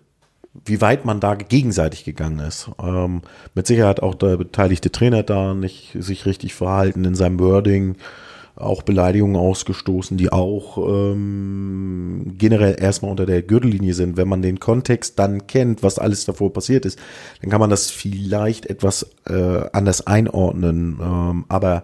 wie 0.64 0.80
weit 0.80 1.04
man 1.04 1.20
da 1.20 1.34
gegenseitig 1.34 2.04
gegangen 2.04 2.38
ist. 2.38 2.70
Ähm, 2.80 3.22
mit 3.54 3.66
Sicherheit 3.66 4.02
auch 4.02 4.14
der 4.14 4.36
beteiligte 4.36 4.92
Trainer 4.92 5.22
da 5.22 5.54
nicht 5.54 5.96
sich 5.98 6.26
richtig 6.26 6.54
verhalten 6.54 7.04
in 7.04 7.14
seinem 7.14 7.40
Wording, 7.40 7.96
auch 8.56 8.82
Beleidigungen 8.82 9.36
ausgestoßen, 9.36 10.16
die 10.16 10.30
auch 10.30 10.78
ähm, 10.78 12.34
generell 12.38 12.76
erstmal 12.80 13.10
unter 13.10 13.26
der 13.26 13.42
Gürtellinie 13.42 13.94
sind. 13.94 14.16
Wenn 14.16 14.28
man 14.28 14.42
den 14.42 14.60
Kontext 14.60 15.18
dann 15.18 15.46
kennt, 15.46 15.82
was 15.82 15.98
alles 15.98 16.24
davor 16.24 16.52
passiert 16.52 16.86
ist, 16.86 16.98
dann 17.40 17.50
kann 17.50 17.60
man 17.60 17.70
das 17.70 17.90
vielleicht 17.90 18.66
etwas 18.66 19.10
äh, 19.26 19.62
anders 19.72 20.06
einordnen. 20.06 20.98
Ähm, 21.02 21.44
aber 21.48 21.82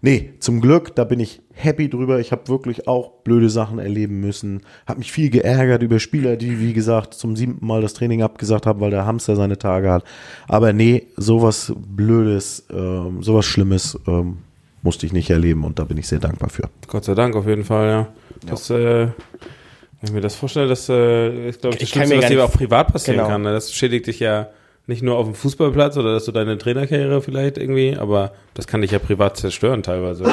nee, 0.00 0.34
zum 0.40 0.60
Glück, 0.60 0.96
da 0.96 1.04
bin 1.04 1.20
ich 1.20 1.40
happy 1.52 1.88
drüber. 1.88 2.18
Ich 2.18 2.32
habe 2.32 2.48
wirklich 2.48 2.88
auch 2.88 3.22
blöde 3.22 3.48
Sachen 3.48 3.78
erleben 3.78 4.20
müssen. 4.20 4.62
Habe 4.86 4.98
mich 4.98 5.12
viel 5.12 5.30
geärgert 5.30 5.84
über 5.84 6.00
Spieler, 6.00 6.36
die, 6.36 6.58
wie 6.58 6.72
gesagt, 6.72 7.14
zum 7.14 7.36
siebten 7.36 7.64
Mal 7.64 7.80
das 7.80 7.94
Training 7.94 8.22
abgesagt 8.22 8.66
haben, 8.66 8.80
weil 8.80 8.90
der 8.90 9.06
Hamster 9.06 9.36
seine 9.36 9.58
Tage 9.58 9.92
hat. 9.92 10.02
Aber 10.48 10.72
nee, 10.72 11.06
sowas 11.16 11.72
Blödes, 11.76 12.66
ähm, 12.72 13.22
sowas 13.22 13.44
Schlimmes 13.46 13.96
ähm, 14.08 14.38
musste 14.82 15.06
ich 15.06 15.12
nicht 15.12 15.30
erleben 15.30 15.64
und 15.64 15.78
da 15.78 15.84
bin 15.84 15.96
ich 15.96 16.08
sehr 16.08 16.18
dankbar 16.18 16.50
für. 16.50 16.68
Gott 16.88 17.04
sei 17.04 17.14
Dank 17.14 17.36
auf 17.36 17.46
jeden 17.46 17.64
Fall, 17.64 17.88
ja. 17.88 18.08
Das, 18.46 18.68
ja. 18.68 18.76
äh, 18.76 19.06
wenn 19.06 20.08
ich 20.08 20.12
mir 20.12 20.20
das 20.20 20.34
vorstelle, 20.34 20.68
das 20.68 20.88
äh, 20.88 21.48
ist, 21.48 21.60
glaube 21.60 21.76
ich, 21.76 21.80
das 21.80 21.88
Schlimmste, 21.90 22.18
was 22.18 22.26
dir 22.26 22.44
auch 22.44 22.52
privat 22.52 22.92
passieren 22.92 23.18
genau. 23.18 23.28
kann. 23.28 23.42
Ne? 23.42 23.52
Das 23.52 23.72
schädigt 23.72 24.08
dich 24.08 24.18
ja 24.18 24.48
nicht 24.86 25.02
nur 25.02 25.16
auf 25.16 25.26
dem 25.26 25.34
Fußballplatz 25.34 25.96
oder 25.96 26.12
dass 26.12 26.24
du 26.24 26.32
deine 26.32 26.58
Trainerkarriere 26.58 27.22
vielleicht 27.22 27.56
irgendwie, 27.56 27.96
aber 27.96 28.32
das 28.54 28.66
kann 28.66 28.82
dich 28.82 28.90
ja 28.90 28.98
privat 28.98 29.36
zerstören 29.36 29.82
teilweise. 29.82 30.24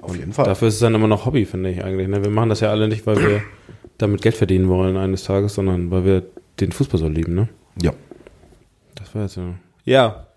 Auf 0.00 0.16
jeden 0.16 0.32
Fall. 0.32 0.44
Dafür 0.44 0.68
ist 0.68 0.74
es 0.74 0.80
dann 0.80 0.94
immer 0.94 1.08
noch 1.08 1.26
Hobby, 1.26 1.44
finde 1.44 1.70
ich 1.70 1.82
eigentlich. 1.84 2.08
Ne? 2.08 2.22
Wir 2.22 2.30
machen 2.30 2.48
das 2.48 2.60
ja 2.60 2.70
alle 2.70 2.88
nicht, 2.88 3.06
weil 3.06 3.16
wir 3.16 3.42
damit 3.98 4.22
Geld 4.22 4.36
verdienen 4.36 4.68
wollen 4.68 4.96
eines 4.96 5.24
Tages, 5.24 5.54
sondern 5.54 5.90
weil 5.90 6.04
wir 6.04 6.22
den 6.60 6.72
Fußball 6.72 6.98
so 6.98 7.08
lieben, 7.08 7.34
ne? 7.34 7.48
Ja. 7.80 7.92
Das 8.94 9.14
war 9.14 9.22
jetzt 9.22 9.34
so. 9.34 9.40
Ja, 9.40 9.54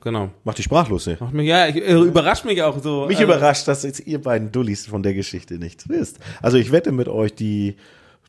genau. 0.01 0.29
Macht 0.43 0.57
dich 0.57 0.65
sprachlos, 0.65 1.07
ne? 1.07 1.17
Macht 1.19 1.33
mich, 1.33 1.47
ja, 1.47 1.67
ich, 1.67 1.75
äh, 1.75 1.93
überrascht 1.93 2.45
mich 2.45 2.61
auch 2.63 2.81
so. 2.81 3.05
Mich 3.07 3.17
also, 3.17 3.31
überrascht, 3.31 3.67
dass 3.67 3.83
jetzt 3.83 4.05
ihr 4.07 4.21
beiden 4.21 4.51
Dullis 4.51 4.87
von 4.87 5.03
der 5.03 5.13
Geschichte 5.13 5.55
nichts 5.55 5.87
wisst. 5.87 6.19
Also 6.41 6.57
ich 6.57 6.71
wette 6.71 6.91
mit 6.91 7.07
euch, 7.07 7.33
die 7.35 7.75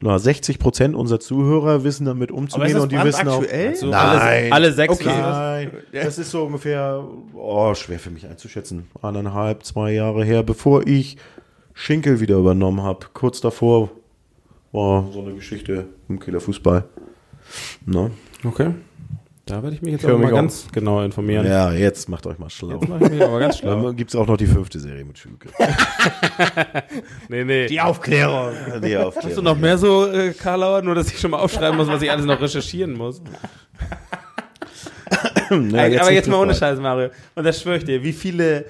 na, 0.00 0.18
60 0.18 0.58
Prozent 0.58 0.94
unserer 0.94 1.20
Zuhörer 1.20 1.82
wissen 1.82 2.04
damit 2.04 2.30
umzugehen 2.30 2.78
und 2.78 2.92
die 2.92 3.02
wissen 3.02 3.28
auch. 3.28 3.42
Also 3.50 3.86
Nein. 3.86 3.92
Alle, 3.92 4.52
alle 4.52 4.72
sechs. 4.72 4.92
Okay. 4.92 5.06
Nein, 5.06 5.70
das 5.92 6.18
ist 6.18 6.30
so 6.30 6.44
ungefähr, 6.44 7.02
oh, 7.34 7.74
schwer 7.74 7.98
für 7.98 8.10
mich 8.10 8.26
einzuschätzen. 8.26 8.88
Eineinhalb, 9.00 9.64
zwei 9.64 9.92
Jahre 9.92 10.22
her, 10.24 10.42
bevor 10.42 10.86
ich 10.86 11.16
Schinkel 11.72 12.20
wieder 12.20 12.36
übernommen 12.36 12.82
habe. 12.82 13.06
Kurz 13.14 13.40
davor 13.40 13.90
war 14.72 15.10
so 15.12 15.22
eine 15.22 15.32
Geschichte 15.34 15.86
im 16.08 16.20
Killerfußball. 16.20 16.84
Ne? 17.86 18.10
Okay. 18.44 18.72
Da 19.48 19.62
werde 19.62 19.76
ich 19.76 19.82
mich 19.82 19.92
jetzt 19.92 20.04
auch 20.04 20.18
mal 20.18 20.32
ganz 20.32 20.66
genau 20.72 21.04
informieren. 21.04 21.46
Ja, 21.46 21.70
jetzt 21.70 22.08
macht 22.08 22.26
euch 22.26 22.36
mal 22.36 22.50
schlau. 22.50 22.80
Jetzt 22.80 22.88
mache 22.88 23.04
ich 23.04 23.10
mich 23.10 23.22
aber 23.22 23.38
ganz 23.38 23.58
schlau. 23.58 23.80
Dann 23.80 23.94
gibt 23.94 24.10
es 24.10 24.16
auch 24.16 24.26
noch 24.26 24.36
die 24.36 24.48
fünfte 24.48 24.80
Serie 24.80 25.04
mit 25.04 25.16
Schülke. 25.18 25.50
nee, 27.28 27.44
nee. 27.44 27.66
Die 27.68 27.80
Aufklärung. 27.80 28.50
Die 28.82 28.96
Aufklärung. 28.96 29.14
Hast 29.22 29.36
du 29.36 29.42
noch 29.42 29.56
mehr 29.56 29.78
so, 29.78 30.08
äh, 30.08 30.32
Karlauer, 30.32 30.82
nur 30.82 30.96
dass 30.96 31.12
ich 31.12 31.20
schon 31.20 31.30
mal 31.30 31.38
aufschreiben 31.38 31.76
muss, 31.76 31.86
was 31.86 32.02
ich 32.02 32.10
alles 32.10 32.26
noch 32.26 32.40
recherchieren 32.40 32.94
muss? 32.94 33.22
Na, 35.50 35.84
aber 35.84 36.10
jetzt 36.10 36.28
mal 36.28 36.40
ohne. 36.40 36.52
Scheiß, 36.52 36.80
Mario. 36.80 37.10
Und 37.36 37.44
das 37.44 37.62
schwöre 37.62 37.76
ich 37.76 37.84
dir, 37.84 38.02
wie 38.02 38.14
viele 38.14 38.64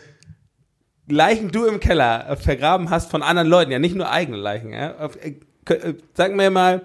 Leichen 1.08 1.50
du 1.50 1.64
im 1.64 1.80
Keller 1.80 2.28
äh, 2.28 2.36
vergraben 2.36 2.90
hast 2.90 3.10
von 3.10 3.22
anderen 3.22 3.48
Leuten, 3.48 3.70
ja, 3.70 3.78
nicht 3.78 3.94
nur 3.94 4.10
eigene 4.10 4.36
Leichen. 4.36 4.74
Ja? 4.74 4.90
Äh, 4.90 5.72
äh, 5.72 5.94
Sag 6.12 6.34
mir 6.34 6.50
mal, 6.50 6.82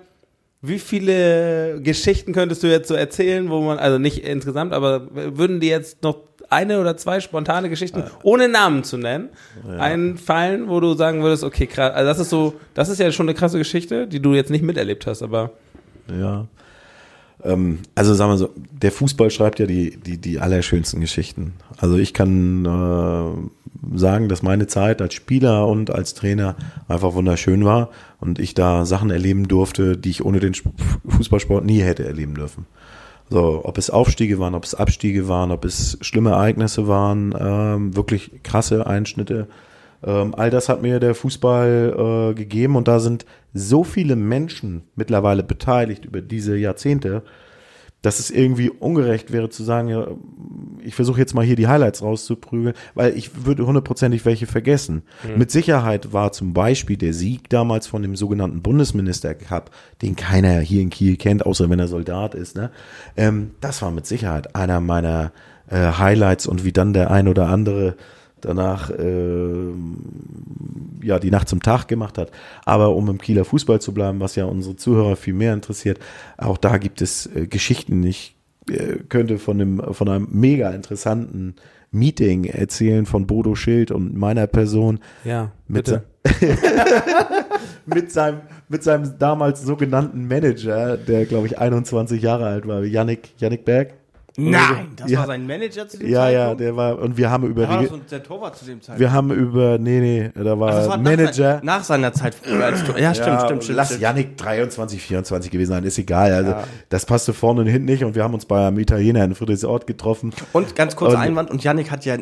wie 0.62 0.80
viele 0.80 1.82
Geschichten 1.82 2.34
könntest 2.34 2.62
du 2.64 2.68
jetzt 2.68 2.88
so 2.88 2.94
erzählen, 2.94 3.50
wo 3.50 3.62
man, 3.62 3.80
also 3.80 3.98
nicht 3.98 4.24
insgesamt, 4.24 4.74
aber 4.74 5.08
würden 5.12 5.60
dir 5.60 5.70
jetzt 5.70 6.04
noch 6.04 6.20
eine 6.50 6.80
oder 6.80 6.98
zwei 6.98 7.20
spontane 7.20 7.70
Geschichten, 7.70 8.04
ohne 8.24 8.48
Namen 8.48 8.84
zu 8.84 8.98
nennen, 8.98 9.30
einfallen, 9.80 10.70
wo 10.70 10.80
du 10.80 10.94
sagen 10.94 11.24
würdest, 11.24 11.44
okay, 11.44 11.66
krass, 11.66 11.94
also 11.94 12.08
das 12.08 12.20
ist 12.20 12.30
so, 12.30 12.54
das 12.74 12.90
ist 12.90 13.00
ja 13.00 13.12
schon 13.12 13.28
eine 13.28 13.34
krasse 13.36 13.58
Geschichte, 13.58 14.06
die 14.08 14.20
du 14.22 14.34
jetzt 14.34 14.52
nicht 14.52 14.64
miterlebt 14.64 15.08
hast, 15.08 15.24
aber 15.24 15.52
Ja. 16.08 16.46
Ähm, 17.44 17.80
also 17.96 18.14
sagen 18.14 18.32
wir 18.32 18.38
so, 18.38 18.50
der 18.82 18.92
Fußball 18.92 19.30
schreibt 19.30 19.60
ja 19.60 19.66
die, 19.66 19.98
die, 19.98 20.18
die 20.18 20.40
allerschönsten 20.40 21.02
Geschichten. 21.02 21.54
Also 21.78 21.98
ich 21.98 22.14
kann 22.14 22.66
äh, 22.66 23.98
sagen, 23.98 24.30
dass 24.30 24.44
meine 24.44 24.68
Zeit 24.68 25.02
als 25.02 25.14
Spieler 25.14 25.68
und 25.68 25.90
als 25.90 26.14
Trainer 26.14 26.56
einfach 26.88 27.14
wunderschön 27.14 27.66
war 27.66 27.90
und 28.20 28.40
ich 28.40 28.54
da 28.54 28.86
Sachen 28.86 29.10
erleben 29.10 29.48
durfte, 29.48 29.98
die 29.98 30.12
ich 30.12 30.24
ohne 30.24 30.40
den 30.40 30.54
Sp- 30.54 30.76
Fußballsport 31.08 31.66
nie 31.66 31.82
hätte 31.82 32.06
erleben 32.06 32.36
dürfen. 32.36 32.66
So, 33.30 33.62
ob 33.64 33.78
es 33.78 33.90
Aufstiege 33.90 34.40
waren, 34.40 34.56
ob 34.56 34.66
es 34.66 34.76
Abstiege 34.76 35.28
waren, 35.28 35.52
ob 35.52 35.64
es 35.64 35.98
schlimme 36.02 36.32
Ereignisse 36.32 36.88
waren, 36.88 37.34
ähm, 37.40 37.96
wirklich 37.96 38.44
krasse 38.44 38.86
Einschnitte. 38.86 39.48
Ähm, 40.04 40.36
all 40.36 40.50
das 40.50 40.68
hat 40.68 40.82
mir 40.82 41.00
der 41.00 41.16
Fußball 41.16 42.32
äh, 42.32 42.34
gegeben 42.34 42.76
und 42.76 42.88
da 42.88 43.00
sind 43.00 43.26
so 43.54 43.84
viele 43.84 44.16
Menschen 44.16 44.84
mittlerweile 44.96 45.44
beteiligt 45.44 46.06
über 46.06 46.22
diese 46.22 46.58
Jahrzehnte, 46.58 47.24
dass 48.02 48.20
es 48.20 48.32
irgendwie 48.32 48.70
ungerecht 48.70 49.32
wäre 49.32 49.50
zu 49.50 49.64
sagen, 49.64 49.88
ja, 49.88 50.08
ich 50.84 50.96
versuche 50.96 51.20
jetzt 51.20 51.36
mal 51.36 51.46
hier 51.46 51.56
die 51.56 51.68
Highlights 51.68 52.02
rauszuprügeln, 52.02 52.74
weil 52.96 53.16
ich 53.16 53.46
würde 53.46 53.68
hundertprozentig 53.68 54.26
welche 54.26 54.48
vergessen. 54.48 55.04
Mit 55.38 55.52
Sicherheit 55.52 56.12
war 56.12 56.32
zum 56.32 56.54
Beispiel 56.54 56.98
der 56.98 57.14
Sieg 57.14 57.50
damals 57.50 57.86
von 57.86 58.02
dem 58.02 58.16
sogenannten 58.16 58.64
Bundesminister 58.64 59.36
Cup, 59.36 59.70
den 60.02 60.16
keiner 60.16 60.60
hier 60.60 60.82
in 60.82 60.90
Kiel 60.90 61.16
kennt, 61.16 61.46
außer 61.46 61.70
wenn 61.70 61.80
er 61.80 61.88
Soldat 61.88 62.34
ist. 62.34 62.56
Ne? 62.56 62.72
Ähm, 63.18 63.52
das 63.62 63.84
war 63.84 63.92
mit 63.92 64.08
Sicherheit 64.08 64.56
einer 64.56 64.82
meiner 64.82 65.32
äh, 65.70 65.92
Highlights 65.92 66.48
und 66.48 66.66
wie 66.66 66.72
dann 66.72 66.94
der 66.94 67.12
ein 67.12 67.28
oder 67.28 67.50
andere 67.50 67.96
danach 68.42 68.90
äh, 68.90 69.72
ja 71.04 71.20
die 71.20 71.32
Nacht 71.32 71.50
zum 71.50 71.62
Tag 71.62 71.88
gemacht 71.88 72.18
hat. 72.18 72.32
Aber 72.66 72.96
um 72.96 73.10
im 73.10 73.18
Kieler 73.18 73.46
Fußball 73.46 73.82
zu 73.82 73.94
bleiben, 73.94 74.20
was 74.20 74.36
ja 74.36 74.46
unsere 74.46 74.76
Zuhörer 74.76 75.16
viel 75.16 75.34
mehr 75.34 75.54
interessiert, 75.54 76.00
auch 76.38 76.58
da 76.58 76.78
gibt 76.78 77.02
es 77.02 77.28
äh, 77.28 77.48
Geschichten. 77.48 78.04
Ich 78.04 78.36
äh, 78.70 78.98
könnte 79.10 79.38
von 79.38 79.60
einem 79.60 79.94
von 79.94 80.08
einem 80.10 80.28
mega 80.32 80.70
interessanten 80.72 81.56
Meeting 81.92 82.46
erzählen 82.46 83.06
von 83.06 83.28
Bodo 83.28 83.56
Schild 83.56 83.92
und 83.92 84.16
meiner 84.16 84.48
Person 84.48 85.00
ja, 85.26 85.52
mit, 85.68 85.86
bitte. 85.86 86.04
mit 87.86 88.12
seinem 88.12 88.42
mit 88.70 88.84
seinem 88.84 89.18
damals 89.20 89.64
sogenannten 89.64 90.28
Manager, 90.28 90.96
der 90.96 91.26
glaube 91.26 91.48
ich 91.48 91.60
21 91.60 92.22
Jahre 92.22 92.46
alt 92.46 92.68
war, 92.68 92.84
Yannick 92.84 93.34
Yannick 93.40 93.66
Berg. 93.66 93.94
Nein, 94.38 94.88
das 94.96 95.12
Ja. 95.12 95.20
war 95.20 95.28
sein 95.28 95.46
Manager 95.46 95.88
zu 95.90 95.98
dem 95.98 96.10
Ja, 96.10 96.30
ja, 96.30 96.40
Zeitpunkt? 96.40 96.62
der 96.62 96.76
war 96.78 97.00
und 97.00 97.18
wir 97.18 97.30
haben 97.30 97.48
über 97.48 97.64
Da 97.64 97.70
war 97.70 97.82
das 97.84 97.92
der 98.10 98.24
Torwart 98.24 98.56
zu 98.58 98.64
dem 98.66 98.82
Zeitpunkt. 98.82 99.00
wir 99.02 99.12
haben 99.12 99.32
über 99.32 99.78
nee 99.78 100.00
nee, 100.00 100.32
da 100.34 100.58
war, 100.60 100.72
das 100.72 100.88
war 100.88 100.98
Manager 100.98 101.56
Nach, 101.56 101.80
nach 101.80 101.84
seiner 101.84 102.14
Zeit 102.14 102.36
früher 102.36 102.64
als 102.66 102.84
Tor 102.84 102.98
Ja, 102.98 103.14
stimmt, 103.14 103.28
Ja, 103.28 103.46
stimmt, 103.46 103.64
stimmt. 103.64 103.78
Lass 103.78 103.88
stimmt. 103.90 104.02
Yannick 104.02 104.38
23, 104.38 105.02
24 105.02 105.52
gewesen 105.52 105.72
sein, 105.72 105.84
ist 105.84 105.98
egal. 105.98 106.32
Also 106.34 106.52
Ja. 106.52 106.64
das 106.90 107.06
passte 107.06 107.34
vorne 107.34 107.62
und 107.62 107.68
hinten 107.68 107.86
nicht 107.86 108.04
und 108.06 108.16
wir 108.16 108.24
haben 108.24 108.34
uns 108.34 108.46
bei 108.46 108.68
einem 108.68 108.80
Italiener 108.80 109.24
in 109.26 109.36
Friedrichsort 109.36 109.86
getroffen. 109.86 110.32
Und 110.54 110.76
ganz 110.76 110.96
kurzer 110.96 111.20
Einwand, 111.20 111.52
und 111.52 111.64
Yannick 111.64 111.92
hat 111.92 112.06
ja 112.06 112.16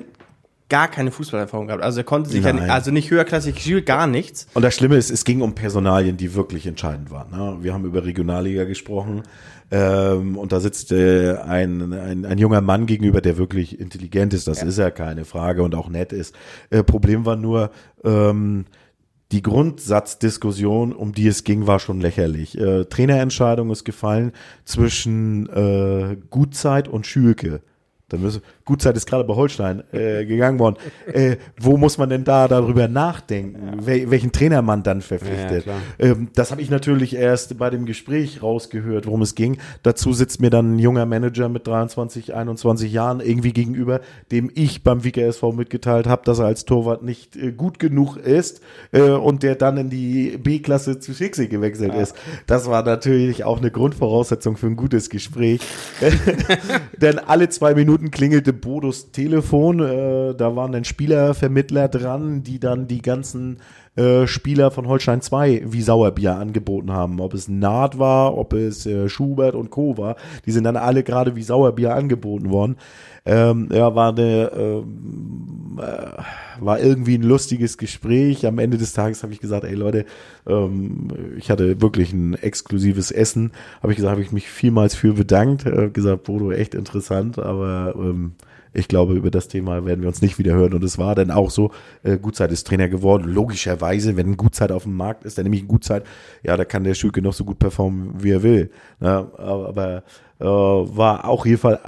gar 0.70 0.88
keine 0.88 1.12
Fußballerfahrung 1.12 1.68
gehabt. 1.68 1.84
Also 1.84 2.00
er 2.00 2.04
konnte 2.04 2.30
sich 2.30 2.44
ja, 2.44 2.52
also 2.54 2.92
nicht 2.92 3.10
höherklassig 3.10 3.56
gespielt, 3.56 3.86
gar 3.86 4.08
nichts. 4.08 4.48
Und 4.54 4.62
das 4.62 4.76
Schlimme 4.76 4.96
ist, 4.96 5.10
es 5.10 5.26
ging 5.26 5.42
um 5.42 5.56
Personalien, 5.56 6.16
die 6.16 6.36
wirklich 6.36 6.68
entscheidend 6.68 7.12
waren. 7.12 7.32
Ne? 7.32 7.58
Wir 7.62 7.74
haben 7.74 7.86
über 7.86 8.06
Regionalliga 8.06 8.64
gesprochen 8.66 9.24
ähm, 9.72 10.38
und 10.38 10.52
da 10.52 10.60
sitzt 10.60 10.92
äh, 10.92 11.38
ein, 11.38 11.94
ein, 11.94 12.26
ein 12.26 12.38
junger 12.38 12.62
Mann 12.62 12.86
gegenüber, 12.86 13.22
der 13.22 13.38
wirklich 13.38 13.80
intelligent 13.80 14.34
ist. 14.34 14.48
Das 14.48 14.64
ist 14.64 14.78
ja 14.78 14.92
keine 14.92 15.26
Frage 15.26 15.64
und 15.64 15.76
auch 15.76 15.90
nett 15.90 16.14
ist. 16.14 16.36
Äh, 16.70 16.84
Problem 16.84 17.26
war 17.26 17.36
nur, 17.36 17.72
ähm, 18.04 18.66
die 19.32 19.44
Grundsatzdiskussion, 19.44 20.92
um 20.92 21.14
die 21.14 21.28
es 21.28 21.44
ging, 21.44 21.68
war 21.68 21.80
schon 21.80 22.02
lächerlich. 22.02 22.58
Äh, 22.58 22.86
Trainerentscheidung 22.86 23.70
ist 23.70 23.84
gefallen 23.84 24.32
zwischen 24.66 25.48
äh, 25.50 26.18
Gutzeit 26.30 26.88
und 26.88 27.06
Schülke. 27.06 27.62
Da 28.10 28.18
müssen, 28.18 28.42
Gutzeit 28.66 28.98
ist 28.98 29.06
gerade 29.06 29.24
bei 29.24 29.36
Holstein 29.36 29.84
äh, 29.92 30.26
gegangen 30.26 30.60
worden. 30.60 30.76
Äh, 31.12 31.38
wo 31.60 31.78
muss 31.78 31.98
man 31.98 32.10
denn 32.10 32.24
da 32.24 32.48
darüber 32.48 32.88
nachdenken, 32.88 33.86
wel, 33.86 34.10
welchen 34.12 34.32
Trainer 34.32 34.62
man 34.62 34.84
dann 34.84 35.02
verpflichtet? 35.02 35.66
Ja, 35.66 35.74
ähm, 36.00 36.30
das 36.36 36.52
habe 36.52 36.62
ich 36.62 36.70
natürlich 36.70 37.16
erst 37.16 37.58
bei 37.58 37.70
dem 37.70 37.86
Gespräch 37.86 38.42
rausgehört, 38.44 39.06
worum 39.06 39.22
es 39.22 39.36
ging. 39.36 39.58
Dazu 39.84 40.14
sitzt 40.14 40.42
mir 40.42 40.50
dann 40.50 40.76
ein 40.76 40.80
junger 40.80 41.06
Manager 41.06 41.50
mit 41.50 41.68
23, 41.68 42.34
21 42.34 42.92
Jahren 42.92 43.20
irgendwie 43.20 43.54
gegenüber, 43.54 44.02
dem 44.32 44.52
ich 44.54 44.84
beim 44.84 45.04
WKSV 45.04 45.44
mitgeteilt 45.54 46.08
habe, 46.08 46.24
dass 46.26 46.40
er 46.40 46.46
als 46.46 46.66
Torwart 46.66 47.04
nicht 47.04 47.36
äh, 47.36 47.52
gut 47.52 47.80
genug 47.80 48.18
ist 48.18 48.62
äh, 48.92 49.02
und 49.02 49.44
der 49.44 49.56
dann 49.56 49.78
in 49.78 49.90
die 49.90 50.38
B-Klasse 50.38 51.00
zu 51.00 51.14
Schicksal 51.14 51.48
gewechselt 51.48 51.94
ist. 51.94 52.16
Das 52.48 52.70
war 52.70 52.84
natürlich 52.84 53.44
auch 53.44 53.60
eine 53.60 53.72
Grundvoraussetzung 53.72 54.58
für 54.58 54.68
ein 54.68 54.76
gutes 54.76 55.10
Gespräch. 55.10 55.62
Denn 56.98 57.20
alle 57.20 57.50
zwei 57.50 57.74
Minuten 57.74 57.99
klingelte 58.12 58.54
Bodos 58.54 59.12
Telefon. 59.12 59.80
Äh, 59.80 60.36
da 60.36 60.56
waren 60.56 60.72
dann 60.72 60.86
Spielervermittler 60.86 61.88
dran, 61.88 62.44
die 62.44 62.60
dann 62.60 62.88
die 62.88 63.02
ganzen 63.02 63.60
äh, 64.00 64.28
Spieler 64.28 64.72
von 64.72 64.88
Holstein 64.88 65.22
2 65.22 65.64
wie 65.66 65.82
Sauerbier 65.82 66.38
angeboten 66.38 66.92
haben. 66.92 67.20
Ob 67.20 67.34
es 67.34 67.50
Naht 67.50 68.00
war, 68.00 68.38
ob 68.38 68.54
es 68.54 68.86
äh, 68.86 69.10
Schubert 69.10 69.56
und 69.56 69.72
Co. 69.72 69.98
war. 69.98 70.16
Die 70.46 70.52
sind 70.52 70.64
dann 70.64 70.78
alle 70.78 71.04
gerade 71.04 71.36
wie 71.36 71.44
Sauerbier 71.44 71.94
angeboten 71.94 72.50
worden. 72.50 72.78
Ähm, 73.26 73.68
ja, 73.72 73.94
war 73.96 74.14
eine, 74.14 74.52
ähm, 74.56 75.80
äh, 75.82 76.64
war 76.64 76.80
irgendwie 76.80 77.18
ein 77.18 77.24
lustiges 77.24 77.78
Gespräch. 77.78 78.46
Am 78.46 78.58
Ende 78.58 78.78
des 78.78 78.94
Tages 78.94 79.22
habe 79.22 79.34
ich 79.34 79.42
gesagt, 79.42 79.66
ey 79.66 79.76
Leute, 79.76 80.06
ähm, 80.48 81.10
ich 81.38 81.52
hatte 81.52 81.82
wirklich 81.82 82.14
ein 82.14 82.36
exklusives 82.36 83.12
Essen. 83.12 83.52
Habe 83.84 83.92
ich 83.92 83.98
gesagt, 83.98 84.12
habe 84.12 84.22
ich 84.22 84.32
mich 84.32 84.48
vielmals 84.50 84.96
für 84.96 85.14
bedankt. 85.14 85.66
Äh, 85.66 85.90
gesagt, 85.90 86.24
Bodo, 86.24 86.52
echt 86.52 86.74
interessant, 86.74 87.38
aber 87.38 87.96
ähm, 87.98 88.36
ich 88.74 88.88
glaube, 88.88 89.14
über 89.14 89.32
das 89.32 89.48
Thema 89.48 89.86
werden 89.86 90.02
wir 90.02 90.08
uns 90.08 90.22
nicht 90.22 90.38
wieder 90.38 90.54
hören. 90.54 90.74
Und 90.74 90.84
es 90.84 90.98
war 90.98 91.16
dann 91.16 91.32
auch 91.32 91.50
so, 91.50 91.72
äh, 92.04 92.18
Gutzeit 92.18 92.52
ist 92.52 92.68
Trainer 92.68 92.88
geworden. 92.88 93.28
Logischerweise, 93.28 94.16
wenn 94.18 94.32
ein 94.32 94.38
Gutzeit 94.38 94.72
auf 94.72 94.84
dem 94.84 94.96
Markt 94.96 95.26
ist, 95.26 95.38
dann 95.38 95.44
nämlich 95.44 95.64
ein 95.64 95.68
Gutzeit, 95.68 96.04
ja, 96.44 96.56
da 96.56 96.66
kann 96.66 96.84
der 96.84 96.94
Schülke 96.94 97.22
noch 97.22 97.34
so 97.34 97.46
gut 97.46 97.60
performen, 97.60 98.14
wie 98.24 98.32
er 98.32 98.44
will. 98.44 98.72
Ja, 99.02 99.28
aber 99.38 100.04
äh, 100.40 100.46
war 100.46 101.26
auch 101.26 101.46
jeden 101.46 101.58
Fall 101.58 101.80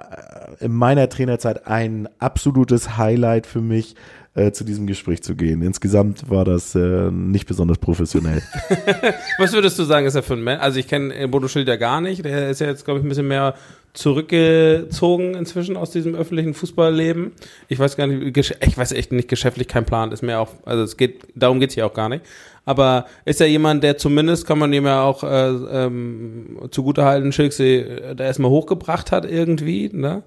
äh, 0.60 0.66
in 0.66 0.74
meiner 0.74 1.08
Trainerzeit 1.08 1.68
ein 1.68 2.10
absolutes 2.20 2.98
Highlight 2.98 3.48
für 3.48 3.62
mich. 3.62 3.96
Äh, 4.34 4.52
zu 4.52 4.64
diesem 4.64 4.88
Gespräch 4.88 5.22
zu 5.24 5.36
gehen. 5.36 5.62
Insgesamt 5.62 6.30
war 6.30 6.46
das 6.46 6.74
äh, 6.76 7.12
nicht 7.12 7.48
besonders 7.48 7.78
professionell. 7.78 8.42
Was 9.38 9.52
würdest 9.52 9.78
du 9.78 9.84
sagen, 9.84 10.06
ist 10.06 10.16
er 10.16 10.24
für 10.24 10.34
ein 10.34 10.44
Mensch? 10.44 10.62
Also 10.62 10.80
ich 10.80 10.88
kenne 10.88 11.28
Bodo 11.28 11.48
Schild 11.48 11.68
ja 11.68 11.76
gar 11.76 12.00
nicht. 12.00 12.24
Der 12.24 12.50
ist 12.50 12.62
ja 12.62 12.68
jetzt, 12.68 12.86
glaube 12.86 13.00
ich, 13.00 13.06
ein 13.06 13.10
bisschen 13.10 13.28
mehr 13.28 13.56
zurückgezogen 13.94 15.34
inzwischen 15.34 15.76
aus 15.76 15.92
diesem 15.92 16.16
öffentlichen 16.16 16.54
Fußballleben. 16.54 17.34
Ich 17.68 17.78
weiß 17.78 17.98
gar 17.98 18.08
nicht, 18.08 18.38
ich 18.38 18.78
weiß 18.78 18.94
echt 18.94 19.12
nicht, 19.12 19.28
geschäftlich 19.28 19.68
kein 19.68 19.86
Plan, 19.86 20.14
ist 20.14 20.24
mir 20.24 20.40
auch, 20.40 20.52
also 20.64 20.84
es 20.84 20.96
geht, 20.96 21.28
darum 21.36 21.60
geht's 21.60 21.74
hier 21.74 21.86
auch 21.86 21.94
gar 21.94 22.08
nicht. 22.08 22.24
Aber 22.64 23.08
ist 23.26 23.42
ja 23.42 23.48
jemand, 23.48 23.84
der 23.84 23.98
zumindest, 23.98 24.48
kann 24.48 24.60
man 24.60 24.72
ihm 24.72 24.86
ja 24.86 25.02
auch 25.02 25.24
äh, 25.24 25.50
ähm, 25.50 26.60
zugutehalten, 26.72 27.34
Schilksee, 27.34 27.80
äh, 27.80 28.16
der 28.16 28.28
erstmal 28.28 28.52
hochgebracht 28.52 29.12
hat 29.12 29.30
irgendwie, 29.30 29.90
ne? 29.92 30.24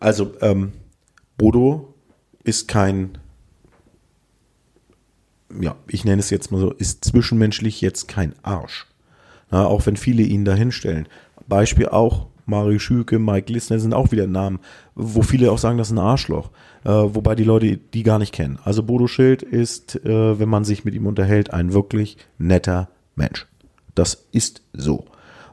Also, 0.00 0.32
ähm, 0.40 0.72
Bodo 1.36 1.93
ist 2.44 2.68
kein, 2.68 3.18
ja, 5.60 5.74
ich 5.88 6.04
nenne 6.04 6.20
es 6.20 6.30
jetzt 6.30 6.52
mal 6.52 6.60
so, 6.60 6.70
ist 6.72 7.04
zwischenmenschlich 7.04 7.80
jetzt 7.80 8.06
kein 8.06 8.34
Arsch. 8.42 8.86
Na, 9.50 9.66
auch 9.66 9.86
wenn 9.86 9.96
viele 9.96 10.22
ihn 10.22 10.44
da 10.44 10.54
hinstellen. 10.54 11.08
Beispiel 11.46 11.88
auch 11.88 12.26
Mario 12.46 12.78
Schüke, 12.78 13.18
Mike 13.18 13.52
Lissner 13.52 13.78
sind 13.78 13.94
auch 13.94 14.12
wieder 14.12 14.26
Namen, 14.26 14.60
wo 14.94 15.22
viele 15.22 15.50
auch 15.50 15.58
sagen, 15.58 15.78
das 15.78 15.88
ist 15.88 15.94
ein 15.94 15.98
Arschloch. 15.98 16.50
Äh, 16.84 16.90
wobei 16.90 17.34
die 17.34 17.44
Leute 17.44 17.78
die 17.78 18.02
gar 18.02 18.18
nicht 18.18 18.34
kennen. 18.34 18.58
Also 18.64 18.82
Bodo 18.82 19.06
Schild 19.06 19.42
ist, 19.42 19.96
äh, 20.04 20.38
wenn 20.38 20.48
man 20.48 20.64
sich 20.64 20.84
mit 20.84 20.94
ihm 20.94 21.06
unterhält, 21.06 21.52
ein 21.52 21.72
wirklich 21.72 22.18
netter 22.38 22.88
Mensch. 23.16 23.46
Das 23.94 24.26
ist 24.32 24.62
so. 24.72 25.06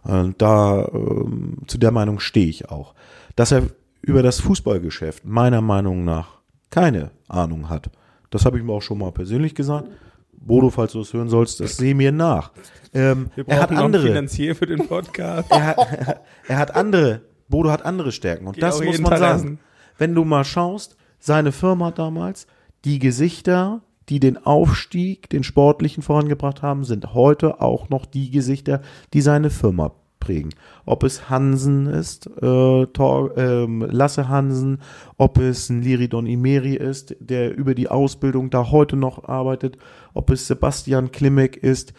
Äh, 0.05 0.29
da 0.37 0.89
ähm, 0.93 1.59
zu 1.67 1.77
der 1.77 1.91
Meinung 1.91 2.19
stehe 2.19 2.47
ich 2.47 2.69
auch. 2.69 2.93
Dass 3.35 3.51
er 3.51 3.63
über 4.01 4.23
das 4.23 4.41
Fußballgeschäft 4.41 5.25
meiner 5.25 5.61
Meinung 5.61 6.03
nach 6.03 6.40
keine 6.71 7.11
Ahnung 7.27 7.69
hat. 7.69 7.91
Das 8.31 8.45
habe 8.45 8.57
ich 8.57 8.63
mir 8.63 8.73
auch 8.73 8.81
schon 8.81 8.97
mal 8.97 9.11
persönlich 9.11 9.53
gesagt. 9.53 9.87
Bodo, 10.31 10.71
falls 10.71 10.93
du 10.93 11.01
es 11.01 11.13
hören 11.13 11.29
sollst, 11.29 11.59
das 11.59 11.77
sehe 11.77 11.93
mir 11.93 12.11
nach. 12.11 12.51
Ähm, 12.93 13.29
er 13.45 13.61
hat 13.61 13.71
andere. 13.71 14.07
Finanzier 14.07 14.55
für 14.55 14.65
den 14.65 14.87
Podcast. 14.87 15.51
Er 15.51 15.67
hat, 15.67 16.21
er 16.47 16.57
hat 16.57 16.75
andere. 16.75 17.21
Bodo 17.47 17.69
hat 17.69 17.85
andere 17.85 18.11
Stärken 18.11 18.47
und 18.47 18.55
Geh 18.55 18.61
das 18.61 18.81
muss 18.81 18.99
man 18.99 19.17
sagen. 19.17 19.59
Wenn 19.97 20.15
du 20.15 20.23
mal 20.23 20.43
schaust, 20.43 20.97
seine 21.19 21.51
Firma 21.51 21.91
damals, 21.91 22.47
die 22.85 22.97
Gesichter, 22.97 23.81
die 24.09 24.19
den 24.19 24.43
Aufstieg, 24.43 25.29
den 25.29 25.43
sportlichen 25.43 26.01
vorangebracht 26.01 26.63
haben, 26.63 26.85
sind 26.85 27.13
heute 27.13 27.61
auch 27.61 27.89
noch 27.89 28.05
die 28.05 28.31
Gesichter, 28.31 28.81
die 29.13 29.21
seine 29.21 29.51
Firma 29.51 29.91
prägen. 30.21 30.53
Ob 30.85 31.03
es 31.03 31.29
Hansen 31.29 31.87
ist, 31.87 32.27
äh, 32.27 32.85
Tor, 32.87 33.37
äh, 33.37 33.65
Lasse 33.65 34.29
Hansen, 34.29 34.79
ob 35.17 35.37
es 35.37 35.69
ein 35.69 35.81
Liridon 35.81 36.25
Imeri 36.25 36.75
ist, 36.75 37.17
der 37.19 37.53
über 37.53 37.75
die 37.75 37.89
Ausbildung 37.89 38.49
da 38.49 38.71
heute 38.71 38.95
noch 38.95 39.25
arbeitet, 39.25 39.77
ob 40.13 40.29
es 40.29 40.47
Sebastian 40.47 41.11
Klimek 41.11 41.57
ist, 41.57 41.93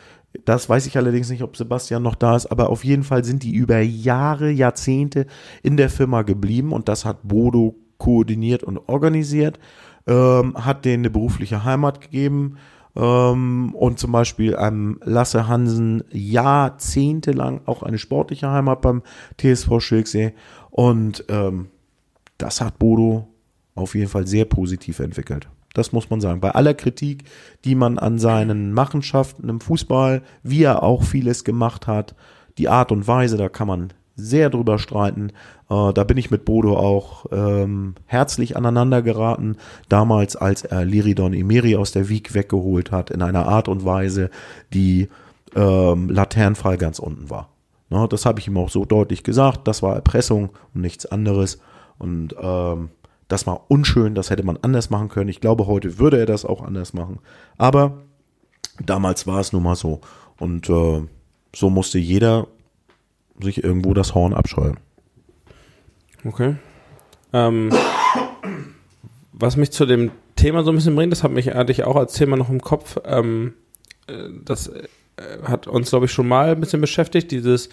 das 0.46 0.68
weiß 0.68 0.86
ich 0.86 0.96
allerdings 0.96 1.28
nicht, 1.28 1.42
ob 1.42 1.56
Sebastian 1.56 2.02
noch 2.02 2.14
da 2.14 2.34
ist, 2.36 2.46
aber 2.46 2.70
auf 2.70 2.84
jeden 2.84 3.02
Fall 3.02 3.22
sind 3.24 3.42
die 3.42 3.52
über 3.52 3.80
Jahre, 3.80 4.50
Jahrzehnte 4.50 5.26
in 5.62 5.76
der 5.76 5.90
Firma 5.90 6.22
geblieben 6.22 6.72
und 6.72 6.88
das 6.88 7.04
hat 7.04 7.18
Bodo 7.22 7.76
koordiniert 7.98 8.64
und 8.64 8.78
organisiert, 8.88 9.58
ähm, 10.06 10.54
hat 10.56 10.84
denen 10.84 11.02
eine 11.02 11.10
berufliche 11.10 11.64
Heimat 11.64 12.00
gegeben, 12.00 12.56
ähm, 12.97 13.74
und 13.74 13.99
zum 13.99 14.12
Beispiel 14.12 14.57
einem 14.57 14.99
Lasse 15.05 15.49
Hansen 15.49 16.05
jahrzehntelang 16.11 17.62
auch 17.66 17.82
eine 17.82 17.99
sportliche 17.99 18.51
Heimat 18.51 18.82
beim 18.82 19.03
TSV 19.38 19.80
Schilksee. 19.80 20.34
Und 20.70 21.24
ähm, 21.28 21.68
das 22.38 22.61
hat 22.61 22.78
Bodo 22.78 23.28
auf 23.74 23.95
jeden 23.95 24.09
Fall 24.09 24.26
sehr 24.26 24.45
positiv 24.45 24.99
entwickelt. 24.99 25.49
Das 25.74 25.93
muss 25.93 26.11
man 26.11 26.20
sagen. 26.20 26.40
Bei 26.40 26.51
aller 26.51 26.74
Kritik, 26.74 27.24
die 27.64 27.74
man 27.74 27.99
an 27.99 28.18
seinen 28.18 28.74
Machenschaften 28.74 29.49
im 29.49 29.61
Fußball, 29.61 30.22
wie 30.43 30.64
er 30.64 30.82
auch 30.82 31.03
vieles 31.03 31.45
gemacht 31.45 31.86
hat, 31.86 32.14
die 32.59 32.68
Art 32.68 32.93
und 32.93 33.07
Weise, 33.07 33.38
da 33.38 33.49
kann 33.49 33.68
man 33.68 33.93
sehr 34.14 34.50
drüber 34.50 34.78
streiten. 34.78 35.30
Äh, 35.70 35.92
da 35.92 36.04
bin 36.04 36.18
ich 36.18 36.30
mit 36.30 36.44
Bodo 36.44 36.76
auch 36.76 37.26
ähm, 37.32 37.94
herzlich 38.06 38.56
aneinander 38.56 39.02
geraten. 39.02 39.56
Damals, 39.88 40.36
als 40.36 40.62
er 40.62 40.84
Liridon 40.84 41.32
Imeri 41.32 41.76
aus 41.76 41.92
der 41.92 42.08
Wieg 42.08 42.34
weggeholt 42.34 42.92
hat, 42.92 43.10
in 43.10 43.22
einer 43.22 43.46
Art 43.46 43.68
und 43.68 43.84
Weise, 43.84 44.30
die 44.72 45.08
ähm, 45.54 46.08
Laternenfall 46.08 46.76
ganz 46.76 46.98
unten 46.98 47.30
war. 47.30 47.48
Ne, 47.90 48.06
das 48.08 48.24
habe 48.24 48.40
ich 48.40 48.48
ihm 48.48 48.56
auch 48.56 48.70
so 48.70 48.84
deutlich 48.84 49.22
gesagt. 49.22 49.68
Das 49.68 49.82
war 49.82 49.94
Erpressung 49.94 50.50
und 50.74 50.80
nichts 50.80 51.06
anderes. 51.06 51.58
Und 51.98 52.34
ähm, 52.40 52.90
das 53.28 53.46
war 53.46 53.66
unschön, 53.68 54.14
das 54.14 54.30
hätte 54.30 54.44
man 54.44 54.58
anders 54.62 54.90
machen 54.90 55.08
können. 55.08 55.28
Ich 55.30 55.40
glaube, 55.40 55.66
heute 55.66 55.98
würde 55.98 56.18
er 56.18 56.26
das 56.26 56.44
auch 56.44 56.62
anders 56.62 56.92
machen. 56.92 57.18
Aber 57.58 57.98
damals 58.84 59.26
war 59.26 59.40
es 59.40 59.52
nun 59.52 59.62
mal 59.62 59.76
so. 59.76 60.00
Und 60.38 60.68
äh, 60.68 61.02
so 61.54 61.70
musste 61.70 61.98
jeder 61.98 62.46
sich 63.43 63.62
irgendwo 63.62 63.95
das 63.95 64.14
Horn 64.14 64.34
abscheuen. 64.34 64.78
Okay. 66.24 66.57
Ähm, 67.32 67.70
was 69.32 69.57
mich 69.57 69.72
zu 69.72 69.86
dem 69.86 70.11
Thema 70.36 70.62
so 70.62 70.70
ein 70.70 70.76
bisschen 70.76 70.95
bringt, 70.95 71.12
das 71.12 71.22
hat 71.22 71.32
mich 71.32 71.49
hatte 71.49 71.72
ich 71.72 71.84
auch 71.84 71.97
als 71.97 72.14
Thema 72.14 72.36
noch 72.36 72.51
im 72.51 72.61
Kopf. 72.61 72.99
Ähm, 73.05 73.55
äh, 74.07 74.28
das 74.45 74.68
äh, 74.68 74.82
hat 75.45 75.66
uns, 75.66 75.90
glaube 75.90 76.07
ich, 76.07 76.12
schon 76.12 76.28
mal 76.28 76.51
ein 76.51 76.61
bisschen 76.61 76.80
beschäftigt. 76.80 77.30
Dieses, 77.30 77.68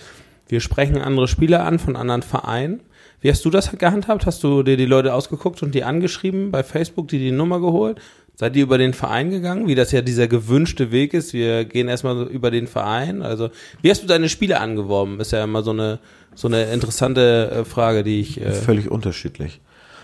wir 0.47 0.59
sprechen 0.59 0.97
andere 0.97 1.27
Spieler 1.27 1.65
an 1.65 1.79
von 1.79 1.95
anderen 1.95 2.23
Vereinen. 2.23 2.81
Wie 3.21 3.29
hast 3.29 3.43
du 3.43 3.49
das 3.49 3.71
gehandhabt? 3.77 4.25
Hast 4.25 4.43
du 4.43 4.63
dir 4.63 4.77
die 4.77 4.85
Leute 4.85 5.13
ausgeguckt 5.13 5.61
und 5.61 5.75
die 5.75 5.83
angeschrieben 5.83 6.51
bei 6.51 6.63
Facebook, 6.63 7.09
die 7.09 7.19
die 7.19 7.31
Nummer 7.31 7.59
geholt? 7.59 7.99
Seid 8.39 8.55
ihr 8.55 8.63
über 8.63 8.77
den 8.77 8.93
Verein 8.93 9.31
gegangen, 9.31 9.67
wie 9.67 9.75
das 9.75 9.91
ja 9.91 10.01
dieser 10.01 10.29
gewünschte 10.29 10.93
Weg 10.93 11.13
ist? 11.13 11.33
Wir 11.33 11.65
gehen 11.65 11.89
erstmal 11.89 12.25
über 12.27 12.51
den 12.51 12.67
Verein. 12.67 13.21
Also, 13.21 13.49
wie 13.81 13.89
hast 13.89 14.01
du 14.01 14.07
deine 14.07 14.29
Spiele 14.29 14.61
angeworben? 14.61 15.19
Ist 15.19 15.33
ja 15.33 15.43
immer 15.43 15.61
so 15.61 15.71
eine, 15.71 15.99
so 16.35 16.47
eine 16.47 16.71
interessante 16.71 17.51
äh, 17.51 17.65
Frage, 17.65 18.01
die 18.01 18.21
ich. 18.21 18.39
Äh 18.39 18.53
Völlig 18.53 18.89
unterschiedlich. 18.89 19.59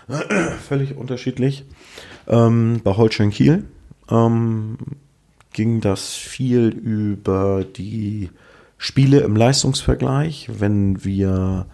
Völlig 0.68 0.98
unterschiedlich. 0.98 1.64
Ähm, 2.28 2.82
bei 2.84 2.94
Holstein 2.94 3.30
Kiel 3.30 3.64
ähm, 4.10 4.76
ging 5.54 5.80
das 5.80 6.12
viel 6.12 6.68
über 6.68 7.64
die 7.64 8.28
Spiele 8.76 9.20
im 9.20 9.34
Leistungsvergleich, 9.34 10.50
wenn 10.58 11.02
wir 11.02 11.64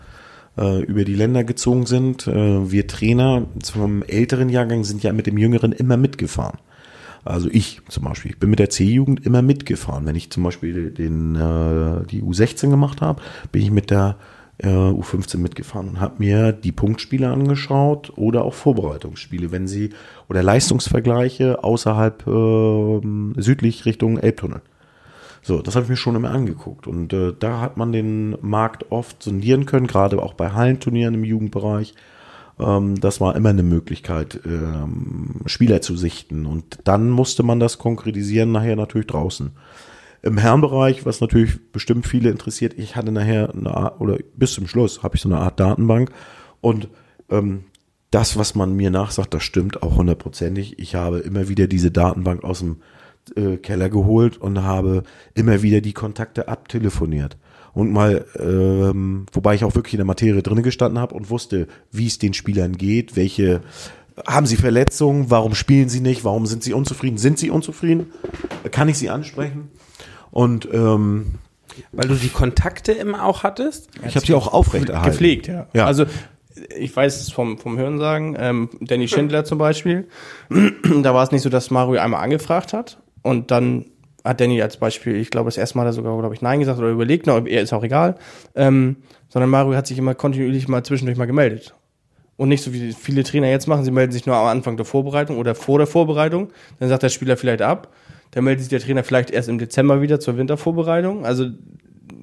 über 0.56 1.04
die 1.04 1.14
Länder 1.14 1.44
gezogen 1.44 1.86
sind. 1.86 2.26
Äh, 2.26 2.70
wir 2.70 2.86
Trainer 2.86 3.46
zum 3.62 4.02
älteren 4.02 4.48
Jahrgang 4.48 4.84
sind 4.84 5.02
ja 5.02 5.12
mit 5.12 5.26
dem 5.26 5.38
Jüngeren 5.38 5.72
immer 5.72 5.96
mitgefahren. 5.96 6.58
Also 7.24 7.48
ich 7.50 7.80
zum 7.88 8.04
Beispiel, 8.04 8.32
ich 8.32 8.38
bin 8.38 8.50
mit 8.50 8.58
der 8.58 8.70
C-Jugend 8.70 9.24
immer 9.24 9.42
mitgefahren. 9.42 10.06
Wenn 10.06 10.16
ich 10.16 10.30
zum 10.30 10.42
Beispiel 10.42 10.90
den, 10.90 11.36
äh, 11.36 12.06
die 12.06 12.22
U16 12.22 12.68
gemacht 12.68 13.00
habe, 13.00 13.22
bin 13.52 13.62
ich 13.62 13.70
mit 13.70 13.90
der 13.90 14.16
äh, 14.58 14.68
U15 14.68 15.38
mitgefahren 15.38 15.88
und 15.88 16.00
habe 16.00 16.14
mir 16.18 16.52
die 16.52 16.72
Punktspiele 16.72 17.28
angeschaut 17.28 18.12
oder 18.16 18.44
auch 18.44 18.54
Vorbereitungsspiele, 18.54 19.52
wenn 19.52 19.68
sie 19.68 19.90
oder 20.28 20.42
Leistungsvergleiche 20.42 21.62
außerhalb 21.62 22.26
äh, 22.26 23.00
südlich 23.40 23.86
Richtung 23.86 24.18
Elbtunnel. 24.18 24.62
So, 25.42 25.60
das 25.60 25.74
habe 25.74 25.84
ich 25.84 25.90
mir 25.90 25.96
schon 25.96 26.14
immer 26.14 26.30
angeguckt. 26.30 26.86
Und 26.86 27.12
äh, 27.12 27.34
da 27.38 27.60
hat 27.60 27.76
man 27.76 27.92
den 27.92 28.36
Markt 28.40 28.90
oft 28.92 29.22
sondieren 29.22 29.66
können, 29.66 29.88
gerade 29.88 30.22
auch 30.22 30.34
bei 30.34 30.52
Hallenturnieren 30.52 31.14
im 31.14 31.24
Jugendbereich. 31.24 31.94
Ähm, 32.60 33.00
das 33.00 33.20
war 33.20 33.34
immer 33.34 33.48
eine 33.48 33.64
Möglichkeit, 33.64 34.40
ähm, 34.46 35.40
Spieler 35.46 35.82
zu 35.82 35.96
sichten. 35.96 36.46
Und 36.46 36.78
dann 36.84 37.10
musste 37.10 37.42
man 37.42 37.58
das 37.58 37.78
konkretisieren, 37.78 38.52
nachher 38.52 38.76
natürlich 38.76 39.08
draußen. 39.08 39.50
Im 40.22 40.38
Herrenbereich, 40.38 41.04
was 41.04 41.20
natürlich 41.20 41.72
bestimmt 41.72 42.06
viele 42.06 42.30
interessiert, 42.30 42.74
ich 42.78 42.94
hatte 42.94 43.10
nachher 43.10 43.52
eine 43.52 43.76
Art, 43.76 44.00
oder 44.00 44.18
bis 44.36 44.52
zum 44.52 44.68
Schluss 44.68 45.02
habe 45.02 45.16
ich 45.16 45.22
so 45.22 45.28
eine 45.28 45.38
Art 45.38 45.58
Datenbank. 45.58 46.12
Und 46.60 46.88
ähm, 47.28 47.64
das, 48.12 48.36
was 48.36 48.54
man 48.54 48.76
mir 48.76 48.90
nachsagt, 48.90 49.34
das 49.34 49.42
stimmt 49.42 49.82
auch 49.82 49.96
hundertprozentig. 49.96 50.78
Ich 50.78 50.94
habe 50.94 51.18
immer 51.18 51.48
wieder 51.48 51.66
diese 51.66 51.90
Datenbank 51.90 52.44
aus 52.44 52.60
dem 52.60 52.76
äh, 53.36 53.56
Keller 53.56 53.88
geholt 53.88 54.36
und 54.36 54.62
habe 54.62 55.04
immer 55.34 55.62
wieder 55.62 55.80
die 55.80 55.92
Kontakte 55.92 56.48
abtelefoniert. 56.48 57.36
Und 57.74 57.90
mal, 57.90 58.26
ähm, 58.38 59.26
wobei 59.32 59.54
ich 59.54 59.64
auch 59.64 59.74
wirklich 59.74 59.94
in 59.94 59.98
der 59.98 60.06
Materie 60.06 60.42
drin 60.42 60.62
gestanden 60.62 60.98
habe 60.98 61.14
und 61.14 61.30
wusste, 61.30 61.68
wie 61.90 62.06
es 62.06 62.18
den 62.18 62.34
Spielern 62.34 62.76
geht, 62.76 63.16
welche 63.16 63.62
haben 64.26 64.44
sie 64.44 64.56
Verletzungen, 64.56 65.30
warum 65.30 65.54
spielen 65.54 65.88
sie 65.88 66.00
nicht, 66.00 66.22
warum 66.24 66.44
sind 66.44 66.62
sie 66.62 66.74
unzufrieden, 66.74 67.16
sind 67.16 67.38
sie 67.38 67.48
unzufrieden, 67.48 68.12
kann 68.70 68.88
ich 68.88 68.98
sie 68.98 69.08
ansprechen? 69.08 69.70
Und 70.30 70.68
ähm, 70.70 71.38
weil 71.92 72.08
du 72.08 72.14
die 72.14 72.28
Kontakte 72.28 72.92
immer 72.92 73.24
auch 73.24 73.42
hattest? 73.42 73.88
Ich 74.06 74.16
habe 74.16 74.26
sie 74.26 74.34
auch 74.34 74.52
aufrechterhalten. 74.52 75.10
Gepflegt, 75.10 75.46
ja. 75.46 75.66
ja. 75.72 75.86
Also 75.86 76.04
ich 76.76 76.94
weiß 76.94 77.22
es 77.22 77.32
vom, 77.32 77.56
vom 77.56 77.78
Hörensagen, 77.78 78.36
ähm, 78.38 78.68
Danny 78.80 79.08
Schindler 79.08 79.44
zum 79.44 79.56
Beispiel, 79.56 80.08
da 81.02 81.14
war 81.14 81.24
es 81.24 81.30
nicht 81.30 81.42
so, 81.42 81.48
dass 81.48 81.70
Mario 81.70 82.00
einmal 82.00 82.22
angefragt 82.22 82.74
hat 82.74 83.01
und 83.22 83.50
dann 83.50 83.86
hat 84.24 84.40
Danny 84.40 84.62
als 84.62 84.76
Beispiel, 84.76 85.16
ich 85.16 85.30
glaube, 85.30 85.48
das 85.48 85.56
erste 85.56 85.76
Mal 85.76 85.82
hat 85.82 85.90
er 85.90 85.94
sogar, 85.94 86.16
glaube 86.18 86.34
ich, 86.34 86.42
Nein 86.42 86.60
gesagt 86.60 86.78
oder 86.78 86.90
überlegt, 86.90 87.26
na, 87.26 87.38
er 87.44 87.62
ist 87.62 87.72
auch 87.72 87.82
egal. 87.82 88.16
Ähm, 88.54 88.96
sondern 89.28 89.50
Mario 89.50 89.74
hat 89.74 89.86
sich 89.86 89.98
immer 89.98 90.14
kontinuierlich 90.14 90.68
mal 90.68 90.84
zwischendurch 90.84 91.18
mal 91.18 91.26
gemeldet. 91.26 91.74
Und 92.36 92.48
nicht 92.48 92.62
so 92.62 92.72
wie 92.72 92.92
viele 92.92 93.24
Trainer 93.24 93.48
jetzt 93.48 93.66
machen, 93.66 93.84
sie 93.84 93.90
melden 93.90 94.12
sich 94.12 94.26
nur 94.26 94.36
am 94.36 94.46
Anfang 94.46 94.76
der 94.76 94.86
Vorbereitung 94.86 95.38
oder 95.38 95.54
vor 95.54 95.78
der 95.78 95.86
Vorbereitung. 95.86 96.50
Dann 96.78 96.88
sagt 96.88 97.02
der 97.02 97.08
Spieler 97.08 97.36
vielleicht 97.36 97.62
ab. 97.62 97.92
Dann 98.30 98.44
meldet 98.44 98.60
sich 98.60 98.70
der 98.70 98.80
Trainer 98.80 99.04
vielleicht 99.04 99.30
erst 99.30 99.48
im 99.48 99.58
Dezember 99.58 100.00
wieder 100.00 100.18
zur 100.18 100.36
Wintervorbereitung. 100.36 101.26
Also 101.26 101.46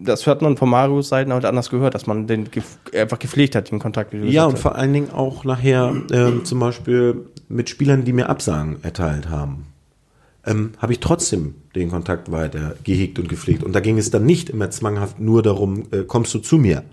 das 0.02 0.26
hört 0.26 0.42
man 0.42 0.58
von 0.58 0.70
Marius 0.70 1.10
Seiten 1.10 1.34
halt 1.34 1.46
anders 1.46 1.70
gehört, 1.70 1.94
dass 1.94 2.08
man 2.08 2.26
den 2.26 2.50
gef 2.50 2.78
einfach 2.94 3.20
gepflegt 3.20 3.56
hat, 3.56 3.72
den 3.72 3.80
Kontakt. 3.80 4.14
Ja, 4.14 4.46
und 4.46 4.58
vor 4.58 4.76
allen 4.76 4.94
Dingen 4.94 5.12
auch 5.12 5.44
nachher 5.44 5.94
ähm, 6.12 6.46
zum 6.46 6.60
Beispiel 6.60 7.26
mit 7.48 7.70
Spielern, 7.70 8.06
die 8.06 8.14
mir 8.14 8.30
Absagen 8.30 8.78
erteilt 8.84 9.30
haben. 9.30 9.69
Ähm, 10.46 10.72
habe 10.78 10.94
ich 10.94 11.00
trotzdem 11.00 11.56
den 11.76 11.90
Kontakt 11.90 12.32
weiter 12.32 12.76
gehegt 12.84 13.20
und 13.20 13.28
gepflegt. 13.28 13.64
Und 13.64 13.74
da 13.74 13.82
ging 13.82 13.98
es 13.98 14.10
dann 14.10 14.26
nicht 14.26 14.50
immer 14.50 14.70
zwanghaft 14.70 15.20
nur 15.20 15.44
darum, 15.44 15.84
äh, 15.92 16.04
kommst 16.04 16.34
du 16.34 16.40
zu 16.40 16.58
mir, 16.58 16.84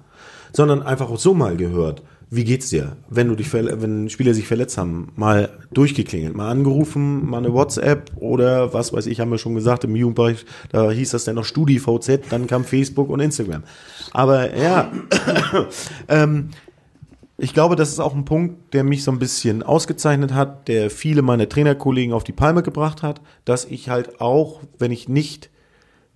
sondern 0.52 0.82
einfach 0.82 1.10
auch 1.10 1.18
so 1.18 1.32
mal 1.32 1.56
gehört 1.56 2.02
wie 2.28 2.44
geht's 2.44 2.70
dir? 2.70 2.96
Wenn 3.08 3.28
du 3.28 3.36
dich, 3.36 3.52
wenn 3.52 4.10
Spieler 4.10 4.34
sich 4.34 4.48
verletzt 4.48 4.78
haben, 4.78 5.12
mal 5.14 5.48
durchgeklingelt, 5.70 6.34
mal 6.34 6.50
angerufen, 6.50 7.28
mal 7.28 7.38
eine 7.38 7.52
WhatsApp 7.52 8.10
oder 8.16 8.74
was 8.74 8.92
weiß 8.92 9.06
ich, 9.06 9.20
haben 9.20 9.30
wir 9.30 9.38
schon 9.38 9.54
gesagt, 9.54 9.84
im 9.84 9.94
Jugendbereich, 9.94 10.44
da 10.72 10.90
hieß 10.90 11.10
das 11.10 11.24
dann 11.24 11.36
noch 11.36 11.44
StudiVZ, 11.44 12.22
dann 12.30 12.48
kam 12.48 12.64
Facebook 12.64 13.10
und 13.10 13.20
Instagram. 13.20 13.62
Aber 14.12 14.56
ja, 14.56 14.90
ähm, 16.08 16.48
ich 17.38 17.52
glaube, 17.52 17.76
das 17.76 17.90
ist 17.90 18.00
auch 18.00 18.14
ein 18.14 18.24
Punkt, 18.24 18.72
der 18.72 18.82
mich 18.82 19.04
so 19.04 19.10
ein 19.10 19.18
bisschen 19.18 19.62
ausgezeichnet 19.62 20.32
hat, 20.32 20.68
der 20.68 20.90
viele 20.90 21.22
meiner 21.22 21.48
Trainerkollegen 21.48 22.14
auf 22.14 22.24
die 22.24 22.32
Palme 22.32 22.62
gebracht 22.62 23.02
hat, 23.02 23.20
dass 23.44 23.64
ich 23.66 23.90
halt 23.90 24.20
auch, 24.20 24.60
wenn 24.78 24.90
ich 24.90 25.08
nicht 25.08 25.50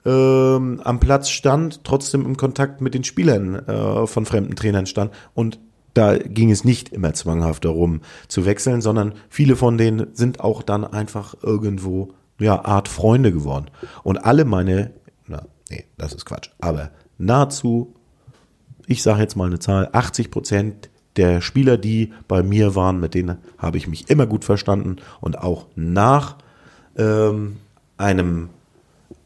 ähm, 0.06 0.80
am 0.82 0.98
Platz 0.98 1.28
stand, 1.28 1.84
trotzdem 1.84 2.24
im 2.24 2.38
Kontakt 2.38 2.80
mit 2.80 2.94
den 2.94 3.04
Spielern 3.04 3.54
äh, 3.54 4.06
von 4.06 4.24
fremden 4.24 4.56
Trainern 4.56 4.86
stand 4.86 5.12
und 5.34 5.58
da 5.92 6.16
ging 6.16 6.50
es 6.50 6.64
nicht 6.64 6.90
immer 6.90 7.12
zwanghaft 7.14 7.64
darum 7.64 8.00
zu 8.28 8.46
wechseln, 8.46 8.80
sondern 8.80 9.14
viele 9.28 9.56
von 9.56 9.76
denen 9.76 10.14
sind 10.14 10.40
auch 10.40 10.62
dann 10.62 10.84
einfach 10.84 11.34
irgendwo, 11.42 12.12
ja, 12.38 12.64
Art 12.64 12.88
Freunde 12.88 13.32
geworden. 13.32 13.66
Und 14.04 14.18
alle 14.18 14.44
meine, 14.44 14.92
na, 15.26 15.42
nee, 15.68 15.84
das 15.98 16.12
ist 16.14 16.24
Quatsch, 16.24 16.50
aber 16.60 16.90
nahezu, 17.18 17.94
ich 18.86 19.02
sage 19.02 19.20
jetzt 19.20 19.36
mal 19.36 19.46
eine 19.46 19.58
Zahl, 19.58 19.90
80 19.92 20.30
Prozent 20.30 20.89
der 21.16 21.40
Spieler, 21.40 21.76
die 21.76 22.12
bei 22.28 22.42
mir 22.42 22.74
waren, 22.74 23.00
mit 23.00 23.14
denen 23.14 23.38
habe 23.58 23.76
ich 23.76 23.88
mich 23.88 24.08
immer 24.10 24.26
gut 24.26 24.44
verstanden 24.44 24.96
und 25.20 25.38
auch 25.38 25.66
nach 25.74 26.36
ähm, 26.96 27.56
einem, 27.96 28.50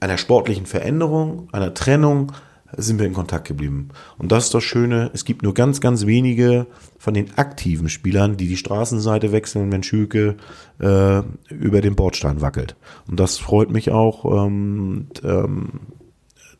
einer 0.00 0.18
sportlichen 0.18 0.66
Veränderung, 0.66 1.48
einer 1.52 1.74
Trennung, 1.74 2.32
sind 2.76 2.98
wir 2.98 3.06
in 3.06 3.12
Kontakt 3.12 3.46
geblieben. 3.46 3.90
Und 4.18 4.32
das 4.32 4.46
ist 4.46 4.54
das 4.54 4.64
Schöne, 4.64 5.10
es 5.12 5.24
gibt 5.24 5.42
nur 5.42 5.54
ganz, 5.54 5.80
ganz 5.80 6.06
wenige 6.06 6.66
von 6.98 7.14
den 7.14 7.36
aktiven 7.38 7.88
Spielern, 7.88 8.36
die 8.36 8.48
die 8.48 8.56
Straßenseite 8.56 9.30
wechseln, 9.30 9.70
wenn 9.70 9.82
Schüke 9.82 10.36
äh, 10.80 11.22
über 11.50 11.80
den 11.80 11.94
Bordstein 11.94 12.40
wackelt. 12.40 12.76
Und 13.08 13.20
das 13.20 13.38
freut 13.38 13.70
mich 13.70 13.90
auch. 13.90 14.24
Und, 14.24 15.10
ähm, 15.22 15.80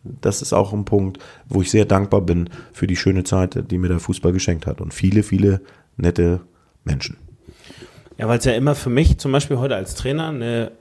das 0.05 0.43
ist 0.43 0.53
auch 0.53 0.73
ein 0.73 0.85
Punkt, 0.85 1.19
wo 1.49 1.63
ich 1.63 1.71
sehr 1.71 1.85
dankbar 1.85 2.21
bin 2.21 2.51
für 2.73 2.87
die 2.87 2.97
schöne 2.97 3.25
Zeit, 3.25 3.71
die 3.71 3.79
mir 3.79 3.89
der 3.89 4.01
Fußball 4.01 4.33
geschenkt 4.33 4.67
hat. 4.67 4.81
Und 4.81 4.93
viele, 4.93 5.23
viele 5.23 5.61
nette 5.97 6.41
Menschen. 6.85 7.17
Ja, 8.19 8.29
weil 8.29 8.39
es 8.39 8.45
ja 8.45 8.53
immer 8.53 8.75
für 8.75 8.91
mich 8.91 9.19
zum 9.19 9.33
Beispiel 9.33 9.59
heute 9.59 9.77
als 9.77 9.95
Trainer 9.95 10.29
eine 10.29 10.73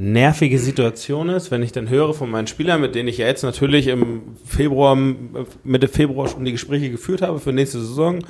nervige 0.00 0.58
Situation 0.58 1.28
ist, 1.28 1.50
wenn 1.50 1.62
ich 1.62 1.72
dann 1.72 1.90
höre 1.90 2.14
von 2.14 2.30
meinen 2.30 2.46
Spielern, 2.46 2.80
mit 2.80 2.94
denen 2.94 3.08
ich 3.08 3.18
ja 3.18 3.26
jetzt 3.26 3.42
natürlich 3.42 3.86
im 3.86 4.34
Februar, 4.46 4.96
Mitte 4.96 5.88
Februar 5.88 6.26
schon 6.26 6.44
die 6.46 6.52
Gespräche 6.52 6.90
geführt 6.90 7.20
habe 7.20 7.38
für 7.38 7.52
nächste 7.52 7.80
Saison 7.80 8.20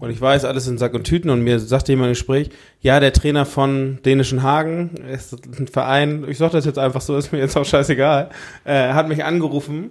und 0.00 0.10
ich 0.10 0.20
weiß, 0.20 0.44
alles 0.44 0.66
in 0.66 0.78
Sack 0.78 0.94
und 0.94 1.04
Tüten 1.04 1.30
und 1.30 1.42
mir 1.42 1.60
sagte 1.60 1.92
jemand 1.92 2.08
im 2.08 2.12
Gespräch, 2.14 2.50
ja, 2.80 2.98
der 2.98 3.12
Trainer 3.12 3.46
von 3.46 4.00
Dänischen 4.04 4.42
Hagen, 4.42 4.96
ist 5.12 5.36
ein 5.58 5.68
Verein, 5.68 6.24
ich 6.28 6.38
sage 6.38 6.52
das 6.54 6.64
jetzt 6.64 6.78
einfach 6.80 7.00
so, 7.00 7.16
ist 7.16 7.32
mir 7.32 7.38
jetzt 7.38 7.56
auch 7.56 7.64
scheißegal, 7.64 8.30
äh, 8.64 8.92
hat 8.92 9.06
mich 9.06 9.22
angerufen 9.22 9.90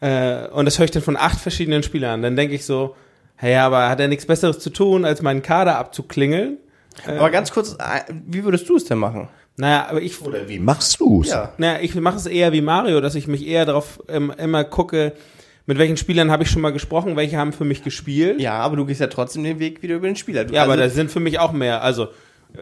äh, 0.00 0.48
und 0.48 0.64
das 0.64 0.78
höre 0.78 0.86
ich 0.86 0.90
dann 0.90 1.02
von 1.02 1.18
acht 1.18 1.38
verschiedenen 1.38 1.82
Spielern. 1.82 2.22
Dann 2.22 2.34
denke 2.34 2.54
ich 2.54 2.64
so, 2.64 2.96
hey, 3.36 3.56
aber 3.56 3.90
hat 3.90 4.00
er 4.00 4.08
nichts 4.08 4.24
Besseres 4.24 4.58
zu 4.58 4.70
tun, 4.70 5.04
als 5.04 5.20
meinen 5.20 5.42
Kader 5.42 5.76
abzuklingeln? 5.76 6.56
Aber 7.06 7.30
ganz 7.30 7.52
kurz, 7.52 7.74
äh, 7.74 8.10
wie 8.26 8.44
würdest 8.44 8.68
du 8.70 8.76
es 8.76 8.84
denn 8.84 8.98
machen? 8.98 9.28
Naja, 9.56 9.86
aber 9.88 10.00
ich. 10.00 10.20
Oder 10.22 10.48
wie 10.48 10.58
machst 10.58 11.00
du's? 11.00 11.28
Ja. 11.28 11.52
Naja, 11.58 11.80
ich 11.80 11.94
mache 11.94 12.16
es 12.16 12.26
eher 12.26 12.52
wie 12.52 12.62
Mario, 12.62 13.00
dass 13.00 13.14
ich 13.14 13.26
mich 13.26 13.46
eher 13.46 13.66
darauf 13.66 14.02
ähm, 14.08 14.32
immer 14.38 14.64
gucke, 14.64 15.12
mit 15.66 15.78
welchen 15.78 15.96
Spielern 15.96 16.30
habe 16.30 16.42
ich 16.42 16.50
schon 16.50 16.62
mal 16.62 16.72
gesprochen, 16.72 17.16
welche 17.16 17.36
haben 17.36 17.52
für 17.52 17.64
mich 17.64 17.84
gespielt. 17.84 18.40
Ja, 18.40 18.54
aber 18.54 18.76
du 18.76 18.86
gehst 18.86 19.00
ja 19.00 19.06
trotzdem 19.06 19.44
den 19.44 19.58
Weg 19.58 19.82
wieder 19.82 19.96
über 19.96 20.06
den 20.06 20.16
Spieler. 20.16 20.44
Du 20.44 20.54
ja, 20.54 20.62
also 20.62 20.72
aber 20.72 20.82
da 20.82 20.88
sind 20.88 21.10
für 21.10 21.20
mich 21.20 21.38
auch 21.38 21.52
mehr. 21.52 21.82
Also, 21.82 22.08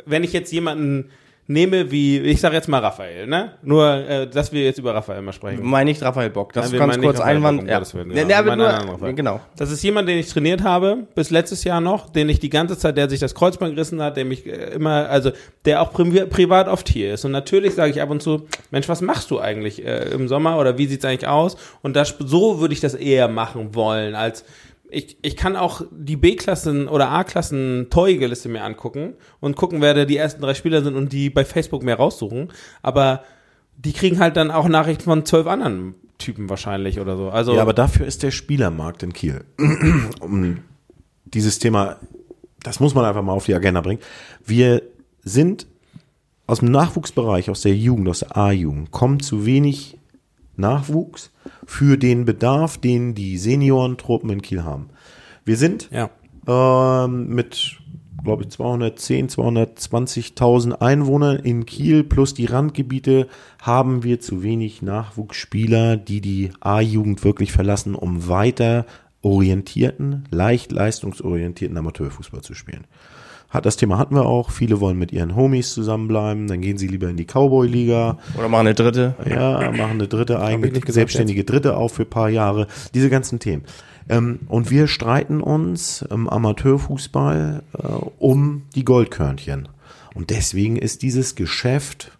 wenn 0.05 0.25
ich 0.25 0.33
jetzt 0.33 0.53
jemanden 0.53 1.11
nehme 1.51 1.91
wie, 1.91 2.19
ich 2.21 2.41
sage 2.41 2.55
jetzt 2.55 2.69
mal 2.69 2.79
Raphael, 2.79 3.27
ne? 3.27 3.55
Nur, 3.63 3.93
äh, 3.93 4.27
dass 4.29 4.53
wir 4.53 4.63
jetzt 4.63 4.79
über 4.79 4.95
Raphael 4.95 5.21
mal 5.21 5.33
sprechen. 5.33 5.65
Meine 5.65 5.91
nicht 5.91 6.01
Raphael 6.01 6.31
Bock. 6.31 6.53
Das 6.53 6.71
Nein, 6.71 6.79
ganz 6.79 7.01
kurz 7.01 7.19
Einwand. 7.19 7.69
ja. 7.69 7.81
Willen, 7.93 8.29
ja, 8.29 8.45
ja, 8.45 8.85
nur, 8.85 9.13
genau. 9.15 9.41
Das 9.57 9.73
ist 9.73 9.83
jemand, 9.83 10.09
den 10.09 10.19
ich 10.19 10.29
trainiert 10.29 10.63
habe, 10.63 11.09
bis 11.17 11.31
letztes 11.31 11.65
Jahr 11.65 11.81
noch, 11.81 12.09
den 12.09 12.29
ich 12.29 12.39
die 12.39 12.51
ganze 12.51 12.79
Zeit, 12.79 12.97
der 12.97 13.11
sich 13.11 13.19
das 13.19 13.35
Kreuzband 13.35 13.75
gerissen 13.75 14.01
hat, 14.01 14.17
der 14.17 14.25
mich 14.25 14.47
äh, 14.47 14.75
immer, 14.75 15.09
also, 15.11 15.33
der 15.65 15.83
auch 15.83 15.93
pri 15.93 16.27
privat 16.27 16.69
oft 16.69 16.89
hier 16.89 17.15
ist. 17.15 17.25
Und 17.25 17.33
natürlich 17.33 17.75
sage 17.75 17.91
ich 17.91 18.01
ab 18.01 18.11
und 18.11 18.23
zu, 18.23 18.47
Mensch, 18.71 18.89
was 18.89 19.01
machst 19.01 19.31
du 19.33 19.41
eigentlich 19.41 19.85
äh, 19.85 20.05
im 20.13 20.29
Sommer 20.29 20.57
oder 20.57 20.79
wie 20.79 20.87
sieht's 20.87 21.05
eigentlich 21.05 21.27
aus? 21.27 21.57
Und 21.83 21.97
das, 21.97 22.15
so 22.21 22.61
würde 22.61 22.75
ich 22.75 22.81
das 22.81 22.95
eher 22.95 23.27
machen 23.27 23.75
wollen, 23.75 24.15
als 24.15 24.45
ich, 24.91 25.19
ich 25.23 25.37
kann 25.37 25.57
auch 25.57 25.83
die 25.91 26.17
B-Klassen 26.17 26.89
oder 26.89 27.11
A-Klassen 27.11 27.89
Torjägerliste 27.91 28.49
mir 28.49 28.65
angucken 28.65 29.15
und 29.41 29.57
gucken, 29.57 29.81
wer 29.81 29.95
da 29.95 30.05
die 30.05 30.17
ersten 30.17 30.43
drei 30.43 30.55
Spieler 30.55 30.83
sind 30.83 30.97
und 30.97 31.13
die 31.13 31.31
bei 31.31 31.45
Facebook 31.45 31.83
mehr 31.83 31.97
raussuchen. 31.97 32.53
Aber 32.83 33.23
die 33.77 33.93
kriegen 33.93 34.19
halt 34.19 34.37
dann 34.37 34.51
auch 34.51 34.69
Nachrichten 34.69 35.05
von 35.05 35.25
zwölf 35.25 35.47
anderen 35.47 35.95
Typen 36.19 36.51
wahrscheinlich 36.51 37.01
oder 37.01 37.17
so. 37.17 37.31
Also 37.31 37.55
ja, 37.55 37.63
aber 37.63 37.73
dafür 37.73 38.07
ist 38.07 38.23
der 38.23 38.31
Spielermarkt 38.31 39.03
in 39.03 39.13
Kiel. 39.13 39.45
um 40.21 40.59
dieses 41.25 41.59
Thema, 41.59 41.97
das 42.63 42.81
muss 42.81 42.95
man 42.95 43.05
einfach 43.05 43.23
mal 43.23 43.33
auf 43.33 43.47
die 43.47 43.55
Agenda 43.55 43.81
bringen. 43.81 44.01
Wir 44.45 44.83
sind 45.23 45.67
aus 46.47 46.61
dem 46.61 46.71
Nachwuchsbereich, 46.71 47.49
aus 47.49 47.63
der 47.63 47.75
Jugend, 47.75 48.09
aus 48.09 48.21
der 48.21 48.37
A-Jugend, 48.37 48.91
kommen 48.91 49.21
zu 49.21 49.47
wenig 49.47 49.97
Nachwuchs 50.61 51.31
für 51.67 51.97
den 51.97 52.25
Bedarf, 52.25 52.79
den 52.79 53.15
die 53.15 53.39
Seniorentruppen 53.39 54.31
in 54.31 54.43
Kiel 54.43 54.65
haben. 54.65 54.91
Wir 55.45 55.57
sind 55.57 55.91
ja. 55.91 56.11
ähm, 56.47 57.29
mit, 57.29 57.79
glaube 58.23 58.45
ich, 58.45 58.51
210, 58.51 59.29
220.000 59.29 60.81
Einwohnern 60.81 61.39
in 61.39 61.67
Kiel 61.67 62.05
plus 62.05 62.35
die 62.35 62.47
Randgebiete 62.47 63.27
haben 63.61 64.03
wir 64.03 64.21
zu 64.21 64.43
wenig 64.43 64.83
Nachwuchsspieler, 64.83 65.97
die 65.97 66.21
die 66.21 66.51
A-Jugend 66.61 67.25
wirklich 67.25 67.53
verlassen, 67.53 67.95
um 67.95 68.29
weiter 68.29 68.87
orientierten, 69.23 70.25
leicht 70.31 70.73
leistungsorientierten 70.73 71.77
Amateurfußball 71.77 72.43
zu 72.43 72.55
spielen. 72.55 72.87
Hat, 73.51 73.67
das 73.67 73.77
Thema 73.77 73.99
hatten 73.99 74.15
wir 74.15 74.27
auch. 74.27 74.51
Viele 74.51 74.81
wollen 74.81 74.97
mit 74.99 75.13
ihren 75.13 75.35
Homies 75.35 75.75
zusammenbleiben. 75.75 76.47
Dann 76.47 76.61
gehen 76.61 76.79
sie 76.79 76.87
lieber 76.87 77.09
in 77.09 77.17
die 77.17 77.25
Cowboy-Liga. 77.27 78.19
Oder 78.39 78.49
machen 78.49 78.67
eine 78.67 78.75
dritte. 78.75 79.15
Ja, 79.29 79.73
machen 79.73 79.93
eine 79.93 80.07
dritte, 80.09 80.41
eigene 80.41 80.81
selbstständige 80.87 81.41
jetzt. 81.41 81.51
dritte 81.51 81.77
auch 81.77 81.89
für 81.89 82.05
paar 82.05 82.29
Jahre. 82.29 82.69
Diese 82.95 83.11
ganzen 83.11 83.41
Themen. 83.41 83.65
Ähm, 84.09 84.41
und 84.49 84.71
wir 84.71 84.87
streiten 84.87 85.41
uns 85.41 86.03
im 86.03 86.29
Amateurfußball 86.29 87.63
äh, 87.77 87.87
um 88.19 88.63
die 88.75 88.85
Goldkörnchen. 88.85 89.69
Und 90.15 90.31
deswegen 90.31 90.77
ist 90.77 91.03
dieses 91.03 91.35
Geschäft 91.35 92.13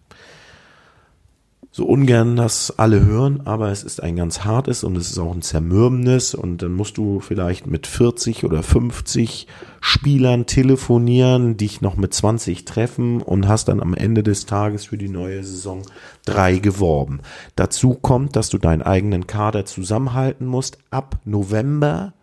so 1.73 1.85
ungern 1.85 2.35
das 2.35 2.77
alle 2.77 3.05
hören, 3.05 3.41
aber 3.45 3.71
es 3.71 3.83
ist 3.83 4.03
ein 4.03 4.17
ganz 4.17 4.43
hartes 4.43 4.83
und 4.83 4.97
es 4.97 5.09
ist 5.09 5.17
auch 5.17 5.33
ein 5.33 5.41
zermürbendes 5.41 6.35
und 6.35 6.61
dann 6.61 6.73
musst 6.73 6.97
du 6.97 7.21
vielleicht 7.21 7.65
mit 7.65 7.87
40 7.87 8.43
oder 8.43 8.61
50 8.61 9.47
Spielern 9.79 10.45
telefonieren, 10.45 11.55
dich 11.55 11.79
noch 11.79 11.95
mit 11.95 12.13
20 12.13 12.65
treffen 12.65 13.21
und 13.21 13.47
hast 13.47 13.69
dann 13.69 13.79
am 13.79 13.93
Ende 13.93 14.21
des 14.21 14.45
Tages 14.45 14.85
für 14.85 14.97
die 14.97 15.07
neue 15.07 15.45
Saison 15.45 15.83
drei 16.25 16.57
geworben. 16.57 17.21
Dazu 17.55 17.93
kommt, 17.93 18.35
dass 18.35 18.49
du 18.49 18.57
deinen 18.57 18.81
eigenen 18.81 19.25
Kader 19.25 19.65
zusammenhalten 19.65 20.45
musst. 20.45 20.77
Ab 20.89 21.19
November 21.23 22.13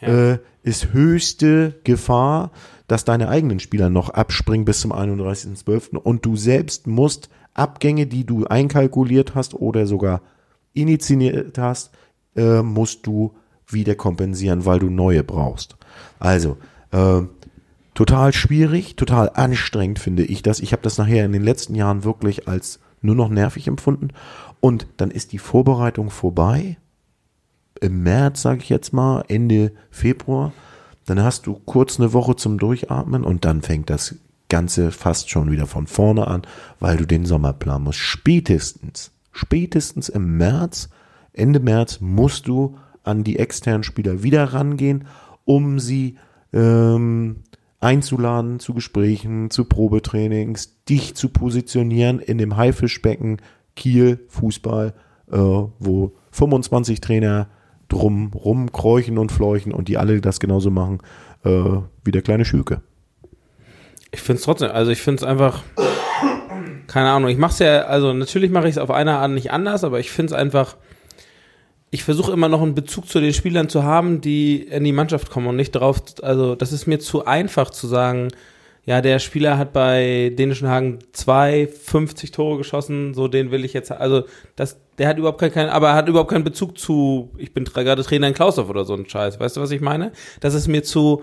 ja. 0.00 0.08
äh, 0.08 0.38
ist 0.62 0.94
höchste 0.94 1.74
Gefahr, 1.84 2.50
dass 2.88 3.04
deine 3.04 3.28
eigenen 3.28 3.60
Spieler 3.60 3.90
noch 3.90 4.08
abspringen 4.08 4.64
bis 4.64 4.80
zum 4.80 4.92
31.12. 4.92 5.96
und 5.98 6.24
du 6.24 6.34
selbst 6.36 6.86
musst 6.86 7.28
Abgänge, 7.56 8.06
die 8.06 8.24
du 8.24 8.44
einkalkuliert 8.46 9.34
hast 9.34 9.54
oder 9.54 9.86
sogar 9.86 10.22
initiiert 10.74 11.58
hast, 11.58 11.90
äh, 12.36 12.62
musst 12.62 13.06
du 13.06 13.34
wieder 13.66 13.94
kompensieren, 13.94 14.64
weil 14.64 14.78
du 14.78 14.90
neue 14.90 15.24
brauchst. 15.24 15.76
Also, 16.18 16.56
äh, 16.92 17.22
total 17.94 18.32
schwierig, 18.32 18.96
total 18.96 19.30
anstrengend 19.34 19.98
finde 19.98 20.24
ich 20.24 20.42
das. 20.42 20.60
Ich 20.60 20.72
habe 20.72 20.82
das 20.82 20.98
nachher 20.98 21.24
in 21.24 21.32
den 21.32 21.42
letzten 21.42 21.74
Jahren 21.74 22.04
wirklich 22.04 22.46
als 22.46 22.78
nur 23.00 23.14
noch 23.14 23.28
nervig 23.28 23.66
empfunden. 23.66 24.08
Und 24.60 24.86
dann 24.96 25.10
ist 25.10 25.32
die 25.32 25.38
Vorbereitung 25.38 26.10
vorbei. 26.10 26.76
Im 27.80 28.02
März, 28.02 28.42
sage 28.42 28.60
ich 28.62 28.68
jetzt 28.68 28.92
mal, 28.92 29.24
Ende 29.28 29.72
Februar. 29.90 30.52
dann 31.04 31.22
hast 31.22 31.46
du 31.46 31.54
kurz 31.54 32.00
eine 32.00 32.12
Woche 32.12 32.34
zum 32.34 32.58
Durchatmen 32.58 33.22
und 33.22 33.44
dann 33.44 33.62
fängt 33.62 33.90
das 33.90 34.16
Ganze 34.48 34.90
fast 34.90 35.30
schon 35.30 35.50
wieder 35.50 35.66
von 35.66 35.86
vorne 35.86 36.26
an, 36.26 36.42
weil 36.80 36.96
du 36.96 37.06
den 37.06 37.26
Sommer 37.26 37.52
planen 37.52 37.84
musst. 37.84 37.98
Spätestens, 37.98 39.12
spätestens 39.32 40.08
im 40.08 40.36
März, 40.36 40.88
Ende 41.32 41.60
März 41.60 42.00
musst 42.00 42.48
du 42.48 42.78
an 43.02 43.24
die 43.24 43.38
externen 43.38 43.82
Spieler 43.82 44.22
wieder 44.22 44.44
rangehen, 44.44 45.06
um 45.44 45.78
sie 45.78 46.16
ähm, 46.52 47.42
einzuladen 47.80 48.58
zu 48.58 48.74
Gesprächen, 48.74 49.50
zu 49.50 49.64
Probetrainings, 49.64 50.84
dich 50.86 51.14
zu 51.14 51.28
positionieren 51.28 52.18
in 52.18 52.38
dem 52.38 52.56
Haifischbecken 52.56 53.40
Kiel 53.74 54.24
Fußball, 54.28 54.94
äh, 55.30 55.36
wo 55.36 56.12
25 56.32 57.00
Trainer 57.00 57.48
drum 57.88 58.32
rumkräuchen 58.32 59.18
und 59.18 59.30
fleuchen 59.30 59.72
und 59.72 59.88
die 59.88 59.98
alle 59.98 60.20
das 60.20 60.40
genauso 60.40 60.70
machen 60.70 61.00
äh, 61.44 61.78
wie 62.04 62.10
der 62.10 62.22
kleine 62.22 62.44
Schülke. 62.44 62.80
Ich 64.16 64.22
finde 64.22 64.38
es 64.38 64.44
trotzdem, 64.44 64.70
also 64.70 64.90
ich 64.90 65.02
finde 65.02 65.22
es 65.22 65.28
einfach, 65.28 65.62
keine 66.86 67.10
Ahnung, 67.10 67.28
ich 67.28 67.36
mache 67.36 67.52
es 67.52 67.58
ja, 67.58 67.82
also 67.82 68.14
natürlich 68.14 68.50
mache 68.50 68.66
ich 68.66 68.76
es 68.76 68.78
auf 68.78 68.90
einer 68.90 69.18
Art 69.18 69.30
nicht 69.30 69.52
anders, 69.52 69.84
aber 69.84 70.00
ich 70.00 70.10
finde 70.10 70.32
es 70.32 70.40
einfach, 70.40 70.76
ich 71.90 72.02
versuche 72.02 72.32
immer 72.32 72.48
noch 72.48 72.62
einen 72.62 72.74
Bezug 72.74 73.08
zu 73.08 73.20
den 73.20 73.34
Spielern 73.34 73.68
zu 73.68 73.84
haben, 73.84 74.22
die 74.22 74.62
in 74.62 74.84
die 74.84 74.92
Mannschaft 74.92 75.28
kommen 75.30 75.48
und 75.48 75.56
nicht 75.56 75.74
darauf, 75.74 76.00
also 76.22 76.54
das 76.54 76.72
ist 76.72 76.86
mir 76.86 76.98
zu 76.98 77.26
einfach 77.26 77.68
zu 77.68 77.86
sagen, 77.86 78.28
ja, 78.86 79.02
der 79.02 79.18
Spieler 79.18 79.58
hat 79.58 79.74
bei 79.74 80.32
Dänischen 80.34 80.68
Hagen 80.68 81.00
zwei 81.12 81.66
50 81.66 82.30
Tore 82.30 82.56
geschossen, 82.56 83.12
so 83.12 83.28
den 83.28 83.50
will 83.50 83.66
ich 83.66 83.74
jetzt, 83.74 83.92
also 83.92 84.24
das, 84.56 84.78
der 84.96 85.08
hat 85.08 85.18
überhaupt 85.18 85.42
keinen, 85.52 85.68
aber 85.68 85.92
hat 85.92 86.08
überhaupt 86.08 86.30
keinen 86.30 86.44
Bezug 86.44 86.78
zu, 86.78 87.30
ich 87.36 87.52
bin 87.52 87.64
gerade 87.64 88.02
Trainer 88.02 88.28
in 88.28 88.34
Klausdorf 88.34 88.70
oder 88.70 88.86
so 88.86 88.94
ein 88.94 89.06
Scheiß, 89.06 89.38
weißt 89.38 89.58
du, 89.58 89.60
was 89.60 89.72
ich 89.72 89.82
meine? 89.82 90.12
Das 90.40 90.54
ist 90.54 90.68
mir 90.68 90.82
zu, 90.82 91.22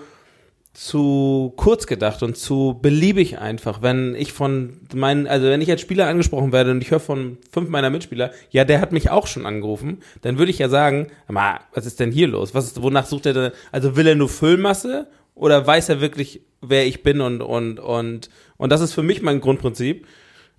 zu 0.73 1.53
kurz 1.55 1.85
gedacht 1.85 2.23
und 2.23 2.35
zu 2.35 2.79
beliebig 2.81 3.37
einfach. 3.37 3.83
Wenn 3.83 4.15
ich 4.15 4.33
von 4.33 4.79
meinen, 4.93 5.27
also 5.27 5.45
wenn 5.45 5.61
ich 5.61 5.69
als 5.69 5.81
Spieler 5.81 6.07
angesprochen 6.07 6.51
werde 6.51 6.71
und 6.71 6.81
ich 6.81 6.89
höre 6.89 6.99
von 6.99 7.37
fünf 7.51 7.69
meiner 7.69 7.91
Mitspieler, 7.91 8.31
ja, 8.49 8.65
der 8.65 8.81
hat 8.81 8.91
mich 8.91 9.11
auch 9.11 9.27
schon 9.27 9.45
angerufen, 9.45 9.99
dann 10.21 10.39
würde 10.39 10.49
ich 10.49 10.57
ja 10.57 10.69
sagen, 10.69 11.07
was 11.27 11.85
ist 11.85 11.99
denn 11.99 12.11
hier 12.11 12.27
los? 12.27 12.55
Was 12.55 12.65
ist, 12.65 12.81
wonach 12.81 13.05
sucht 13.05 13.27
er 13.27 13.33
denn? 13.33 13.51
Also 13.71 13.95
will 13.95 14.07
er 14.07 14.15
nur 14.15 14.29
Füllmasse 14.29 15.07
oder 15.35 15.65
weiß 15.65 15.89
er 15.89 16.01
wirklich, 16.01 16.41
wer 16.61 16.87
ich 16.87 17.03
bin 17.03 17.21
und, 17.21 17.41
und, 17.41 17.79
und, 17.79 18.29
und 18.57 18.71
das 18.71 18.81
ist 18.81 18.93
für 18.93 19.03
mich 19.03 19.21
mein 19.21 19.41
Grundprinzip. 19.41 20.07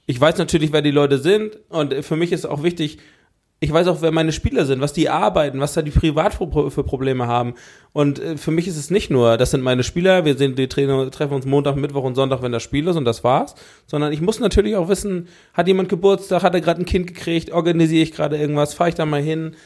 Ich 0.06 0.20
weiß 0.20 0.38
natürlich, 0.38 0.72
wer 0.72 0.82
die 0.82 0.90
Leute 0.92 1.18
sind 1.18 1.58
und 1.70 1.92
für 2.04 2.16
mich 2.16 2.30
ist 2.30 2.44
auch 2.44 2.62
wichtig, 2.62 2.98
ich 3.64 3.72
weiß 3.72 3.86
auch, 3.86 4.02
wer 4.02 4.12
meine 4.12 4.32
Spieler 4.32 4.66
sind, 4.66 4.82
was 4.82 4.92
die 4.92 5.08
arbeiten, 5.08 5.58
was 5.58 5.72
da 5.72 5.80
die 5.80 5.90
privat 5.90 6.34
für 6.34 6.84
Probleme 6.84 7.26
haben. 7.26 7.54
Und 7.94 8.18
äh, 8.18 8.36
für 8.36 8.50
mich 8.50 8.68
ist 8.68 8.76
es 8.76 8.90
nicht 8.90 9.10
nur, 9.10 9.38
das 9.38 9.52
sind 9.52 9.62
meine 9.62 9.82
Spieler, 9.82 10.26
wir 10.26 10.36
sind 10.36 10.58
die 10.58 10.68
Trainer, 10.68 11.10
treffen 11.10 11.32
uns 11.32 11.46
Montag, 11.46 11.76
Mittwoch 11.76 12.04
und 12.04 12.14
Sonntag, 12.14 12.42
wenn 12.42 12.52
das 12.52 12.62
Spiel 12.62 12.86
ist 12.86 12.96
und 12.96 13.06
das 13.06 13.24
war's. 13.24 13.54
Sondern 13.86 14.12
ich 14.12 14.20
muss 14.20 14.38
natürlich 14.38 14.76
auch 14.76 14.88
wissen, 14.88 15.28
hat 15.54 15.66
jemand 15.66 15.88
Geburtstag, 15.88 16.42
hat 16.42 16.52
er 16.54 16.60
gerade 16.60 16.82
ein 16.82 16.84
Kind 16.84 17.06
gekriegt, 17.06 17.52
organisiere 17.52 18.02
ich 18.02 18.12
gerade 18.12 18.36
irgendwas, 18.36 18.74
fahre 18.74 18.90
ich 18.90 18.96
da 18.96 19.06
mal 19.06 19.22
hin. 19.22 19.56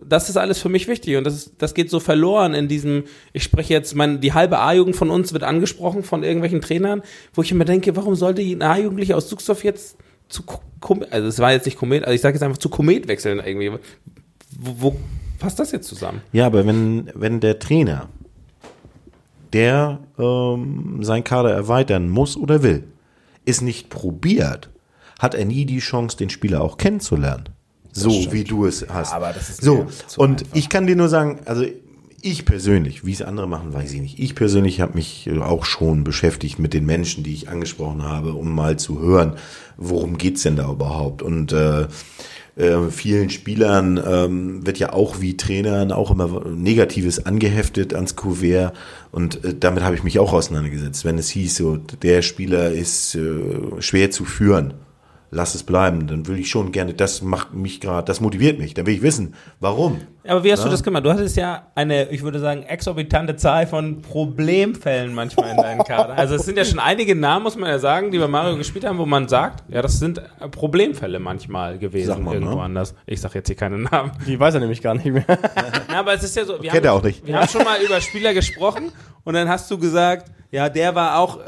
Das 0.00 0.28
ist 0.28 0.36
alles 0.36 0.60
für 0.60 0.68
mich 0.68 0.86
wichtig 0.86 1.16
und 1.16 1.24
das, 1.24 1.34
ist, 1.34 1.54
das 1.58 1.74
geht 1.74 1.90
so 1.90 1.98
verloren 1.98 2.54
in 2.54 2.68
diesem, 2.68 3.02
ich 3.32 3.42
spreche 3.42 3.74
jetzt, 3.74 3.96
mein, 3.96 4.20
die 4.20 4.32
halbe 4.32 4.60
A-Jugend 4.60 4.94
von 4.94 5.10
uns 5.10 5.32
wird 5.32 5.42
angesprochen 5.42 6.04
von 6.04 6.22
irgendwelchen 6.22 6.60
Trainern, 6.60 7.02
wo 7.34 7.42
ich 7.42 7.50
immer 7.50 7.64
denke, 7.64 7.96
warum 7.96 8.14
sollte 8.14 8.42
ein 8.42 8.62
A-Jugendlicher 8.62 9.16
aus 9.16 9.26
Zugsdorf 9.26 9.64
jetzt 9.64 9.96
zu 10.32 10.42
Komet, 10.80 11.12
also 11.12 11.28
es 11.28 11.38
war 11.38 11.52
jetzt 11.52 11.66
nicht 11.66 11.78
Komet, 11.78 12.04
also 12.04 12.14
ich 12.14 12.20
sage 12.20 12.34
jetzt 12.34 12.42
einfach 12.42 12.58
zu 12.58 12.68
Komet 12.68 13.06
wechseln 13.06 13.40
irgendwie. 13.44 13.70
Wo, 14.58 14.74
wo 14.78 14.96
passt 15.38 15.58
das 15.58 15.72
jetzt 15.72 15.88
zusammen? 15.88 16.22
Ja, 16.32 16.46
aber 16.46 16.66
wenn, 16.66 17.10
wenn 17.14 17.40
der 17.40 17.58
Trainer, 17.58 18.08
der 19.52 20.00
ähm, 20.18 20.98
sein 21.02 21.22
Kader 21.24 21.52
erweitern 21.52 22.08
muss 22.08 22.36
oder 22.36 22.62
will, 22.62 22.84
es 23.44 23.60
nicht 23.60 23.90
probiert, 23.90 24.70
hat 25.18 25.34
er 25.34 25.44
nie 25.44 25.66
die 25.66 25.78
Chance, 25.78 26.16
den 26.16 26.30
Spieler 26.30 26.62
auch 26.62 26.78
kennenzulernen. 26.78 27.50
So 27.92 28.10
wie 28.32 28.44
du 28.44 28.64
es 28.64 28.86
hast. 28.88 29.10
Ja, 29.10 29.16
aber 29.16 29.32
das 29.34 29.50
ist 29.50 29.62
so. 29.62 29.86
Und 30.16 30.42
einfach. 30.42 30.56
ich 30.56 30.68
kann 30.70 30.86
dir 30.86 30.96
nur 30.96 31.10
sagen, 31.10 31.40
also 31.44 31.66
ich 32.22 32.44
persönlich, 32.44 33.04
wie 33.04 33.12
es 33.12 33.22
andere 33.22 33.48
machen, 33.48 33.72
weiß 33.72 33.92
ich 33.92 34.00
nicht. 34.00 34.18
Ich 34.18 34.34
persönlich 34.34 34.80
habe 34.80 34.94
mich 34.94 35.28
auch 35.40 35.64
schon 35.64 36.04
beschäftigt 36.04 36.58
mit 36.58 36.72
den 36.72 36.86
Menschen, 36.86 37.24
die 37.24 37.34
ich 37.34 37.48
angesprochen 37.48 38.02
habe, 38.02 38.34
um 38.34 38.54
mal 38.54 38.78
zu 38.78 39.00
hören, 39.00 39.34
worum 39.76 40.16
geht's 40.18 40.42
denn 40.42 40.56
da 40.56 40.70
überhaupt? 40.70 41.22
Und 41.22 41.52
äh, 41.52 41.86
äh, 42.54 42.90
vielen 42.90 43.30
Spielern 43.30 44.00
ähm, 44.06 44.66
wird 44.66 44.78
ja 44.78 44.92
auch 44.92 45.20
wie 45.20 45.36
Trainern 45.36 45.90
auch 45.90 46.10
immer 46.10 46.44
Negatives 46.48 47.24
angeheftet 47.24 47.94
ans 47.94 48.14
Kuvert 48.14 48.74
und 49.10 49.42
äh, 49.44 49.54
damit 49.58 49.82
habe 49.82 49.94
ich 49.94 50.02
mich 50.02 50.18
auch 50.18 50.32
auseinandergesetzt. 50.32 51.04
Wenn 51.04 51.18
es 51.18 51.30
hieß, 51.30 51.56
so 51.56 51.76
der 51.76 52.22
Spieler 52.22 52.70
ist 52.70 53.14
äh, 53.14 53.80
schwer 53.80 54.10
zu 54.10 54.24
führen, 54.24 54.74
lass 55.32 55.54
es 55.54 55.64
bleiben. 55.64 56.06
Dann 56.06 56.28
will 56.28 56.38
ich 56.38 56.50
schon 56.50 56.70
gerne, 56.70 56.94
das 56.94 57.22
macht 57.22 57.54
mich 57.54 57.80
gerade, 57.80 58.04
das 58.06 58.20
motiviert 58.20 58.58
mich. 58.58 58.74
Dann 58.74 58.86
will 58.86 58.94
ich 58.94 59.02
wissen, 59.02 59.34
warum. 59.58 60.00
Aber 60.26 60.44
wie 60.44 60.52
hast 60.52 60.60
ja? 60.60 60.66
du 60.66 60.70
das 60.70 60.82
gemacht? 60.82 61.04
Du 61.04 61.10
hattest 61.10 61.36
ja 61.36 61.66
eine, 61.74 62.08
ich 62.10 62.22
würde 62.22 62.38
sagen, 62.38 62.62
exorbitante 62.62 63.36
Zahl 63.36 63.66
von 63.66 64.02
Problemfällen 64.02 65.14
manchmal 65.14 65.50
in 65.50 65.56
deinen 65.56 65.84
Kader. 65.84 66.16
Also 66.16 66.36
es 66.36 66.44
sind 66.44 66.56
ja 66.56 66.64
schon 66.64 66.78
einige 66.78 67.16
Namen, 67.16 67.42
muss 67.42 67.56
man 67.56 67.68
ja 67.68 67.78
sagen, 67.78 68.12
die 68.12 68.18
bei 68.18 68.28
Mario 68.28 68.56
gespielt 68.56 68.84
haben, 68.84 68.98
wo 68.98 69.06
man 69.06 69.28
sagt, 69.28 69.64
ja, 69.68 69.82
das 69.82 69.98
sind 69.98 70.22
Problemfälle 70.52 71.18
manchmal 71.18 71.78
gewesen 71.78 72.22
mal, 72.22 72.34
irgendwo 72.34 72.56
ne? 72.56 72.62
anders. 72.62 72.94
Ich 73.06 73.20
sag 73.20 73.34
jetzt 73.34 73.48
hier 73.48 73.56
keine 73.56 73.78
Namen. 73.78 74.12
Die 74.26 74.38
weiß 74.38 74.54
er 74.54 74.60
nämlich 74.60 74.80
gar 74.80 74.94
nicht 74.94 75.06
mehr. 75.06 75.24
ja, 75.28 75.98
aber 75.98 76.14
es 76.14 76.22
ist 76.22 76.36
ja 76.36 76.44
so, 76.44 76.62
wir, 76.62 76.70
Kennt 76.70 76.76
haben, 76.76 76.84
er 76.84 76.92
auch 76.92 77.02
nicht. 77.02 77.26
wir 77.26 77.36
haben 77.36 77.48
schon 77.48 77.64
mal 77.64 77.80
über 77.82 78.00
Spieler 78.00 78.32
gesprochen 78.32 78.92
und 79.24 79.34
dann 79.34 79.48
hast 79.48 79.70
du 79.70 79.78
gesagt, 79.78 80.30
ja, 80.52 80.68
der 80.68 80.94
war 80.94 81.18
auch 81.18 81.40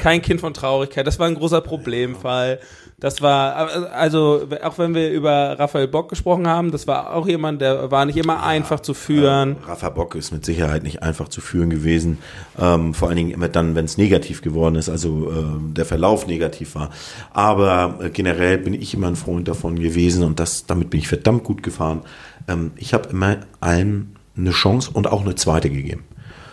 kein 0.00 0.22
Kind 0.22 0.40
von 0.40 0.54
Traurigkeit, 0.54 1.06
das 1.06 1.18
war 1.18 1.26
ein 1.26 1.34
großer 1.34 1.60
Problemfall. 1.60 2.60
Das 3.00 3.20
war, 3.20 3.92
also 3.92 4.46
auch 4.62 4.78
wenn 4.78 4.94
wir 4.94 5.10
über 5.10 5.58
Raphael 5.58 5.88
Bock 5.88 6.08
gesprochen 6.08 6.46
haben, 6.46 6.70
das 6.70 6.86
war 6.86 7.14
auch 7.14 7.26
jemand, 7.26 7.60
der 7.60 7.90
war 7.90 8.04
nicht 8.06 8.16
immer 8.16 8.34
ja, 8.34 8.42
einfach 8.44 8.80
zu 8.80 8.94
führen. 8.94 9.56
Äh, 9.66 9.70
Raphael 9.70 9.92
Bock 9.92 10.14
ist 10.14 10.32
mit 10.32 10.44
Sicherheit 10.44 10.84
nicht 10.84 11.02
einfach 11.02 11.28
zu 11.28 11.40
führen 11.40 11.70
gewesen. 11.70 12.18
Ähm, 12.58 12.94
vor 12.94 13.08
allen 13.08 13.16
Dingen 13.16 13.30
immer 13.32 13.48
dann, 13.48 13.74
wenn 13.74 13.84
es 13.84 13.98
negativ 13.98 14.42
geworden 14.42 14.76
ist, 14.76 14.88
also 14.88 15.30
äh, 15.30 15.72
der 15.74 15.84
Verlauf 15.84 16.26
negativ 16.26 16.76
war. 16.76 16.90
Aber 17.32 17.98
äh, 18.00 18.10
generell 18.10 18.58
bin 18.58 18.74
ich 18.74 18.94
immer 18.94 19.08
ein 19.08 19.16
Freund 19.16 19.48
davon 19.48 19.78
gewesen 19.78 20.22
und 20.22 20.38
das, 20.38 20.66
damit 20.66 20.90
bin 20.90 21.00
ich 21.00 21.08
verdammt 21.08 21.44
gut 21.44 21.62
gefahren. 21.62 22.02
Ähm, 22.48 22.72
ich 22.76 22.94
habe 22.94 23.08
immer 23.10 23.38
allen 23.60 24.16
eine 24.36 24.50
Chance 24.50 24.90
und 24.92 25.08
auch 25.08 25.22
eine 25.22 25.34
zweite 25.34 25.68
gegeben. 25.68 26.04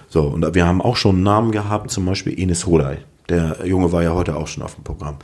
So, 0.07 0.23
und 0.23 0.55
wir 0.55 0.65
haben 0.65 0.81
auch 0.81 0.97
schon 0.97 1.15
einen 1.15 1.23
Namen 1.23 1.51
gehabt, 1.51 1.91
zum 1.91 2.05
Beispiel 2.05 2.37
Enes 2.37 2.65
Holay. 2.65 2.97
Der 3.31 3.65
Junge 3.65 3.91
war 3.91 4.03
ja 4.03 4.13
heute 4.13 4.35
auch 4.35 4.47
schon 4.47 4.61
auf 4.61 4.75
dem 4.75 4.83
Programm. 4.83 5.15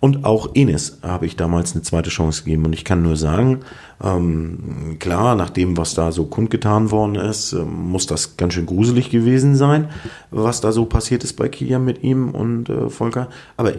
Und 0.00 0.24
auch 0.24 0.50
Enes 0.54 0.98
habe 1.02 1.26
ich 1.26 1.36
damals 1.36 1.74
eine 1.74 1.82
zweite 1.82 2.10
Chance 2.10 2.42
gegeben. 2.42 2.66
Und 2.66 2.72
ich 2.72 2.84
kann 2.84 3.02
nur 3.02 3.16
sagen, 3.16 3.60
ähm, 4.02 4.96
klar, 4.98 5.36
nach 5.36 5.50
dem, 5.50 5.76
was 5.76 5.94
da 5.94 6.10
so 6.10 6.24
kundgetan 6.24 6.90
worden 6.90 7.14
ist, 7.14 7.52
äh, 7.52 7.62
muss 7.62 8.06
das 8.06 8.36
ganz 8.36 8.54
schön 8.54 8.66
gruselig 8.66 9.10
gewesen 9.10 9.54
sein, 9.54 9.88
was 10.30 10.60
da 10.60 10.72
so 10.72 10.86
passiert 10.86 11.22
ist 11.22 11.34
bei 11.34 11.48
Kia 11.48 11.78
mit 11.78 12.02
ihm 12.02 12.30
und 12.30 12.68
äh, 12.68 12.90
Volker. 12.90 13.28
Aber 13.56 13.74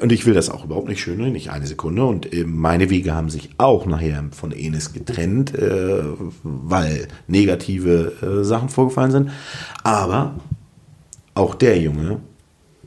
und 0.00 0.10
ich 0.10 0.26
will 0.26 0.34
das 0.34 0.50
auch 0.50 0.64
überhaupt 0.64 0.88
nicht 0.88 1.00
schön, 1.00 1.18
nicht 1.32 1.50
eine 1.50 1.66
Sekunde. 1.66 2.04
Und 2.04 2.32
äh, 2.32 2.44
meine 2.44 2.90
Wege 2.90 3.14
haben 3.14 3.30
sich 3.30 3.50
auch 3.58 3.86
nachher 3.86 4.24
von 4.32 4.50
Enes 4.50 4.92
getrennt, 4.92 5.54
äh, 5.54 6.02
weil 6.42 7.06
negative 7.28 8.12
äh, 8.20 8.44
Sachen 8.44 8.68
vorgefallen 8.68 9.12
sind. 9.12 9.30
Aber 9.84 10.34
auch 11.34 11.54
der 11.54 11.78
Junge 11.80 12.20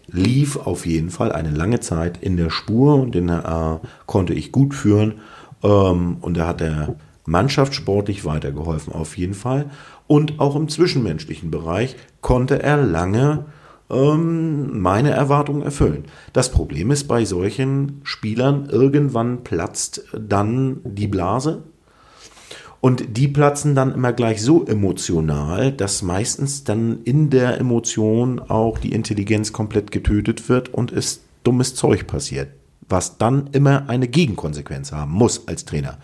lief 0.07 0.57
auf 0.57 0.85
jeden 0.85 1.09
Fall 1.09 1.31
eine 1.31 1.51
lange 1.51 1.79
Zeit 1.79 2.17
in 2.21 2.37
der 2.37 2.49
Spur 2.49 2.95
und 2.95 3.15
den 3.15 3.29
äh, 3.29 3.77
konnte 4.05 4.33
ich 4.33 4.51
gut 4.51 4.73
führen. 4.73 5.15
Ähm, 5.63 6.17
und 6.21 6.37
da 6.37 6.47
hat 6.47 6.59
der 6.59 6.95
Mannschaft 7.25 7.73
sportlich 7.73 8.25
weitergeholfen, 8.25 8.93
auf 8.93 9.17
jeden 9.17 9.33
Fall. 9.33 9.69
Und 10.07 10.39
auch 10.39 10.55
im 10.55 10.69
zwischenmenschlichen 10.69 11.49
Bereich 11.49 11.95
konnte 12.21 12.61
er 12.61 12.77
lange 12.77 13.45
ähm, 13.89 14.79
meine 14.79 15.11
Erwartungen 15.11 15.61
erfüllen. 15.61 16.05
Das 16.33 16.51
Problem 16.51 16.91
ist 16.91 17.07
bei 17.07 17.25
solchen 17.25 18.01
Spielern, 18.03 18.67
irgendwann 18.69 19.43
platzt 19.43 20.05
dann 20.13 20.81
die 20.83 21.07
Blase 21.07 21.63
und 22.85 23.17
die 23.17 23.27
platzen 23.27 23.73
dann 23.73 23.95
immer 23.95 24.13
gleich 24.13 24.43
so 24.43 24.63
emotional, 24.63 25.71
dass 25.71 26.03
meistens 26.03 26.65
dann 26.65 27.01
in 27.03 27.31
der 27.31 27.59
Emotion 27.59 28.39
auch 28.39 28.77
die 28.77 28.91
Intelligenz 28.91 29.51
komplett 29.51 29.89
getötet 29.89 30.49
wird 30.49 30.71
und 30.71 30.91
es 30.91 31.23
dummes 31.43 31.73
Zeug 31.73 32.05
passiert, 32.05 32.49
was 32.87 33.17
dann 33.17 33.49
immer 33.53 33.89
eine 33.89 34.07
Gegenkonsequenz 34.07 34.91
haben 34.91 35.13
muss 35.13 35.47
als 35.47 35.65
Trainer, 35.65 35.97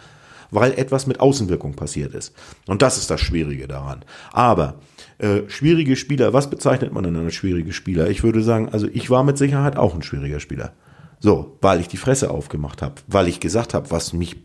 weil 0.49 0.71
etwas 0.71 1.05
mit 1.05 1.19
Außenwirkung 1.19 1.75
passiert 1.75 2.15
ist. 2.15 2.33
Und 2.65 2.81
das 2.81 2.97
ist 2.97 3.11
das 3.11 3.21
Schwierige 3.21 3.67
daran. 3.67 4.03
Aber 4.31 4.79
äh, 5.19 5.41
schwierige 5.49 5.95
Spieler, 5.95 6.33
was 6.33 6.49
bezeichnet 6.49 6.91
man 6.93 7.03
denn 7.03 7.15
als 7.15 7.35
schwierige 7.35 7.73
Spieler? 7.73 8.09
Ich 8.09 8.23
würde 8.23 8.41
sagen, 8.41 8.69
also 8.69 8.87
ich 8.91 9.11
war 9.11 9.23
mit 9.23 9.37
Sicherheit 9.37 9.77
auch 9.77 9.93
ein 9.93 10.01
schwieriger 10.01 10.39
Spieler. 10.39 10.73
So, 11.19 11.59
weil 11.61 11.79
ich 11.79 11.89
die 11.89 11.97
Fresse 11.97 12.31
aufgemacht 12.31 12.81
habe, 12.81 12.95
weil 13.05 13.27
ich 13.27 13.39
gesagt 13.39 13.75
habe, 13.75 13.91
was 13.91 14.13
mich 14.13 14.37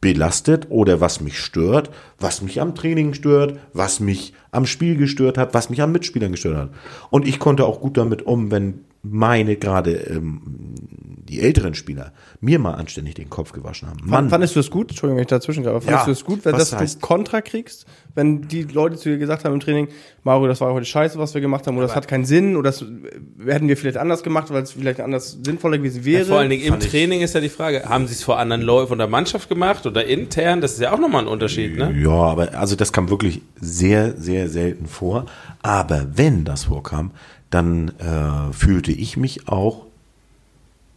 belastet 0.00 0.66
oder 0.70 1.00
was 1.00 1.20
mich 1.20 1.40
stört, 1.40 1.90
was 2.18 2.42
mich 2.42 2.60
am 2.60 2.74
Training 2.74 3.14
stört, 3.14 3.58
was 3.72 4.00
mich 4.00 4.32
am 4.52 4.66
Spiel 4.66 4.96
gestört 4.96 5.38
hat, 5.38 5.54
was 5.54 5.70
mich 5.70 5.82
am 5.82 5.92
Mitspielern 5.92 6.32
gestört 6.32 6.56
hat. 6.56 6.70
Und 7.10 7.26
ich 7.26 7.38
konnte 7.38 7.64
auch 7.64 7.80
gut 7.80 7.96
damit 7.96 8.22
um, 8.22 8.50
wenn 8.50 8.84
meine 9.02 9.56
gerade 9.56 9.92
ähm, 9.92 10.74
die 11.28 11.40
älteren 11.40 11.74
Spieler 11.74 12.12
mir 12.40 12.58
mal 12.58 12.72
anständig 12.72 13.14
den 13.14 13.28
Kopf 13.28 13.52
gewaschen 13.52 13.88
haben. 13.88 13.98
Mann. 14.02 14.30
Fandest 14.30 14.56
du 14.56 14.60
es 14.60 14.70
gut? 14.70 14.90
Entschuldigung, 14.90 15.18
wenn 15.18 15.22
ich 15.22 15.28
dazwischen 15.28 15.62
gerade. 15.62 15.80
Fandest 15.80 16.00
ja, 16.00 16.04
du 16.06 16.12
es 16.12 16.24
gut, 16.24 16.44
wenn 16.44 16.52
das 16.52 16.72
heißt, 16.72 16.96
du 16.96 17.00
Kontra 17.06 17.40
kriegst? 17.40 17.86
Wenn 18.14 18.48
die 18.48 18.62
Leute 18.62 18.96
zu 18.96 19.10
dir 19.10 19.18
gesagt 19.18 19.44
haben 19.44 19.52
im 19.52 19.60
Training, 19.60 19.88
Mario, 20.24 20.48
das 20.48 20.60
war 20.60 20.72
heute 20.72 20.86
scheiße, 20.86 21.18
was 21.18 21.34
wir 21.34 21.40
gemacht 21.40 21.66
haben, 21.66 21.76
oder 21.76 21.86
das 21.86 21.94
hat 21.94 22.08
keinen 22.08 22.24
Sinn, 22.24 22.56
oder 22.56 22.70
das 22.70 22.84
hätten 23.44 23.68
wir 23.68 23.76
vielleicht 23.76 23.98
anders 23.98 24.22
gemacht, 24.22 24.50
weil 24.50 24.62
es 24.62 24.72
vielleicht 24.72 25.00
anders 25.00 25.38
sinnvoller 25.42 25.78
gewesen 25.78 26.04
wäre. 26.04 26.22
Ja, 26.22 26.28
vor 26.28 26.38
allen 26.38 26.50
Dingen 26.50 26.64
im 26.64 26.80
Training 26.80 27.20
ist 27.20 27.34
ja 27.34 27.40
die 27.40 27.48
Frage, 27.48 27.84
haben 27.84 28.06
sie 28.06 28.14
es 28.14 28.22
vor 28.22 28.38
anderen 28.38 28.62
Leuten 28.62 28.88
von 28.88 28.98
der 28.98 29.08
Mannschaft 29.08 29.48
gemacht 29.48 29.86
oder 29.86 30.04
intern? 30.04 30.60
Das 30.60 30.72
ist 30.72 30.80
ja 30.80 30.92
auch 30.92 30.98
nochmal 30.98 31.22
ein 31.22 31.28
Unterschied, 31.28 31.76
ne? 31.76 31.94
Ja, 32.02 32.10
aber 32.10 32.54
also 32.54 32.74
das 32.74 32.92
kam 32.92 33.10
wirklich 33.10 33.42
sehr, 33.60 34.14
sehr 34.16 34.48
selten 34.48 34.86
vor. 34.86 35.26
Aber 35.62 36.06
wenn 36.14 36.44
das 36.44 36.64
vorkam, 36.64 37.12
dann 37.50 37.88
äh, 37.98 38.52
fühlte 38.52 38.92
ich 38.92 39.16
mich 39.16 39.48
auch 39.48 39.86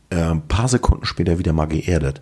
äh, 0.09 0.21
ein 0.21 0.47
paar 0.47 0.67
Sekunden 0.67 1.05
später 1.05 1.39
wieder 1.39 1.53
mal 1.53 1.65
geerdet. 1.65 2.21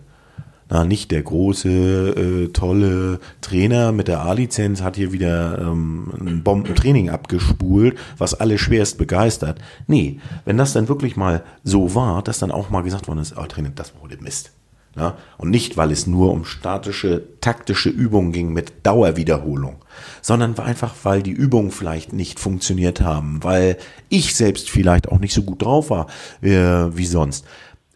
Na, 0.70 0.84
nicht 0.84 1.10
der 1.10 1.22
große, 1.22 1.68
äh, 1.68 2.48
tolle 2.52 3.18
Trainer 3.40 3.90
mit 3.90 4.06
der 4.06 4.20
A-Lizenz 4.20 4.82
hat 4.82 4.94
hier 4.94 5.10
wieder 5.10 5.58
ähm, 5.58 6.12
ein 6.20 6.44
Bombentraining 6.44 7.10
abgespult, 7.10 7.98
was 8.18 8.34
alle 8.34 8.56
schwerst 8.56 8.96
begeistert. 8.96 9.58
Nee, 9.88 10.20
wenn 10.44 10.56
das 10.56 10.72
dann 10.72 10.88
wirklich 10.88 11.16
mal 11.16 11.42
so 11.64 11.96
war, 11.96 12.22
dass 12.22 12.38
dann 12.38 12.52
auch 12.52 12.70
mal 12.70 12.82
gesagt 12.82 13.08
worden 13.08 13.18
ist, 13.18 13.36
oh 13.36 13.46
Trainer, 13.46 13.70
das 13.74 13.94
wurde 14.00 14.16
Mist. 14.22 14.52
Ja? 14.96 15.16
Und 15.38 15.50
nicht, 15.50 15.76
weil 15.76 15.90
es 15.90 16.06
nur 16.06 16.32
um 16.32 16.44
statische, 16.44 17.22
taktische 17.40 17.88
Übungen 17.90 18.32
ging 18.32 18.52
mit 18.52 18.72
Dauerwiederholung, 18.84 19.76
sondern 20.22 20.58
einfach, 20.58 20.94
weil 21.02 21.22
die 21.22 21.30
Übungen 21.30 21.70
vielleicht 21.70 22.12
nicht 22.12 22.40
funktioniert 22.40 23.00
haben, 23.00 23.42
weil 23.42 23.76
ich 24.08 24.34
selbst 24.34 24.70
vielleicht 24.70 25.08
auch 25.08 25.18
nicht 25.18 25.34
so 25.34 25.42
gut 25.42 25.62
drauf 25.62 25.90
war 25.90 26.06
äh, 26.42 26.50
wie 26.50 27.06
sonst. 27.06 27.44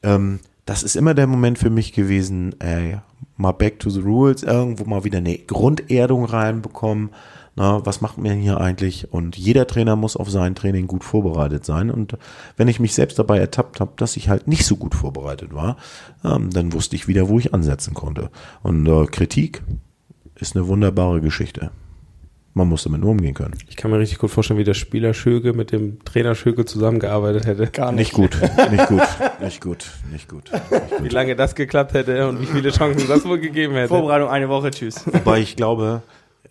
Ähm, 0.03 0.41
das 0.67 0.83
ist 0.83 0.97
immer 0.97 1.15
der 1.15 1.27
Moment 1.27 1.59
für 1.59 1.71
mich 1.71 1.93
gewesen, 1.93 2.59
ey, 2.61 2.99
mal 3.37 3.53
back 3.53 3.81
to 3.81 3.91
the 3.91 4.01
rules, 4.01 4.43
irgendwo 4.43 4.85
mal 4.85 5.05
wieder 5.05 5.19
eine 5.19 5.37
Grunderdung 5.39 6.25
reinbekommen 6.25 7.11
na, 7.57 7.87
was 7.87 8.01
macht 8.01 8.19
man 8.19 8.39
hier 8.39 8.61
eigentlich? 8.61 9.13
Und 9.13 9.37
jeder 9.37 9.67
Trainer 9.67 9.95
muss 9.95 10.17
auf 10.17 10.29
sein 10.29 10.57
Training 10.57 10.89
gut 10.89 11.05
vorbereitet 11.05 11.65
sein. 11.65 11.91
Und 11.91 12.19
wenn 12.57 12.67
ich 12.67 12.81
mich 12.81 12.95
selbst 12.95 13.19
dabei 13.19 13.39
ertappt 13.39 13.79
habe, 13.81 13.93
dass 13.97 14.17
ich 14.17 14.29
halt 14.29 14.49
nicht 14.49 14.67
so 14.67 14.77
gut 14.77 14.95
vorbereitet 14.95 15.55
war, 15.55 15.77
ähm, 16.25 16.51
dann 16.51 16.73
wusste 16.73 16.97
ich 16.97 17.07
wieder, 17.07 17.29
wo 17.29 17.39
ich 17.39 17.55
ansetzen 17.55 17.95
konnte. 17.95 18.31
Und 18.63 18.87
äh, 18.87 19.07
Kritik 19.07 19.63
ist 20.35 20.57
eine 20.57 20.67
wunderbare 20.67 21.21
Geschichte. 21.21 21.71
Man 22.57 22.69
muss 22.69 22.85
damit 22.85 23.01
nur 23.01 23.11
umgehen 23.11 23.35
können. 23.35 23.55
Ich 23.69 23.77
kann 23.77 23.91
mir 23.91 23.99
richtig 23.99 24.19
gut 24.19 24.31
vorstellen, 24.31 24.61
wie 24.61 24.65
der 24.65 24.75
Spieler 24.75 25.13
Schöge 25.13 25.53
mit 25.53 25.73
dem 25.73 26.05
Trainer 26.05 26.37
Schöge 26.37 26.65
zusammengearbeitet 26.65 27.47
hätte. 27.47 27.67
Gar 27.67 27.91
nicht. 27.91 27.99
Nicht 27.99 28.13
gut, 28.13 28.41
nicht 28.71 28.87
gut, 28.87 29.03
nicht 29.41 29.61
gut, 29.61 29.91
nicht 30.13 30.29
gut, 30.29 30.51
nicht 30.53 30.91
gut. 30.91 31.03
Wie 31.03 31.09
lange 31.09 31.35
das 31.35 31.57
geklappt 31.57 31.95
hätte 31.95 32.29
und 32.29 32.41
wie 32.41 32.47
viele 32.47 32.71
Chancen 32.71 33.09
das 33.09 33.25
wohl 33.25 33.41
gegeben 33.41 33.75
hätte. 33.75 33.89
Vorbereitung 33.89 34.29
eine 34.29 34.49
Woche, 34.49 34.71
tschüss. 34.71 35.05
Wobei 35.05 35.41
ich 35.41 35.57
glaube, 35.57 36.03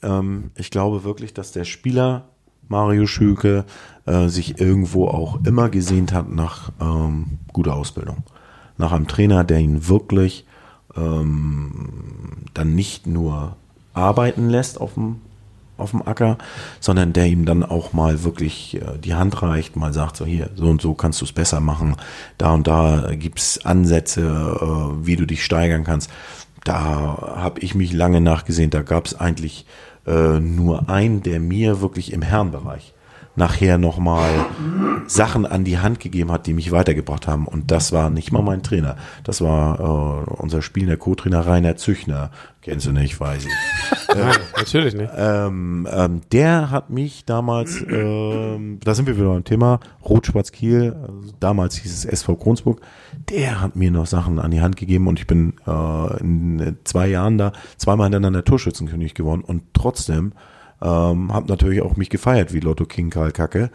ähm, 0.03 0.51
ich 0.55 0.71
glaube 0.71 1.03
wirklich, 1.03 1.33
dass 1.33 1.51
der 1.51 1.63
Spieler 1.63 2.25
Mario 2.67 3.05
Schüke 3.05 3.65
äh, 4.05 4.27
sich 4.27 4.59
irgendwo 4.59 5.07
auch 5.07 5.45
immer 5.45 5.69
gesehnt 5.69 6.13
hat 6.13 6.29
nach 6.29 6.71
ähm, 6.81 7.39
guter 7.51 7.75
Ausbildung. 7.75 8.23
Nach 8.77 8.91
einem 8.91 9.07
Trainer, 9.07 9.43
der 9.43 9.59
ihn 9.59 9.87
wirklich 9.87 10.45
ähm, 10.95 12.45
dann 12.53 12.75
nicht 12.75 13.07
nur 13.07 13.55
arbeiten 13.93 14.49
lässt 14.49 14.81
auf 14.81 14.95
dem, 14.95 15.21
auf 15.77 15.91
dem 15.91 16.01
Acker, 16.07 16.37
sondern 16.79 17.13
der 17.13 17.27
ihm 17.27 17.45
dann 17.45 17.63
auch 17.63 17.93
mal 17.93 18.23
wirklich 18.23 18.75
äh, 18.81 18.97
die 18.97 19.13
Hand 19.13 19.41
reicht, 19.41 19.75
mal 19.75 19.93
sagt, 19.93 20.17
so 20.17 20.25
hier, 20.25 20.49
so 20.55 20.65
und 20.65 20.81
so 20.81 20.93
kannst 20.93 21.21
du 21.21 21.25
es 21.25 21.31
besser 21.31 21.59
machen, 21.59 21.95
da 22.37 22.53
und 22.53 22.67
da 22.67 23.11
gibt's 23.13 23.63
Ansätze, 23.65 24.21
äh, 24.21 25.05
wie 25.05 25.15
du 25.15 25.25
dich 25.25 25.43
steigern 25.43 25.83
kannst. 25.83 26.09
Da 26.63 27.35
habe 27.35 27.59
ich 27.59 27.75
mich 27.75 27.91
lange 27.91 28.21
nachgesehen, 28.21 28.69
da 28.69 28.83
gab 28.83 29.05
es 29.05 29.19
eigentlich 29.19 29.65
äh, 30.05 30.39
nur 30.39 30.89
ein, 30.89 31.21
der 31.21 31.39
mir 31.39 31.81
wirklich 31.81 32.13
im 32.13 32.21
Herrenbereich 32.21 32.93
nachher 33.35 33.77
nochmal 33.77 34.29
Sachen 35.07 35.45
an 35.45 35.63
die 35.63 35.79
Hand 35.79 35.99
gegeben 35.99 36.31
hat, 36.31 36.47
die 36.47 36.53
mich 36.53 36.71
weitergebracht 36.71 37.27
haben. 37.27 37.47
Und 37.47 37.71
das 37.71 37.91
war 37.91 38.09
nicht 38.09 38.31
mal 38.31 38.41
mein 38.41 38.63
Trainer. 38.63 38.95
Das 39.23 39.41
war 39.41 39.79
äh, 39.79 40.31
unser 40.31 40.61
spielender 40.61 40.97
Co-Trainer 40.97 41.45
Rainer 41.45 41.75
Züchner. 41.75 42.31
Kennst 42.61 42.85
du 42.85 42.91
nicht, 42.91 43.19
weiß 43.19 43.45
ich. 43.45 43.51
Nein, 44.15 44.35
äh, 44.35 44.57
natürlich 44.57 44.93
nicht. 44.93 45.11
Ähm, 45.15 45.87
ähm, 45.91 46.21
der 46.31 46.71
hat 46.71 46.89
mich 46.89 47.25
damals, 47.25 47.83
ähm, 47.89 48.79
da 48.83 48.93
sind 48.93 49.05
wir 49.07 49.17
wieder 49.17 49.29
beim 49.29 49.43
Thema, 49.43 49.79
Rot-Schwarz-Kiel, 50.07 50.95
also 51.01 51.33
damals 51.39 51.75
hieß 51.75 51.93
es 51.93 52.05
SV 52.05 52.35
Kronsburg, 52.35 52.79
der 53.29 53.59
hat 53.59 53.75
mir 53.75 53.91
noch 53.91 54.05
Sachen 54.05 54.39
an 54.39 54.51
die 54.51 54.61
Hand 54.61 54.77
gegeben 54.77 55.07
und 55.07 55.19
ich 55.19 55.27
bin 55.27 55.55
äh, 55.67 56.19
in 56.21 56.77
zwei 56.85 57.07
Jahren 57.07 57.37
da 57.37 57.51
zweimal 57.77 58.05
hintereinander 58.05 58.45
Torschützenkönig 58.45 59.13
geworden 59.13 59.43
und 59.43 59.63
trotzdem 59.73 60.33
ähm, 60.83 61.33
hab 61.33 61.47
natürlich 61.47 61.81
auch 61.81 61.95
mich 61.95 62.09
gefeiert 62.09 62.53
wie 62.53 62.59
Lotto 62.59 62.85
King 62.85 63.09
Karl 63.09 63.31
Kacke. 63.31 63.71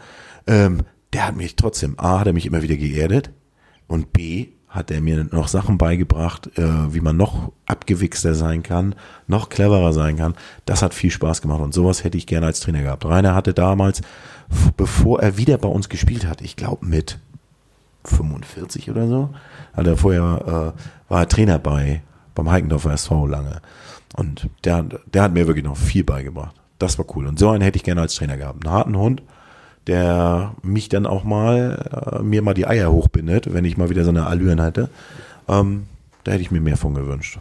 Ähm, 0.47 0.83
der 1.11 1.27
hat 1.27 1.35
mich 1.35 1.55
trotzdem, 1.55 1.95
A, 1.97 2.19
hat 2.19 2.27
er 2.27 2.33
mich 2.33 2.45
immer 2.45 2.61
wieder 2.61 2.77
geerdet 2.77 3.31
und 3.87 4.13
B, 4.13 4.49
hat 4.67 4.91
er 4.91 5.01
mir 5.01 5.23
noch 5.31 5.47
Sachen 5.47 5.79
beigebracht, 5.79 6.55
äh, 6.59 6.93
wie 6.93 6.99
man 6.99 7.17
noch 7.17 7.51
abgewichster 7.65 8.35
sein 8.35 8.61
kann, 8.61 8.93
noch 9.25 9.49
cleverer 9.49 9.93
sein 9.93 10.17
kann. 10.17 10.35
Das 10.65 10.83
hat 10.83 10.93
viel 10.93 11.09
Spaß 11.09 11.41
gemacht 11.41 11.61
und 11.61 11.73
sowas 11.73 12.03
hätte 12.03 12.19
ich 12.19 12.27
gerne 12.27 12.45
als 12.45 12.59
Trainer 12.59 12.83
gehabt. 12.83 13.03
Rainer 13.03 13.33
hatte 13.33 13.55
damals, 13.55 14.01
bevor 14.77 15.21
er 15.21 15.37
wieder 15.37 15.57
bei 15.57 15.67
uns 15.67 15.89
gespielt 15.89 16.27
hat, 16.27 16.41
ich 16.41 16.55
glaube 16.55 16.85
mit 16.85 17.17
45 18.05 18.91
oder 18.91 19.07
so, 19.07 19.29
hat 19.73 19.87
er 19.87 19.97
vorher, 19.97 20.75
äh, 20.77 21.11
war 21.11 21.21
er 21.21 21.27
Trainer 21.27 21.57
bei, 21.57 22.03
beim 22.35 22.51
Heikendorfer 22.51 22.93
SV 22.93 23.25
lange. 23.25 23.61
Und 24.15 24.49
der, 24.63 24.83
der 24.83 25.23
hat 25.23 25.33
mir 25.33 25.47
wirklich 25.47 25.65
noch 25.65 25.77
viel 25.77 26.03
beigebracht. 26.03 26.58
Das 26.79 26.97
war 26.97 27.05
cool. 27.15 27.27
Und 27.27 27.37
so 27.37 27.49
einen 27.49 27.61
hätte 27.61 27.77
ich 27.77 27.83
gerne 27.83 28.01
als 28.01 28.15
Trainer 28.15 28.37
gehabt. 28.37 28.65
Einen 28.65 28.73
harten 28.73 28.97
Hund, 28.97 29.21
der 29.85 30.55
mich 30.63 30.89
dann 30.89 31.05
auch 31.05 31.23
mal, 31.23 32.19
äh, 32.19 32.23
mir 32.23 32.41
mal 32.41 32.53
die 32.53 32.67
Eier 32.67 32.91
hochbindet, 32.91 33.53
wenn 33.53 33.65
ich 33.65 33.77
mal 33.77 33.89
wieder 33.89 34.03
so 34.03 34.09
eine 34.09 34.25
Allüren 34.25 34.61
hätte. 34.61 34.89
Ähm, 35.47 35.87
da 36.23 36.31
hätte 36.31 36.41
ich 36.41 36.51
mir 36.51 36.61
mehr 36.61 36.77
von 36.77 36.93
gewünscht. 36.93 37.39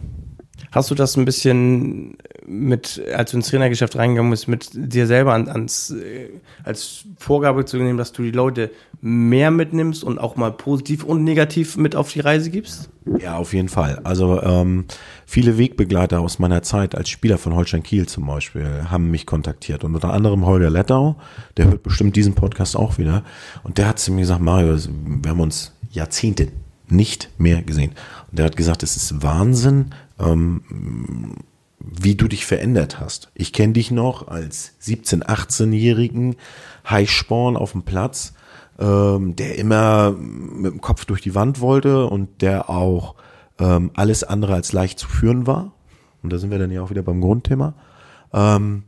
Hast 0.79 0.93
du 0.93 0.95
das 0.95 1.17
ein 1.17 1.25
bisschen 1.25 2.19
mit, 2.47 3.03
als 3.13 3.33
du 3.33 3.39
ins 3.39 3.49
Trainergeschäft 3.49 3.97
reingegangen 3.97 4.31
bist, 4.31 4.47
mit 4.47 4.71
dir 4.73 5.09
selber 5.09 5.35
an, 5.35 5.49
ans, 5.49 5.91
äh, 5.91 6.29
als 6.63 7.05
Vorgabe 7.17 7.65
zu 7.65 7.79
nehmen, 7.79 7.99
dass 7.99 8.13
du 8.13 8.23
die 8.23 8.31
Leute 8.31 8.71
mehr 9.01 9.51
mitnimmst 9.51 10.05
und 10.05 10.21
auch 10.21 10.37
mal 10.37 10.53
positiv 10.53 11.03
und 11.03 11.25
negativ 11.25 11.77
mit 11.77 11.97
auf 11.97 12.13
die 12.13 12.21
Reise 12.21 12.51
gibst? 12.51 12.91
Ja, 13.19 13.39
auf 13.39 13.55
jeden 13.55 13.69
Fall. 13.69 13.99
Also 14.05 14.41
ähm, 14.41 14.85
viele 15.27 15.59
Wegbegleiter 15.59 16.21
aus 16.21 16.39
meiner 16.39 16.63
Zeit 16.63 16.95
als 16.95 17.09
Spieler 17.09 17.39
von 17.39 17.57
Holstein 17.57 17.83
Kiel 17.83 18.07
zum 18.07 18.29
Beispiel 18.29 18.85
haben 18.89 19.11
mich 19.11 19.27
kontaktiert 19.27 19.83
und 19.83 19.97
unter 19.97 20.13
anderem 20.13 20.47
Holger 20.47 20.71
Lettau, 20.71 21.17
der 21.57 21.65
hört 21.65 21.83
bestimmt 21.83 22.15
diesen 22.15 22.37
Podcast 22.37 22.77
auch 22.77 22.99
wieder 22.99 23.25
und 23.65 23.79
der 23.79 23.89
hat 23.89 23.99
zu 23.99 24.13
mir 24.13 24.21
gesagt, 24.21 24.43
Mario, 24.43 24.77
wir 24.77 25.31
haben 25.33 25.41
uns 25.41 25.73
Jahrzehnte 25.91 26.53
nicht 26.91 27.31
mehr 27.39 27.63
gesehen. 27.63 27.91
Und 28.31 28.39
der 28.39 28.47
hat 28.47 28.57
gesagt, 28.57 28.83
es 28.83 28.97
ist 28.97 29.23
Wahnsinn, 29.23 29.91
ähm, 30.19 31.35
wie 31.81 32.15
du 32.15 32.29
dich 32.29 32.45
verändert 32.45 33.01
hast. 33.01 33.31
Ich 33.35 33.53
kenne 33.53 33.75
dich 33.75 33.91
noch 33.91 34.29
als 34.29 34.75
17-, 34.83 35.25
18-jährigen 35.25 36.37
Heißsporn 36.89 37.57
auf 37.57 37.73
dem 37.73 37.83
Platz, 37.83 38.35
ähm, 38.79 39.37
der 39.37 39.59
immer 39.59 40.13
mit 40.13 40.73
dem 40.73 40.81
Kopf 40.81 41.05
durch 41.05 41.21
die 41.21 41.35
Wand 41.35 41.61
wollte 41.61 42.07
und 42.07 42.43
der 42.43 42.69
auch 42.69 43.15
ähm, 43.59 43.91
alles 43.95 44.25
andere 44.25 44.55
als 44.55 44.73
leicht 44.73 44.99
zu 44.99 45.09
führen 45.09 45.47
war. 45.47 45.73
Und 46.23 46.33
da 46.33 46.39
sind 46.39 46.51
wir 46.51 46.59
dann 46.59 46.71
ja 46.71 46.83
auch 46.83 46.91
wieder 46.91 47.03
beim 47.03 47.21
Grundthema. 47.21 47.75
Ähm, 48.33 48.85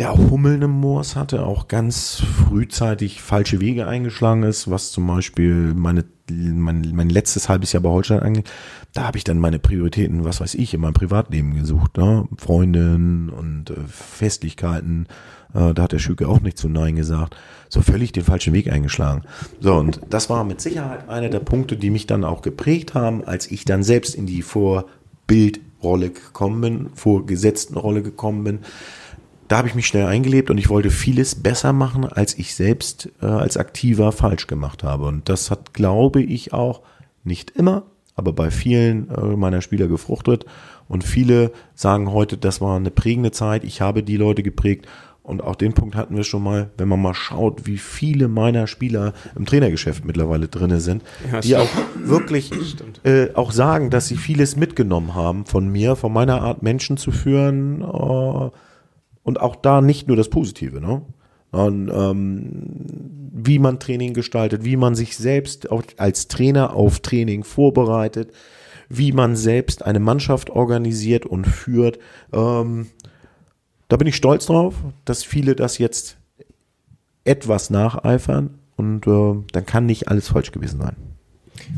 der 0.00 0.16
Hummeln 0.16 0.62
im 0.62 0.70
Moors 0.70 1.14
hatte, 1.14 1.44
auch 1.44 1.68
ganz 1.68 2.22
frühzeitig 2.22 3.20
falsche 3.20 3.60
Wege 3.60 3.86
eingeschlagen 3.86 4.44
ist, 4.44 4.70
was 4.70 4.92
zum 4.92 5.06
Beispiel 5.06 5.74
meine, 5.74 6.06
mein, 6.30 6.92
mein 6.94 7.10
letztes 7.10 7.50
halbes 7.50 7.72
Jahr 7.72 7.82
bei 7.82 7.90
Holstein 7.90 8.20
angeht. 8.20 8.50
Da 8.94 9.02
habe 9.02 9.18
ich 9.18 9.24
dann 9.24 9.38
meine 9.38 9.58
Prioritäten, 9.58 10.24
was 10.24 10.40
weiß 10.40 10.54
ich, 10.54 10.72
in 10.72 10.80
meinem 10.80 10.94
Privatleben 10.94 11.54
gesucht. 11.54 11.98
Ne? 11.98 12.26
Freundin 12.38 13.28
und 13.28 13.68
äh, 13.68 13.74
Festlichkeiten. 13.88 15.06
Äh, 15.52 15.74
da 15.74 15.82
hat 15.82 15.92
der 15.92 15.98
Schüke 15.98 16.28
auch 16.28 16.40
nicht 16.40 16.56
zu 16.56 16.70
Nein 16.70 16.96
gesagt. 16.96 17.36
So 17.68 17.82
völlig 17.82 18.12
den 18.12 18.24
falschen 18.24 18.54
Weg 18.54 18.72
eingeschlagen. 18.72 19.24
So, 19.60 19.74
und 19.74 20.00
das 20.08 20.30
war 20.30 20.44
mit 20.44 20.62
Sicherheit 20.62 21.10
einer 21.10 21.28
der 21.28 21.40
Punkte, 21.40 21.76
die 21.76 21.90
mich 21.90 22.06
dann 22.06 22.24
auch 22.24 22.40
geprägt 22.40 22.94
haben, 22.94 23.22
als 23.22 23.50
ich 23.50 23.66
dann 23.66 23.82
selbst 23.82 24.14
in 24.14 24.24
die 24.24 24.40
Vorbildrolle 24.40 26.08
gekommen 26.08 26.60
bin, 26.62 26.90
vorgesetzten 26.94 27.76
Rolle 27.76 28.02
gekommen 28.02 28.44
bin 28.44 28.60
da 29.50 29.58
habe 29.58 29.66
ich 29.66 29.74
mich 29.74 29.88
schnell 29.88 30.06
eingelebt 30.06 30.48
und 30.48 30.58
ich 30.58 30.68
wollte 30.68 30.90
vieles 30.90 31.34
besser 31.34 31.72
machen, 31.72 32.04
als 32.04 32.38
ich 32.38 32.54
selbst 32.54 33.10
äh, 33.20 33.26
als 33.26 33.56
Aktiver 33.56 34.12
falsch 34.12 34.46
gemacht 34.46 34.84
habe. 34.84 35.06
Und 35.06 35.28
das 35.28 35.50
hat, 35.50 35.74
glaube 35.74 36.22
ich, 36.22 36.52
auch 36.52 36.82
nicht 37.24 37.50
immer, 37.50 37.82
aber 38.14 38.32
bei 38.32 38.52
vielen 38.52 39.10
äh, 39.10 39.36
meiner 39.36 39.60
Spieler 39.60 39.88
gefruchtet. 39.88 40.46
Und 40.86 41.02
viele 41.02 41.50
sagen 41.74 42.12
heute, 42.12 42.38
das 42.38 42.60
war 42.60 42.76
eine 42.76 42.92
prägende 42.92 43.32
Zeit. 43.32 43.64
Ich 43.64 43.80
habe 43.80 44.04
die 44.04 44.16
Leute 44.16 44.44
geprägt. 44.44 44.86
Und 45.24 45.42
auch 45.42 45.56
den 45.56 45.72
Punkt 45.72 45.96
hatten 45.96 46.14
wir 46.14 46.24
schon 46.24 46.44
mal, 46.44 46.70
wenn 46.78 46.88
man 46.88 47.02
mal 47.02 47.14
schaut, 47.14 47.66
wie 47.66 47.78
viele 47.78 48.28
meiner 48.28 48.68
Spieler 48.68 49.14
im 49.34 49.46
Trainergeschäft 49.46 50.04
mittlerweile 50.04 50.46
drinne 50.46 50.80
sind, 50.80 51.02
ja, 51.30 51.40
die 51.40 51.56
auch 51.56 51.68
wirklich 51.96 52.52
äh, 53.02 53.34
auch 53.34 53.50
sagen, 53.50 53.90
dass 53.90 54.06
sie 54.06 54.16
vieles 54.16 54.54
mitgenommen 54.54 55.16
haben 55.16 55.44
von 55.44 55.68
mir, 55.68 55.96
von 55.96 56.12
meiner 56.12 56.40
Art 56.40 56.62
Menschen 56.62 56.96
zu 56.96 57.10
führen. 57.10 57.82
Äh, 57.82 58.50
und 59.30 59.40
auch 59.40 59.54
da 59.54 59.80
nicht 59.80 60.08
nur 60.08 60.16
das 60.16 60.28
Positive, 60.28 60.80
ne? 60.80 61.02
Und, 61.52 61.88
ähm, 61.88 63.30
wie 63.32 63.60
man 63.60 63.78
Training 63.78 64.12
gestaltet, 64.12 64.64
wie 64.64 64.76
man 64.76 64.96
sich 64.96 65.16
selbst 65.16 65.68
als 65.96 66.26
Trainer 66.26 66.74
auf 66.74 66.98
Training 66.98 67.44
vorbereitet, 67.44 68.32
wie 68.88 69.12
man 69.12 69.36
selbst 69.36 69.84
eine 69.84 70.00
Mannschaft 70.00 70.50
organisiert 70.50 71.26
und 71.26 71.46
führt. 71.46 72.00
Ähm, 72.32 72.88
da 73.86 73.96
bin 73.96 74.08
ich 74.08 74.16
stolz 74.16 74.46
drauf, 74.46 74.74
dass 75.04 75.22
viele 75.22 75.54
das 75.54 75.78
jetzt 75.78 76.16
etwas 77.24 77.70
nacheifern 77.70 78.58
und 78.74 79.06
äh, 79.06 79.44
dann 79.52 79.64
kann 79.64 79.86
nicht 79.86 80.08
alles 80.08 80.28
falsch 80.28 80.50
gewesen 80.50 80.80
sein. 80.80 80.96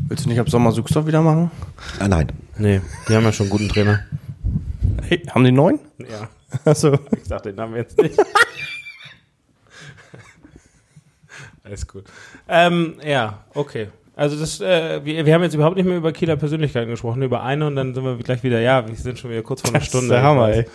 Willst 0.07 0.25
du 0.25 0.29
nicht 0.29 0.39
ab 0.39 0.49
Sommer 0.49 0.71
Suchstoff 0.71 1.05
wieder 1.05 1.21
machen? 1.21 1.51
Ah, 1.99 2.07
nein. 2.07 2.31
Nee, 2.57 2.81
die 3.07 3.13
haben 3.15 3.23
ja 3.23 3.31
schon 3.31 3.45
einen 3.45 3.51
guten 3.51 3.69
Trainer. 3.69 3.99
Hey, 5.03 5.19
haben 5.29 5.43
die 5.43 5.51
neun? 5.51 5.79
Ja. 5.99 6.29
Achso. 6.65 6.97
Ich 7.11 7.25
sag 7.25 7.43
den 7.43 7.55
Namen 7.55 7.75
jetzt 7.75 7.97
nicht. 7.97 8.17
Alles 11.63 11.87
gut. 11.87 12.03
Ähm, 12.47 12.95
ja, 13.03 13.45
okay. 13.53 13.87
Also 14.15 14.39
das, 14.39 14.61
äh, 14.61 15.03
wir, 15.03 15.25
wir 15.25 15.33
haben 15.33 15.41
jetzt 15.43 15.55
überhaupt 15.55 15.75
nicht 15.75 15.85
mehr 15.85 15.97
über 15.97 16.11
Kieler 16.11 16.35
Persönlichkeiten 16.35 16.89
gesprochen, 16.89 17.23
über 17.23 17.41
eine 17.41 17.65
und 17.65 17.75
dann 17.75 17.95
sind 17.95 18.03
wir 18.03 18.17
gleich 18.17 18.43
wieder, 18.43 18.59
ja, 18.59 18.87
wir 18.87 18.95
sind 18.95 19.17
schon 19.17 19.31
wieder 19.31 19.41
kurz 19.41 19.61
vor 19.61 19.71
einer 19.71 19.81
Stunde. 19.81 20.09
Das 20.09 20.17
ist 20.17 20.21
der 20.21 20.29
Hammer, 20.29 20.49
ey. 20.49 20.67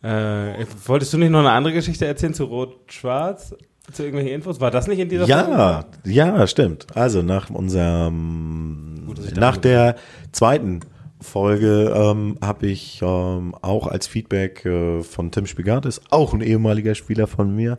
Äh, 0.00 0.64
wolltest 0.86 1.12
du 1.12 1.18
nicht 1.18 1.30
noch 1.30 1.40
eine 1.40 1.50
andere 1.50 1.74
Geschichte 1.74 2.06
erzählen 2.06 2.32
zu 2.32 2.44
Rot-Schwarz? 2.44 3.54
Zu 3.92 4.02
irgendwelchen 4.04 4.34
Infos? 4.34 4.60
War 4.60 4.70
das 4.70 4.86
nicht 4.86 5.00
in 5.00 5.08
dieser 5.08 5.26
ja, 5.26 5.44
Folge? 5.44 5.86
Ja, 6.04 6.38
ja, 6.38 6.46
stimmt. 6.46 6.86
Also 6.94 7.22
nach 7.22 7.50
unserem, 7.50 9.04
Gut, 9.06 9.36
nach 9.36 9.56
der 9.56 9.96
zweiten 10.30 10.80
Folge 11.20 11.92
ähm, 11.94 12.38
habe 12.40 12.66
ich 12.66 13.00
ähm, 13.02 13.54
auch 13.60 13.86
als 13.86 14.06
Feedback 14.06 14.64
äh, 14.64 15.02
von 15.02 15.30
Tim 15.30 15.46
Spigatis, 15.46 16.00
auch 16.10 16.32
ein 16.32 16.40
ehemaliger 16.40 16.94
Spieler 16.94 17.26
von 17.26 17.54
mir, 17.54 17.78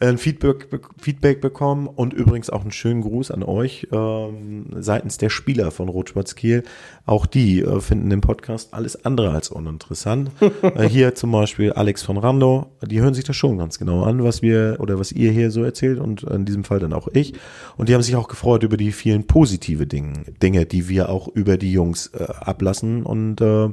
ein 0.00 0.16
Feedback, 0.16 0.68
Feedback 0.98 1.42
bekommen 1.42 1.86
und 1.86 2.14
übrigens 2.14 2.48
auch 2.48 2.62
einen 2.62 2.72
schönen 2.72 3.02
Gruß 3.02 3.30
an 3.30 3.42
euch 3.42 3.86
ähm, 3.92 4.66
seitens 4.78 5.18
der 5.18 5.28
Spieler 5.28 5.70
von 5.70 5.90
Rot-Schwarz 5.90 6.34
Kiel. 6.34 6.62
Auch 7.04 7.26
die 7.26 7.60
äh, 7.60 7.80
finden 7.80 8.08
den 8.08 8.22
Podcast 8.22 8.72
alles 8.72 9.04
andere 9.04 9.30
als 9.30 9.50
uninteressant. 9.50 10.30
äh, 10.62 10.88
hier 10.88 11.14
zum 11.14 11.32
Beispiel 11.32 11.74
Alex 11.74 12.02
von 12.02 12.16
Rando, 12.16 12.70
die 12.82 13.00
hören 13.00 13.12
sich 13.12 13.24
das 13.24 13.36
schon 13.36 13.58
ganz 13.58 13.78
genau 13.78 14.02
an, 14.04 14.24
was 14.24 14.40
wir 14.40 14.76
oder 14.78 14.98
was 14.98 15.12
ihr 15.12 15.32
hier 15.32 15.50
so 15.50 15.62
erzählt 15.62 15.98
und 15.98 16.22
in 16.22 16.46
diesem 16.46 16.64
Fall 16.64 16.78
dann 16.78 16.94
auch 16.94 17.08
ich. 17.12 17.34
Und 17.76 17.90
die 17.90 17.94
haben 17.94 18.02
sich 18.02 18.16
auch 18.16 18.28
gefreut 18.28 18.62
über 18.62 18.78
die 18.78 18.92
vielen 18.92 19.26
positive 19.26 19.86
Dinge, 19.86 20.24
Dinge 20.42 20.64
die 20.64 20.88
wir 20.88 21.10
auch 21.10 21.28
über 21.28 21.58
die 21.58 21.72
Jungs 21.72 22.06
äh, 22.08 22.24
ablassen 22.24 23.02
und 23.02 23.42
äh, 23.42 23.68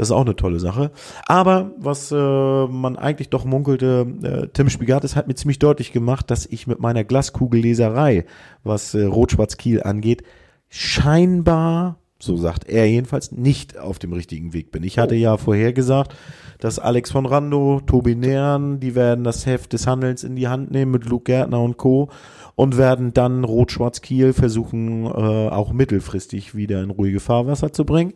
das 0.00 0.08
ist 0.08 0.12
auch 0.12 0.24
eine 0.24 0.34
tolle 0.34 0.58
Sache. 0.60 0.92
Aber 1.26 1.72
was 1.76 2.10
äh, 2.10 2.16
man 2.16 2.96
eigentlich 2.96 3.28
doch 3.28 3.44
munkelte, 3.44 4.06
äh, 4.22 4.46
Tim 4.50 4.70
Spigatis 4.70 5.14
hat 5.14 5.28
mir 5.28 5.34
ziemlich 5.34 5.58
deutlich 5.58 5.92
gemacht, 5.92 6.30
dass 6.30 6.46
ich 6.46 6.66
mit 6.66 6.80
meiner 6.80 7.04
Glaskugelleserei, 7.04 8.24
was 8.64 8.94
äh, 8.94 9.02
Rot-Schwarz-Kiel 9.04 9.82
angeht, 9.82 10.22
scheinbar, 10.70 11.98
so 12.18 12.38
sagt 12.38 12.66
er 12.66 12.88
jedenfalls, 12.88 13.30
nicht 13.30 13.76
auf 13.76 13.98
dem 13.98 14.14
richtigen 14.14 14.54
Weg 14.54 14.72
bin. 14.72 14.84
Ich 14.84 14.98
hatte 14.98 15.16
ja 15.16 15.36
vorher 15.36 15.74
gesagt, 15.74 16.14
dass 16.60 16.78
Alex 16.78 17.10
von 17.10 17.26
Rando, 17.26 17.82
Tobi 17.86 18.14
Nähren, 18.14 18.80
die 18.80 18.94
werden 18.94 19.22
das 19.22 19.44
Heft 19.44 19.74
des 19.74 19.86
Handelns 19.86 20.24
in 20.24 20.34
die 20.34 20.48
Hand 20.48 20.70
nehmen 20.70 20.92
mit 20.92 21.04
Luke 21.04 21.24
Gärtner 21.24 21.60
und 21.60 21.76
Co. 21.76 22.08
und 22.54 22.76
werden 22.76 23.12
dann 23.12 23.44
Rot-Schwarz-Kiel 23.44 24.32
versuchen, 24.32 25.06
äh, 25.06 25.08
auch 25.08 25.72
mittelfristig 25.72 26.54
wieder 26.54 26.82
in 26.82 26.90
ruhige 26.90 27.20
Fahrwasser 27.20 27.72
zu 27.72 27.84
bringen. 27.84 28.14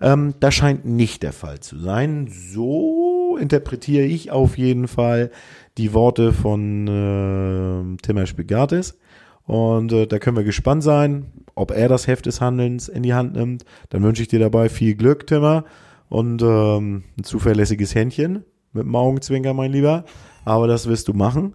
Ähm, 0.00 0.34
das 0.40 0.54
scheint 0.54 0.84
nicht 0.84 1.22
der 1.22 1.32
Fall 1.32 1.60
zu 1.60 1.78
sein. 1.78 2.28
So 2.28 3.36
interpretiere 3.40 4.04
ich 4.04 4.30
auf 4.30 4.58
jeden 4.58 4.88
Fall 4.88 5.30
die 5.78 5.92
Worte 5.94 6.32
von 6.32 6.86
äh, 6.88 8.02
Timmer 8.02 8.26
Spigatis. 8.26 8.98
Und 9.44 9.92
äh, 9.92 10.06
da 10.06 10.18
können 10.18 10.36
wir 10.36 10.44
gespannt 10.44 10.82
sein, 10.82 11.26
ob 11.54 11.70
er 11.70 11.88
das 11.88 12.06
Heft 12.06 12.26
des 12.26 12.40
Handelns 12.40 12.88
in 12.88 13.02
die 13.02 13.14
Hand 13.14 13.34
nimmt. 13.34 13.64
Dann 13.90 14.02
wünsche 14.02 14.22
ich 14.22 14.28
dir 14.28 14.40
dabei 14.40 14.68
viel 14.68 14.94
Glück, 14.94 15.26
Timmer, 15.26 15.64
und 16.08 16.42
ähm, 16.42 17.04
ein 17.18 17.24
zuverlässiges 17.24 17.94
Händchen 17.94 18.44
mit 18.72 18.84
dem 18.84 18.94
Augenzwinker, 18.94 19.54
mein 19.54 19.72
Lieber. 19.72 20.04
Aber 20.44 20.66
das 20.66 20.88
wirst 20.88 21.08
du 21.08 21.14
machen. 21.14 21.54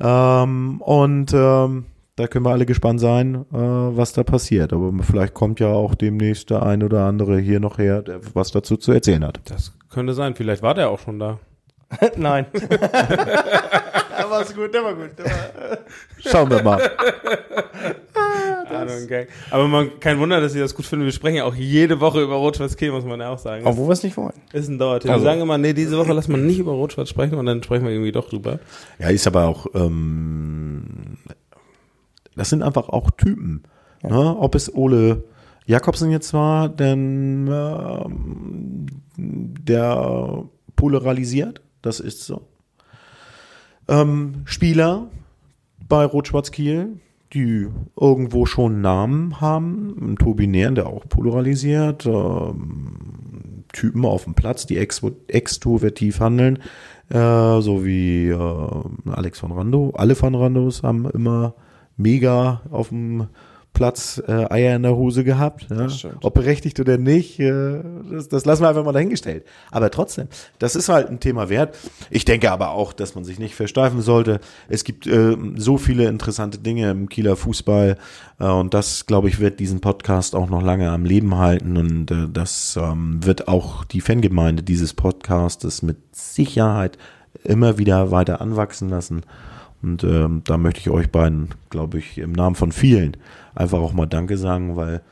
Ähm, 0.00 0.80
und 0.80 1.32
ähm, 1.34 1.86
da 2.16 2.26
können 2.28 2.44
wir 2.44 2.50
alle 2.50 2.66
gespannt 2.66 3.00
sein, 3.00 3.44
äh, 3.52 3.56
was 3.56 4.12
da 4.12 4.22
passiert. 4.22 4.72
Aber 4.72 4.92
vielleicht 5.02 5.34
kommt 5.34 5.60
ja 5.60 5.68
auch 5.68 5.94
demnächst 5.94 6.50
der 6.50 6.62
ein 6.62 6.82
oder 6.82 7.04
andere 7.04 7.38
hier 7.38 7.60
noch 7.60 7.78
her, 7.78 8.02
der 8.02 8.20
was 8.34 8.52
dazu 8.52 8.76
zu 8.76 8.92
erzählen 8.92 9.24
hat. 9.24 9.40
Das 9.46 9.76
könnte 9.90 10.14
sein. 10.14 10.34
Vielleicht 10.34 10.62
war 10.62 10.74
der 10.74 10.90
auch 10.90 11.00
schon 11.00 11.18
da. 11.18 11.38
Nein. 12.16 12.46
der 14.18 14.30
war 14.30 14.44
gut, 14.44 14.74
der 14.74 14.84
war 14.84 14.94
gut. 14.94 15.10
Der 15.18 15.24
war 15.24 15.78
Schauen 16.18 16.50
wir 16.50 16.62
mal. 16.62 16.90
okay. 19.04 19.26
Aber 19.50 19.68
man, 19.68 20.00
kein 20.00 20.18
Wunder, 20.18 20.40
dass 20.40 20.52
Sie 20.52 20.60
das 20.60 20.74
gut 20.74 20.86
finden. 20.86 21.04
Wir 21.04 21.12
sprechen 21.12 21.36
ja 21.36 21.44
auch 21.44 21.54
jede 21.54 22.00
Woche 22.00 22.22
über 22.22 22.34
Rot-Schwarz 22.34 22.76
Kiel, 22.76 22.92
muss 22.92 23.04
man 23.04 23.20
ja 23.20 23.30
auch 23.30 23.38
sagen. 23.38 23.66
Auch 23.66 23.76
wo 23.76 23.86
wir 23.86 23.92
es 23.92 24.02
nicht 24.02 24.16
wollen. 24.16 24.32
Ist 24.52 24.68
ein 24.68 24.78
Dauerthema. 24.78 25.14
Also. 25.14 25.24
Wir 25.24 25.30
sagen 25.30 25.40
immer, 25.42 25.58
nee, 25.58 25.72
diese 25.72 25.98
Woche 25.98 26.12
lassen 26.12 26.32
wir 26.32 26.38
nicht 26.38 26.58
über 26.58 26.72
Rot-Schwarz 26.72 27.08
sprechen 27.08 27.34
und 27.36 27.46
dann 27.46 27.62
sprechen 27.62 27.84
wir 27.84 27.92
irgendwie 27.92 28.12
doch 28.12 28.28
drüber. 28.28 28.58
Ja, 28.98 29.08
ist 29.08 29.26
aber 29.26 29.44
auch 29.44 29.66
ähm, 29.74 31.18
das 32.36 32.50
sind 32.50 32.62
einfach 32.62 32.88
auch 32.88 33.10
Typen. 33.10 33.62
Ja. 34.02 34.10
Ne? 34.10 34.36
Ob 34.38 34.54
es 34.54 34.74
Ole 34.74 35.24
Jakobsen 35.66 36.10
jetzt 36.10 36.34
war, 36.34 36.68
denn 36.68 37.48
äh, 37.48 38.04
der 39.16 40.44
polarisiert, 40.76 41.62
das 41.82 42.00
ist 42.00 42.24
so. 42.24 42.48
Ähm, 43.88 44.42
Spieler 44.44 45.08
bei 45.88 46.04
Rot-Schwarz 46.04 46.50
Kiel, 46.50 46.98
die 47.32 47.68
irgendwo 47.98 48.46
schon 48.46 48.80
Namen 48.80 49.40
haben, 49.40 50.16
Tobi 50.18 50.46
Nähren, 50.46 50.74
der 50.74 50.86
auch 50.86 51.08
polarisiert, 51.08 52.06
ähm, 52.06 53.64
Typen 53.72 54.04
auf 54.04 54.24
dem 54.24 54.34
Platz, 54.34 54.66
die 54.66 54.78
extrovertiv 54.78 56.20
handeln, 56.20 56.60
äh, 57.10 57.60
so 57.60 57.84
wie 57.84 58.28
äh, 58.28 59.10
Alex 59.10 59.40
von 59.40 59.52
Rando. 59.52 59.92
Alle 59.96 60.14
von 60.14 60.34
Randos 60.34 60.82
haben 60.82 61.10
immer 61.10 61.54
mega 61.96 62.62
auf 62.70 62.88
dem 62.88 63.26
Platz 63.74 64.22
äh, 64.26 64.50
Eier 64.50 64.76
in 64.76 64.82
der 64.84 64.96
Hose 64.96 65.24
gehabt. 65.24 65.66
Ja? 65.68 65.88
Ob 66.22 66.34
berechtigt 66.34 66.80
oder 66.80 66.96
nicht, 66.96 67.38
äh, 67.40 67.80
das, 68.10 68.28
das 68.28 68.44
lassen 68.46 68.62
wir 68.62 68.68
einfach 68.68 68.84
mal 68.84 68.92
dahingestellt. 68.92 69.44
Aber 69.70 69.90
trotzdem, 69.90 70.28
das 70.58 70.76
ist 70.76 70.88
halt 70.88 71.10
ein 71.10 71.20
Thema 71.20 71.48
wert. 71.50 71.76
Ich 72.08 72.24
denke 72.24 72.50
aber 72.52 72.70
auch, 72.70 72.92
dass 72.92 73.14
man 73.14 73.24
sich 73.24 73.38
nicht 73.38 73.54
versteifen 73.54 74.00
sollte. 74.00 74.40
Es 74.68 74.84
gibt 74.84 75.06
äh, 75.06 75.36
so 75.56 75.76
viele 75.76 76.06
interessante 76.06 76.58
Dinge 76.58 76.90
im 76.90 77.08
Kieler 77.08 77.36
Fußball 77.36 77.98
äh, 78.38 78.44
und 78.44 78.72
das, 78.72 79.06
glaube 79.06 79.28
ich, 79.28 79.40
wird 79.40 79.60
diesen 79.60 79.80
Podcast 79.80 80.34
auch 80.34 80.48
noch 80.48 80.62
lange 80.62 80.90
am 80.90 81.04
Leben 81.04 81.36
halten 81.36 81.76
und 81.76 82.10
äh, 82.10 82.28
das 82.32 82.78
ähm, 82.80 83.24
wird 83.24 83.48
auch 83.48 83.84
die 83.84 84.00
Fangemeinde 84.00 84.62
dieses 84.62 84.94
Podcastes 84.94 85.82
mit 85.82 85.96
Sicherheit 86.12 86.96
immer 87.42 87.76
wieder 87.76 88.12
weiter 88.12 88.40
anwachsen 88.40 88.88
lassen. 88.88 89.22
Und 89.84 90.02
ähm, 90.02 90.40
da 90.46 90.56
möchte 90.56 90.80
ich 90.80 90.88
euch 90.88 91.10
beiden, 91.10 91.50
glaube 91.68 91.98
ich, 91.98 92.16
im 92.16 92.32
Namen 92.32 92.56
von 92.56 92.72
vielen 92.72 93.18
einfach 93.54 93.80
auch 93.80 93.92
mal 93.92 94.06
Danke 94.06 94.38
sagen, 94.38 94.76
weil 94.76 95.02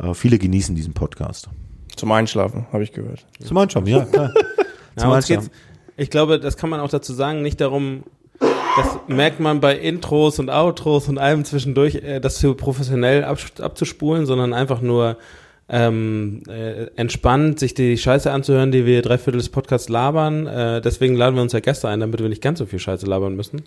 äh, 0.00 0.14
viele 0.14 0.38
genießen 0.38 0.74
diesen 0.74 0.94
Podcast. 0.94 1.48
Zum 1.94 2.10
Einschlafen, 2.10 2.66
habe 2.72 2.82
ich 2.82 2.92
gehört. 2.92 3.24
Zum 3.40 3.56
Einschlafen, 3.56 3.86
ja, 3.86 4.04
klar. 4.04 4.32
Zum 4.96 5.10
ja, 5.10 5.14
Einschlafen. 5.14 5.50
ich 5.96 6.10
glaube, 6.10 6.40
das 6.40 6.56
kann 6.56 6.70
man 6.70 6.80
auch 6.80 6.88
dazu 6.88 7.14
sagen, 7.14 7.42
nicht 7.42 7.60
darum, 7.60 8.02
das 8.40 8.98
merkt 9.06 9.38
man 9.38 9.60
bei 9.60 9.78
Intros 9.78 10.40
und 10.40 10.50
Outros 10.50 11.08
und 11.08 11.18
allem 11.18 11.44
zwischendurch, 11.44 11.94
äh, 11.94 12.18
das 12.18 12.38
zu 12.38 12.54
professionell 12.54 13.22
ab, 13.22 13.38
abzuspulen, 13.60 14.26
sondern 14.26 14.52
einfach 14.52 14.80
nur 14.80 15.18
ähm, 15.68 16.42
äh, 16.48 16.86
entspannt, 16.96 17.60
sich 17.60 17.74
die 17.74 17.96
Scheiße 17.96 18.32
anzuhören, 18.32 18.72
die 18.72 18.86
wir 18.86 19.02
dreiviertel 19.02 19.38
des 19.38 19.50
Podcasts 19.50 19.88
labern. 19.88 20.48
Äh, 20.48 20.80
deswegen 20.80 21.14
laden 21.14 21.36
wir 21.36 21.42
uns 21.42 21.52
ja 21.52 21.60
Gäste 21.60 21.88
ein, 21.88 22.00
damit 22.00 22.20
wir 22.20 22.28
nicht 22.28 22.42
ganz 22.42 22.58
so 22.58 22.66
viel 22.66 22.80
Scheiße 22.80 23.06
labern 23.06 23.36
müssen. 23.36 23.62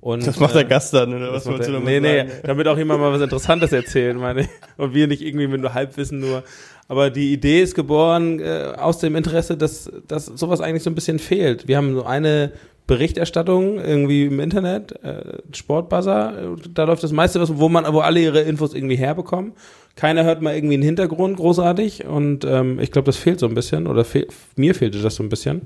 Und, 0.00 0.26
das 0.26 0.38
macht 0.38 0.54
der 0.54 0.62
äh, 0.62 0.68
Gast 0.68 0.94
dann, 0.94 1.12
oder 1.12 1.32
was 1.32 1.46
wolltest 1.46 1.68
du 1.68 1.72
damit 1.72 2.00
Nee, 2.00 2.24
nee, 2.24 2.30
damit 2.44 2.68
auch 2.68 2.78
jemand 2.78 3.00
mal 3.00 3.12
was 3.12 3.20
Interessantes 3.20 3.72
erzählen, 3.72 4.16
meine 4.16 4.42
ich. 4.42 4.48
Und 4.76 4.94
wir 4.94 5.08
nicht 5.08 5.22
irgendwie 5.22 5.48
mit 5.48 5.60
nur 5.60 5.74
Halbwissen 5.74 6.20
nur. 6.20 6.44
Aber 6.86 7.10
die 7.10 7.32
Idee 7.32 7.62
ist 7.62 7.74
geboren 7.74 8.40
äh, 8.40 8.72
aus 8.76 8.98
dem 8.98 9.16
Interesse, 9.16 9.56
dass, 9.56 9.90
dass 10.06 10.26
sowas 10.26 10.60
eigentlich 10.60 10.84
so 10.84 10.90
ein 10.90 10.94
bisschen 10.94 11.18
fehlt. 11.18 11.66
Wir 11.66 11.76
haben 11.76 11.94
so 11.94 12.04
eine 12.04 12.52
Berichterstattung 12.86 13.78
irgendwie 13.78 14.26
im 14.26 14.40
Internet, 14.40 14.92
äh, 15.02 15.38
Sportbuzzer, 15.52 16.56
da 16.72 16.84
läuft 16.84 17.02
das 17.02 17.12
meiste, 17.12 17.40
was, 17.40 17.58
wo 17.58 17.68
man, 17.68 17.84
wo 17.92 18.00
alle 18.00 18.20
ihre 18.20 18.40
Infos 18.40 18.72
irgendwie 18.72 18.96
herbekommen 18.96 19.52
keiner 19.98 20.22
hört 20.22 20.42
mal 20.42 20.54
irgendwie 20.54 20.74
einen 20.74 20.84
Hintergrund 20.84 21.38
großartig 21.38 22.06
und 22.06 22.44
ähm, 22.44 22.78
ich 22.78 22.92
glaube, 22.92 23.06
das 23.06 23.16
fehlt 23.16 23.40
so 23.40 23.46
ein 23.46 23.54
bisschen 23.54 23.88
oder 23.88 24.04
fehl, 24.04 24.28
mir 24.54 24.72
fehlte 24.76 25.02
das 25.02 25.16
so 25.16 25.24
ein 25.24 25.28
bisschen. 25.28 25.62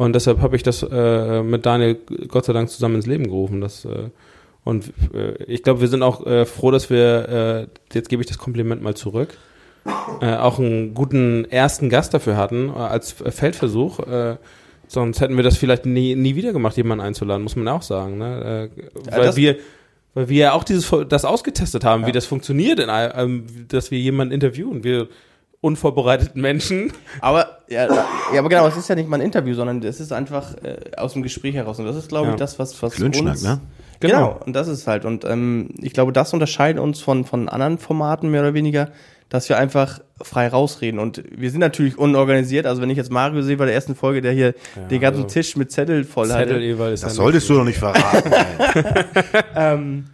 Und 0.00 0.14
deshalb 0.14 0.40
habe 0.40 0.56
ich 0.56 0.62
das 0.62 0.82
äh, 0.82 1.42
mit 1.42 1.66
Daniel 1.66 1.98
Gott 2.28 2.46
sei 2.46 2.54
Dank 2.54 2.70
zusammen 2.70 2.94
ins 2.94 3.06
Leben 3.06 3.24
gerufen. 3.24 3.60
Das, 3.60 3.84
äh, 3.84 4.08
und 4.64 4.94
äh, 5.12 5.34
ich 5.44 5.62
glaube, 5.62 5.82
wir 5.82 5.88
sind 5.88 6.02
auch 6.02 6.26
äh, 6.26 6.46
froh, 6.46 6.70
dass 6.70 6.88
wir, 6.88 7.68
äh, 7.68 7.94
jetzt 7.94 8.08
gebe 8.08 8.22
ich 8.22 8.26
das 8.26 8.38
Kompliment 8.38 8.82
mal 8.82 8.94
zurück, 8.94 9.36
äh, 10.22 10.36
auch 10.36 10.58
einen 10.58 10.94
guten 10.94 11.44
ersten 11.44 11.90
Gast 11.90 12.14
dafür 12.14 12.38
hatten, 12.38 12.70
äh, 12.70 12.78
als 12.78 13.12
Feldversuch. 13.12 13.98
Äh, 13.98 14.36
sonst 14.88 15.20
hätten 15.20 15.36
wir 15.36 15.44
das 15.44 15.58
vielleicht 15.58 15.84
nie, 15.84 16.14
nie 16.14 16.34
wieder 16.34 16.54
gemacht, 16.54 16.78
jemanden 16.78 17.04
einzuladen, 17.04 17.42
muss 17.42 17.56
man 17.56 17.68
auch 17.68 17.82
sagen. 17.82 18.16
Ne? 18.16 18.70
Äh, 18.72 19.14
weil 19.14 19.24
ja, 19.26 19.36
wir 19.36 19.56
weil 20.14 20.30
wir 20.30 20.38
ja 20.38 20.52
auch 20.54 20.64
dieses 20.64 20.90
das 21.10 21.26
ausgetestet 21.26 21.84
haben, 21.84 22.02
ja. 22.02 22.08
wie 22.08 22.12
das 22.12 22.24
funktioniert, 22.24 22.80
in, 22.80 22.88
ähm, 22.88 23.44
dass 23.68 23.90
wir 23.90 23.98
jemanden 23.98 24.32
interviewen. 24.32 24.82
Wir 24.82 25.08
unvorbereiteten 25.60 26.40
Menschen. 26.40 26.92
Aber 27.20 27.58
ja, 27.68 27.86
ja, 28.32 28.38
aber 28.38 28.48
genau, 28.48 28.66
es 28.66 28.76
ist 28.76 28.88
ja 28.88 28.94
nicht 28.94 29.08
mal 29.08 29.18
ein 29.18 29.24
Interview, 29.24 29.54
sondern 29.54 29.82
es 29.82 30.00
ist 30.00 30.12
einfach 30.12 30.54
äh, 30.62 30.96
aus 30.96 31.12
dem 31.12 31.22
Gespräch 31.22 31.54
heraus. 31.54 31.78
Und 31.78 31.84
das 31.84 31.96
ist, 31.96 32.08
glaube 32.08 32.30
ich, 32.30 32.36
das, 32.36 32.58
was, 32.58 32.82
was 32.82 32.98
uns... 32.98 33.42
Ne? 33.42 33.60
Genau. 34.00 34.14
genau, 34.14 34.40
und 34.46 34.56
das 34.56 34.66
ist 34.68 34.86
halt. 34.86 35.04
Und 35.04 35.26
ähm, 35.26 35.68
ich 35.78 35.92
glaube, 35.92 36.12
das 36.12 36.32
unterscheidet 36.32 36.82
uns 36.82 37.00
von, 37.00 37.24
von 37.26 37.50
anderen 37.50 37.76
Formaten 37.76 38.30
mehr 38.30 38.40
oder 38.40 38.54
weniger, 38.54 38.88
dass 39.28 39.50
wir 39.50 39.58
einfach 39.58 40.00
frei 40.22 40.48
rausreden. 40.48 40.98
Und 40.98 41.22
wir 41.30 41.50
sind 41.50 41.60
natürlich 41.60 41.98
unorganisiert. 41.98 42.66
Also 42.66 42.80
wenn 42.80 42.88
ich 42.88 42.96
jetzt 42.96 43.10
Mario 43.10 43.42
sehe 43.42 43.58
bei 43.58 43.66
der 43.66 43.74
ersten 43.74 43.94
Folge, 43.94 44.22
der 44.22 44.32
hier 44.32 44.54
ja, 44.74 44.82
den 44.88 45.00
ganzen 45.00 45.24
also 45.24 45.34
Tisch 45.34 45.56
mit 45.56 45.70
Zettel 45.70 46.04
voll 46.04 46.28
ist 46.28 47.04
das 47.04 47.14
solltest 47.14 47.48
du 47.50 47.54
doch 47.54 47.64
nicht 47.64 47.78
verraten. 47.78 48.32
ähm, 49.54 50.04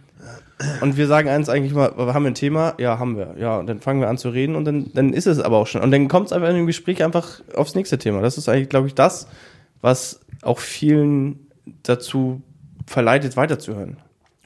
und 0.81 0.97
wir 0.97 1.07
sagen 1.07 1.29
eins 1.29 1.49
eigentlich 1.49 1.73
mal, 1.73 1.91
haben 1.95 2.23
wir 2.23 2.31
ein 2.31 2.35
Thema? 2.35 2.73
Ja, 2.77 2.99
haben 2.99 3.17
wir. 3.17 3.35
Ja, 3.39 3.57
und 3.57 3.67
dann 3.67 3.79
fangen 3.79 4.01
wir 4.01 4.09
an 4.09 4.17
zu 4.17 4.29
reden 4.29 4.55
und 4.55 4.65
dann, 4.65 4.91
dann 4.93 5.13
ist 5.13 5.27
es 5.27 5.39
aber 5.39 5.57
auch 5.57 5.67
schon. 5.67 5.81
Und 5.81 5.91
dann 5.91 6.07
kommt 6.07 6.27
es 6.27 6.33
einfach 6.33 6.49
in 6.49 6.55
dem 6.55 6.67
Gespräch 6.67 7.03
einfach 7.03 7.41
aufs 7.55 7.75
nächste 7.75 7.97
Thema. 7.97 8.21
Das 8.21 8.37
ist 8.37 8.49
eigentlich, 8.49 8.69
glaube 8.69 8.87
ich, 8.87 8.95
das, 8.95 9.27
was 9.81 10.19
auch 10.41 10.59
vielen 10.59 11.47
dazu 11.83 12.41
verleitet, 12.85 13.37
weiterzuhören 13.37 13.97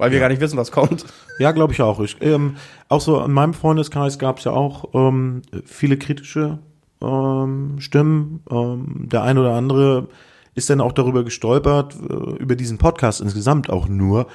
weil 0.01 0.09
wir 0.09 0.17
ja. 0.17 0.23
gar 0.23 0.29
nicht 0.29 0.41
wissen, 0.41 0.57
was 0.57 0.71
kommt. 0.71 1.05
Ja, 1.37 1.51
glaube 1.51 1.73
ich 1.73 1.81
auch. 1.83 1.99
Ich, 1.99 2.17
ähm, 2.21 2.55
auch 2.89 3.01
so 3.01 3.23
in 3.23 3.31
meinem 3.31 3.53
Freundeskreis 3.53 4.17
gab 4.17 4.39
es 4.39 4.45
ja 4.45 4.51
auch 4.51 4.95
ähm, 4.95 5.43
viele 5.63 5.95
kritische 5.95 6.57
ähm, 7.03 7.75
Stimmen. 7.77 8.43
Ähm, 8.49 9.09
der 9.09 9.21
eine 9.21 9.41
oder 9.41 9.53
andere 9.53 10.07
ist 10.55 10.71
dann 10.71 10.81
auch 10.81 10.91
darüber 10.91 11.23
gestolpert, 11.23 11.95
äh, 11.95 12.41
über 12.41 12.55
diesen 12.55 12.79
Podcast 12.79 13.21
insgesamt 13.21 13.69
auch 13.69 13.87
nur, 13.87 14.25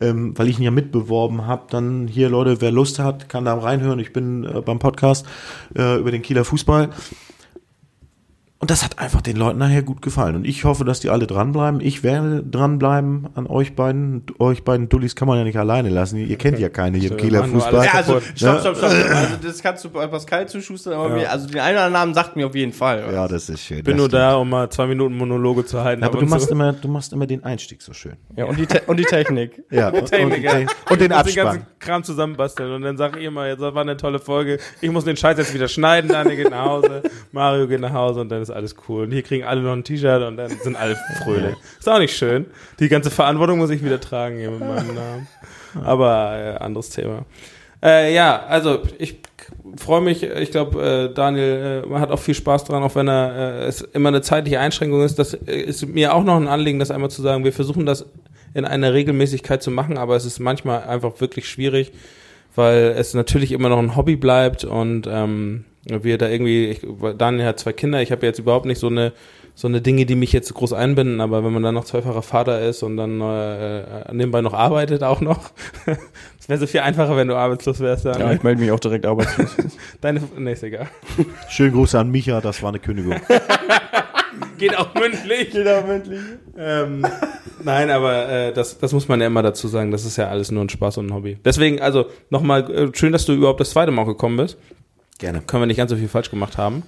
ähm, 0.00 0.36
weil 0.36 0.48
ich 0.48 0.58
ihn 0.58 0.64
ja 0.64 0.70
mitbeworben 0.70 1.46
habe. 1.46 1.64
Dann 1.70 2.06
hier, 2.08 2.28
Leute, 2.28 2.60
wer 2.60 2.70
Lust 2.70 2.98
hat, 2.98 3.28
kann 3.28 3.44
da 3.44 3.54
reinhören. 3.54 3.98
Ich 3.98 4.12
bin 4.12 4.44
äh, 4.44 4.60
beim 4.60 4.78
Podcast 4.78 5.26
äh, 5.76 5.98
über 5.98 6.10
den 6.10 6.22
Kieler 6.22 6.44
Fußball. 6.44 6.90
Und 8.64 8.70
das 8.70 8.82
hat 8.82 8.98
einfach 8.98 9.20
den 9.20 9.36
Leuten 9.36 9.58
nachher 9.58 9.82
gut 9.82 10.00
gefallen. 10.00 10.36
Und 10.36 10.46
ich 10.46 10.64
hoffe, 10.64 10.86
dass 10.86 10.98
die 10.98 11.10
alle 11.10 11.26
dranbleiben. 11.26 11.82
Ich 11.82 12.02
werde 12.02 12.42
dranbleiben 12.42 13.28
an 13.34 13.46
euch 13.46 13.76
beiden. 13.76 14.24
Euch 14.38 14.64
beiden 14.64 14.88
Dullis 14.88 15.14
kann 15.14 15.28
man 15.28 15.36
ja 15.36 15.44
nicht 15.44 15.58
alleine 15.58 15.90
lassen. 15.90 16.16
Ihr 16.16 16.38
kennt 16.38 16.58
ja 16.58 16.70
keine 16.70 16.96
hier 16.96 17.10
im 17.10 17.18
Kieler 17.18 17.44
Fußball. 17.44 17.84
Ja, 17.84 17.92
also, 17.92 18.20
stopp, 18.20 18.60
stopp, 18.60 18.76
stopp. 18.78 18.90
Also, 18.90 19.36
das 19.42 19.62
kannst 19.62 19.84
du 19.84 19.90
bei 19.90 20.06
Pascal 20.06 20.48
zuschustern, 20.48 20.94
aber 20.94 21.10
ja. 21.10 21.14
mir, 21.14 21.30
also 21.30 21.46
den 21.46 21.60
einen 21.60 21.76
oder 21.76 21.84
anderen 21.84 21.92
Namen 21.92 22.14
sagt 22.14 22.36
mir 22.36 22.46
auf 22.46 22.54
jeden 22.54 22.72
Fall. 22.72 23.04
Ja, 23.12 23.28
das 23.28 23.50
ist 23.50 23.60
schön. 23.60 23.80
Ich 23.80 23.84
bin 23.84 23.98
nur 23.98 24.06
stimmt. 24.06 24.22
da, 24.22 24.36
um 24.36 24.48
mal 24.48 24.70
zwei 24.70 24.86
Minuten 24.86 25.14
Monologe 25.14 25.66
zu 25.66 25.84
halten. 25.84 26.02
aber 26.02 26.20
du 26.20 26.24
machst 26.24 26.46
so. 26.46 26.52
immer, 26.52 26.72
du 26.72 26.88
machst 26.88 27.12
immer 27.12 27.26
den 27.26 27.44
Einstieg 27.44 27.82
so 27.82 27.92
schön. 27.92 28.16
Ja, 28.34 28.46
und 28.46 28.58
die, 28.58 28.64
Te 28.64 28.80
und 28.86 28.96
die 28.96 29.04
Technik. 29.04 29.62
ja, 29.70 29.90
und, 29.90 30.06
Technik, 30.06 30.38
und, 30.38 30.42
ja. 30.42 30.66
und 30.88 31.00
den 31.02 31.12
Abspann. 31.12 31.34
den 31.34 31.44
ganzen 31.44 31.66
Kram 31.80 32.02
zusammenbasteln. 32.02 32.72
Und 32.72 32.80
dann 32.80 32.96
sag 32.96 33.14
ich 33.18 33.24
immer, 33.24 33.46
jetzt 33.46 33.60
war 33.60 33.76
eine 33.76 33.98
tolle 33.98 34.20
Folge. 34.20 34.58
Ich 34.80 34.90
muss 34.90 35.04
den 35.04 35.18
Scheiß 35.18 35.36
jetzt 35.36 35.52
wieder 35.52 35.68
schneiden, 35.68 36.08
Daniel 36.08 36.36
geht 36.36 36.50
nach 36.50 36.64
Hause, 36.64 37.02
Mario 37.30 37.68
geht 37.68 37.80
nach 37.80 37.92
Hause 37.92 38.22
und 38.22 38.30
dann 38.30 38.40
ist 38.40 38.53
alles 38.54 38.76
cool. 38.88 39.04
Und 39.04 39.12
hier 39.12 39.22
kriegen 39.22 39.44
alle 39.44 39.60
noch 39.60 39.72
ein 39.72 39.84
T-Shirt 39.84 40.22
und 40.22 40.36
dann 40.36 40.50
sind 40.50 40.76
alle 40.76 40.96
fröhlich. 41.22 41.56
Ist 41.78 41.88
auch 41.88 41.98
nicht 41.98 42.16
schön. 42.16 42.46
Die 42.78 42.88
ganze 42.88 43.10
Verantwortung 43.10 43.58
muss 43.58 43.70
ich 43.70 43.84
wieder 43.84 44.00
tragen 44.00 44.38
hier 44.38 44.50
mit 44.50 44.60
meinem 44.60 44.94
Namen. 44.94 45.28
Aber 45.84 46.36
äh, 46.36 46.62
anderes 46.62 46.90
Thema. 46.90 47.24
Äh, 47.82 48.14
ja, 48.14 48.44
also 48.46 48.82
ich 48.98 49.18
freue 49.76 50.00
mich. 50.00 50.22
Ich 50.22 50.50
glaube, 50.50 51.10
äh, 51.10 51.14
Daniel 51.14 51.84
äh, 51.86 51.94
hat 51.98 52.10
auch 52.10 52.18
viel 52.18 52.34
Spaß 52.34 52.64
dran, 52.64 52.82
auch 52.82 52.94
wenn 52.94 53.08
er 53.08 53.34
äh, 53.34 53.66
es 53.66 53.82
immer 53.82 54.08
eine 54.08 54.22
zeitliche 54.22 54.58
Einschränkung 54.58 55.02
ist. 55.02 55.18
Das 55.18 55.34
äh, 55.34 55.54
ist 55.54 55.86
mir 55.86 56.14
auch 56.14 56.24
noch 56.24 56.36
ein 56.36 56.48
Anliegen, 56.48 56.78
das 56.78 56.90
einmal 56.90 57.10
zu 57.10 57.20
sagen. 57.20 57.44
Wir 57.44 57.52
versuchen 57.52 57.84
das 57.84 58.06
in 58.54 58.64
einer 58.64 58.94
Regelmäßigkeit 58.94 59.62
zu 59.62 59.70
machen, 59.70 59.98
aber 59.98 60.16
es 60.16 60.24
ist 60.24 60.38
manchmal 60.38 60.84
einfach 60.84 61.20
wirklich 61.20 61.48
schwierig, 61.48 61.92
weil 62.54 62.94
es 62.96 63.12
natürlich 63.12 63.52
immer 63.52 63.68
noch 63.68 63.78
ein 63.78 63.96
Hobby 63.96 64.16
bleibt 64.16 64.64
und 64.64 65.08
ähm, 65.10 65.64
wir 65.86 66.18
da 66.18 66.28
irgendwie, 66.28 66.66
ich, 66.66 66.80
Daniel 67.18 67.46
hat 67.46 67.58
zwei 67.58 67.72
Kinder, 67.72 68.00
ich 68.02 68.12
habe 68.12 68.26
jetzt 68.26 68.38
überhaupt 68.38 68.66
nicht 68.66 68.78
so 68.78 68.88
eine 68.88 69.12
so 69.56 69.68
eine 69.68 69.80
Dinge, 69.80 70.04
die 70.04 70.16
mich 70.16 70.32
jetzt 70.32 70.52
groß 70.52 70.72
einbinden, 70.72 71.20
aber 71.20 71.44
wenn 71.44 71.52
man 71.52 71.62
dann 71.62 71.74
noch 71.74 71.84
zweifacher 71.84 72.22
Vater 72.22 72.60
ist 72.60 72.82
und 72.82 72.96
dann 72.96 73.20
äh, 73.20 74.12
nebenbei 74.12 74.40
noch 74.40 74.52
arbeitet 74.52 75.04
auch 75.04 75.20
noch, 75.20 75.50
das 75.86 76.48
wäre 76.48 76.58
so 76.58 76.66
viel 76.66 76.80
einfacher, 76.80 77.16
wenn 77.16 77.28
du 77.28 77.36
arbeitslos 77.36 77.78
wärst. 77.78 78.04
Dann, 78.04 78.20
ja, 78.20 78.32
ich 78.32 78.42
melde 78.42 78.60
mich 78.60 78.72
auch 78.72 78.80
direkt 78.80 79.06
arbeitslos. 79.06 79.54
Deine, 80.00 80.22
nee, 80.36 80.52
ist 80.52 80.64
egal. 80.64 80.88
Schönen 81.48 81.72
Gruß 81.72 81.94
an 81.94 82.10
Micha, 82.10 82.40
das 82.40 82.62
war 82.62 82.70
eine 82.70 82.80
Kündigung. 82.80 83.14
Geht 84.58 84.76
auch 84.76 84.92
mündlich. 84.94 85.50
Geht 85.50 85.68
auch 85.68 85.86
mündlich. 85.86 86.20
Ähm, 86.58 87.06
nein, 87.62 87.90
aber 87.90 88.28
äh, 88.28 88.52
das, 88.52 88.78
das 88.78 88.92
muss 88.92 89.06
man 89.06 89.20
ja 89.20 89.28
immer 89.28 89.42
dazu 89.42 89.68
sagen, 89.68 89.92
das 89.92 90.04
ist 90.04 90.16
ja 90.16 90.28
alles 90.28 90.50
nur 90.50 90.64
ein 90.64 90.68
Spaß 90.68 90.98
und 90.98 91.06
ein 91.06 91.14
Hobby. 91.14 91.38
Deswegen, 91.44 91.80
also 91.80 92.06
nochmal, 92.30 92.68
äh, 92.72 92.90
schön, 92.92 93.12
dass 93.12 93.24
du 93.24 93.32
überhaupt 93.32 93.60
das 93.60 93.70
zweite 93.70 93.92
Mal 93.92 94.04
gekommen 94.04 94.36
bist. 94.36 94.58
Gerne. 95.18 95.40
Können 95.42 95.62
wir 95.62 95.66
nicht 95.66 95.76
ganz 95.76 95.90
so 95.90 95.96
viel 95.96 96.08
falsch 96.08 96.30
gemacht 96.30 96.58
haben. 96.58 96.82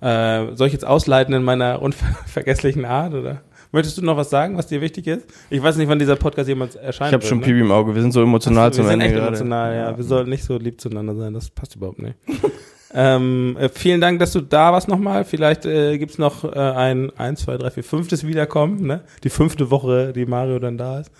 Äh, 0.00 0.56
soll 0.56 0.66
ich 0.66 0.72
jetzt 0.72 0.84
ausleiten 0.84 1.32
in 1.32 1.44
meiner 1.44 1.80
unvergesslichen 1.80 2.84
Art 2.84 3.14
oder? 3.14 3.42
Möchtest 3.74 3.96
du 3.96 4.02
noch 4.02 4.18
was 4.18 4.28
sagen, 4.28 4.58
was 4.58 4.66
dir 4.66 4.82
wichtig 4.82 5.06
ist? 5.06 5.26
Ich 5.48 5.62
weiß 5.62 5.76
nicht, 5.76 5.88
wann 5.88 5.98
dieser 5.98 6.16
Podcast 6.16 6.46
jemals 6.46 6.74
erscheint. 6.74 7.08
Ich 7.08 7.14
habe 7.14 7.24
schon 7.24 7.38
ne? 7.38 7.44
Pipi 7.44 7.60
im 7.60 7.72
Auge. 7.72 7.94
Wir 7.94 8.02
sind 8.02 8.12
so 8.12 8.20
emotional 8.22 8.68
Ach, 8.68 8.74
zum 8.74 8.86
Ende. 8.86 9.06
Wir 9.06 9.10
sind 9.10 9.18
echt 9.18 9.28
emotional, 9.28 9.74
ja. 9.74 9.96
Wir 9.96 10.04
sollten 10.04 10.28
nicht 10.28 10.44
so 10.44 10.58
lieb 10.58 10.78
zueinander 10.78 11.14
sein. 11.14 11.32
Das 11.32 11.48
passt 11.48 11.76
überhaupt 11.76 12.02
nicht. 12.02 12.16
ähm, 12.94 13.56
äh, 13.58 13.70
vielen 13.70 14.02
Dank, 14.02 14.18
dass 14.18 14.32
du 14.32 14.42
da 14.42 14.72
warst 14.72 14.88
nochmal. 14.88 15.24
Vielleicht 15.24 15.64
äh, 15.64 15.96
gibt's 15.96 16.18
noch 16.18 16.44
äh, 16.44 16.58
ein, 16.58 17.12
ein, 17.16 17.36
zwei, 17.36 17.56
drei, 17.56 17.70
vier, 17.70 17.82
fünftes 17.82 18.26
Wiederkommen. 18.26 18.86
Ne? 18.86 19.04
Die 19.24 19.30
fünfte 19.30 19.70
Woche, 19.70 20.12
die 20.12 20.26
Mario 20.26 20.58
dann 20.58 20.76
da 20.76 21.00
ist. 21.00 21.10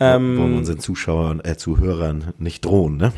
Ähm, 0.00 0.38
Wollen 0.38 0.52
wir 0.52 0.58
unseren 0.58 0.78
Zuschauern, 0.78 1.40
äh, 1.44 1.56
Zuhörern 1.58 2.32
nicht 2.38 2.64
drohen, 2.64 2.96
ne? 2.96 3.12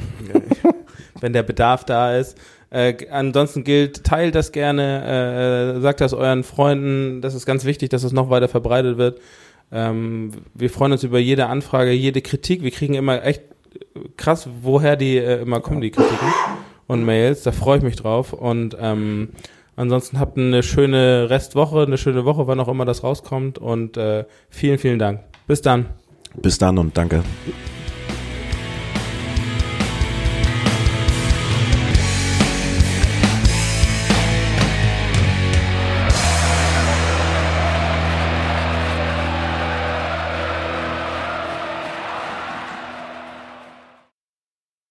Wenn 1.21 1.33
der 1.33 1.45
Bedarf 1.45 1.85
da 1.85 2.17
ist. 2.17 2.37
Äh, 2.75 3.07
ansonsten 3.09 3.63
gilt, 3.63 4.03
teilt 4.03 4.35
das 4.35 4.51
gerne, 4.51 5.77
äh, 5.77 5.81
sagt 5.81 6.01
das 6.01 6.13
euren 6.13 6.43
Freunden. 6.43 7.21
Das 7.21 7.33
ist 7.35 7.47
ganz 7.47 7.65
wichtig, 7.65 7.91
dass 7.91 8.03
es 8.03 8.11
noch 8.11 8.31
weiter 8.31 8.49
verbreitet 8.49 8.99
wird. 8.99 9.21
Ähm, 9.71 10.33
wir 10.55 10.69
freuen 10.71 10.91
uns 10.91 11.05
über 11.05 11.21
jede 11.21 11.47
Anfrage, 11.47 11.93
jede 11.93 12.21
Kritik. 12.21 12.65
Wir 12.65 12.73
kriegen 12.73 12.95
immer 12.95 13.25
echt 13.25 13.43
krass, 14.17 14.49
woher 14.63 14.97
die 14.97 15.19
äh, 15.19 15.43
immer 15.43 15.61
kommen, 15.61 15.83
die 15.83 15.93
Kritiken 15.93 16.27
und 16.89 17.05
Mails. 17.05 17.45
Da 17.45 17.53
freue 17.53 17.79
ich 17.79 17.85
mich 17.85 17.95
drauf. 17.95 18.33
Und 18.33 18.77
ähm, 18.81 19.29
ansonsten 19.77 20.19
habt 20.19 20.37
eine 20.37 20.65
schöne 20.65 21.31
Restwoche, 21.31 21.83
eine 21.83 21.97
schöne 21.97 22.25
Woche, 22.25 22.49
wann 22.49 22.59
auch 22.59 22.69
immer 22.69 22.85
das 22.85 23.05
rauskommt. 23.05 23.57
Und 23.57 23.97
äh, 23.97 24.25
vielen, 24.51 24.79
vielen 24.79 24.99
Dank. 24.99 25.21
Bis 25.47 25.63
dann. 25.63 25.87
Bis 26.35 26.59
dann 26.59 26.77
und 26.79 26.97
danke. 26.97 27.23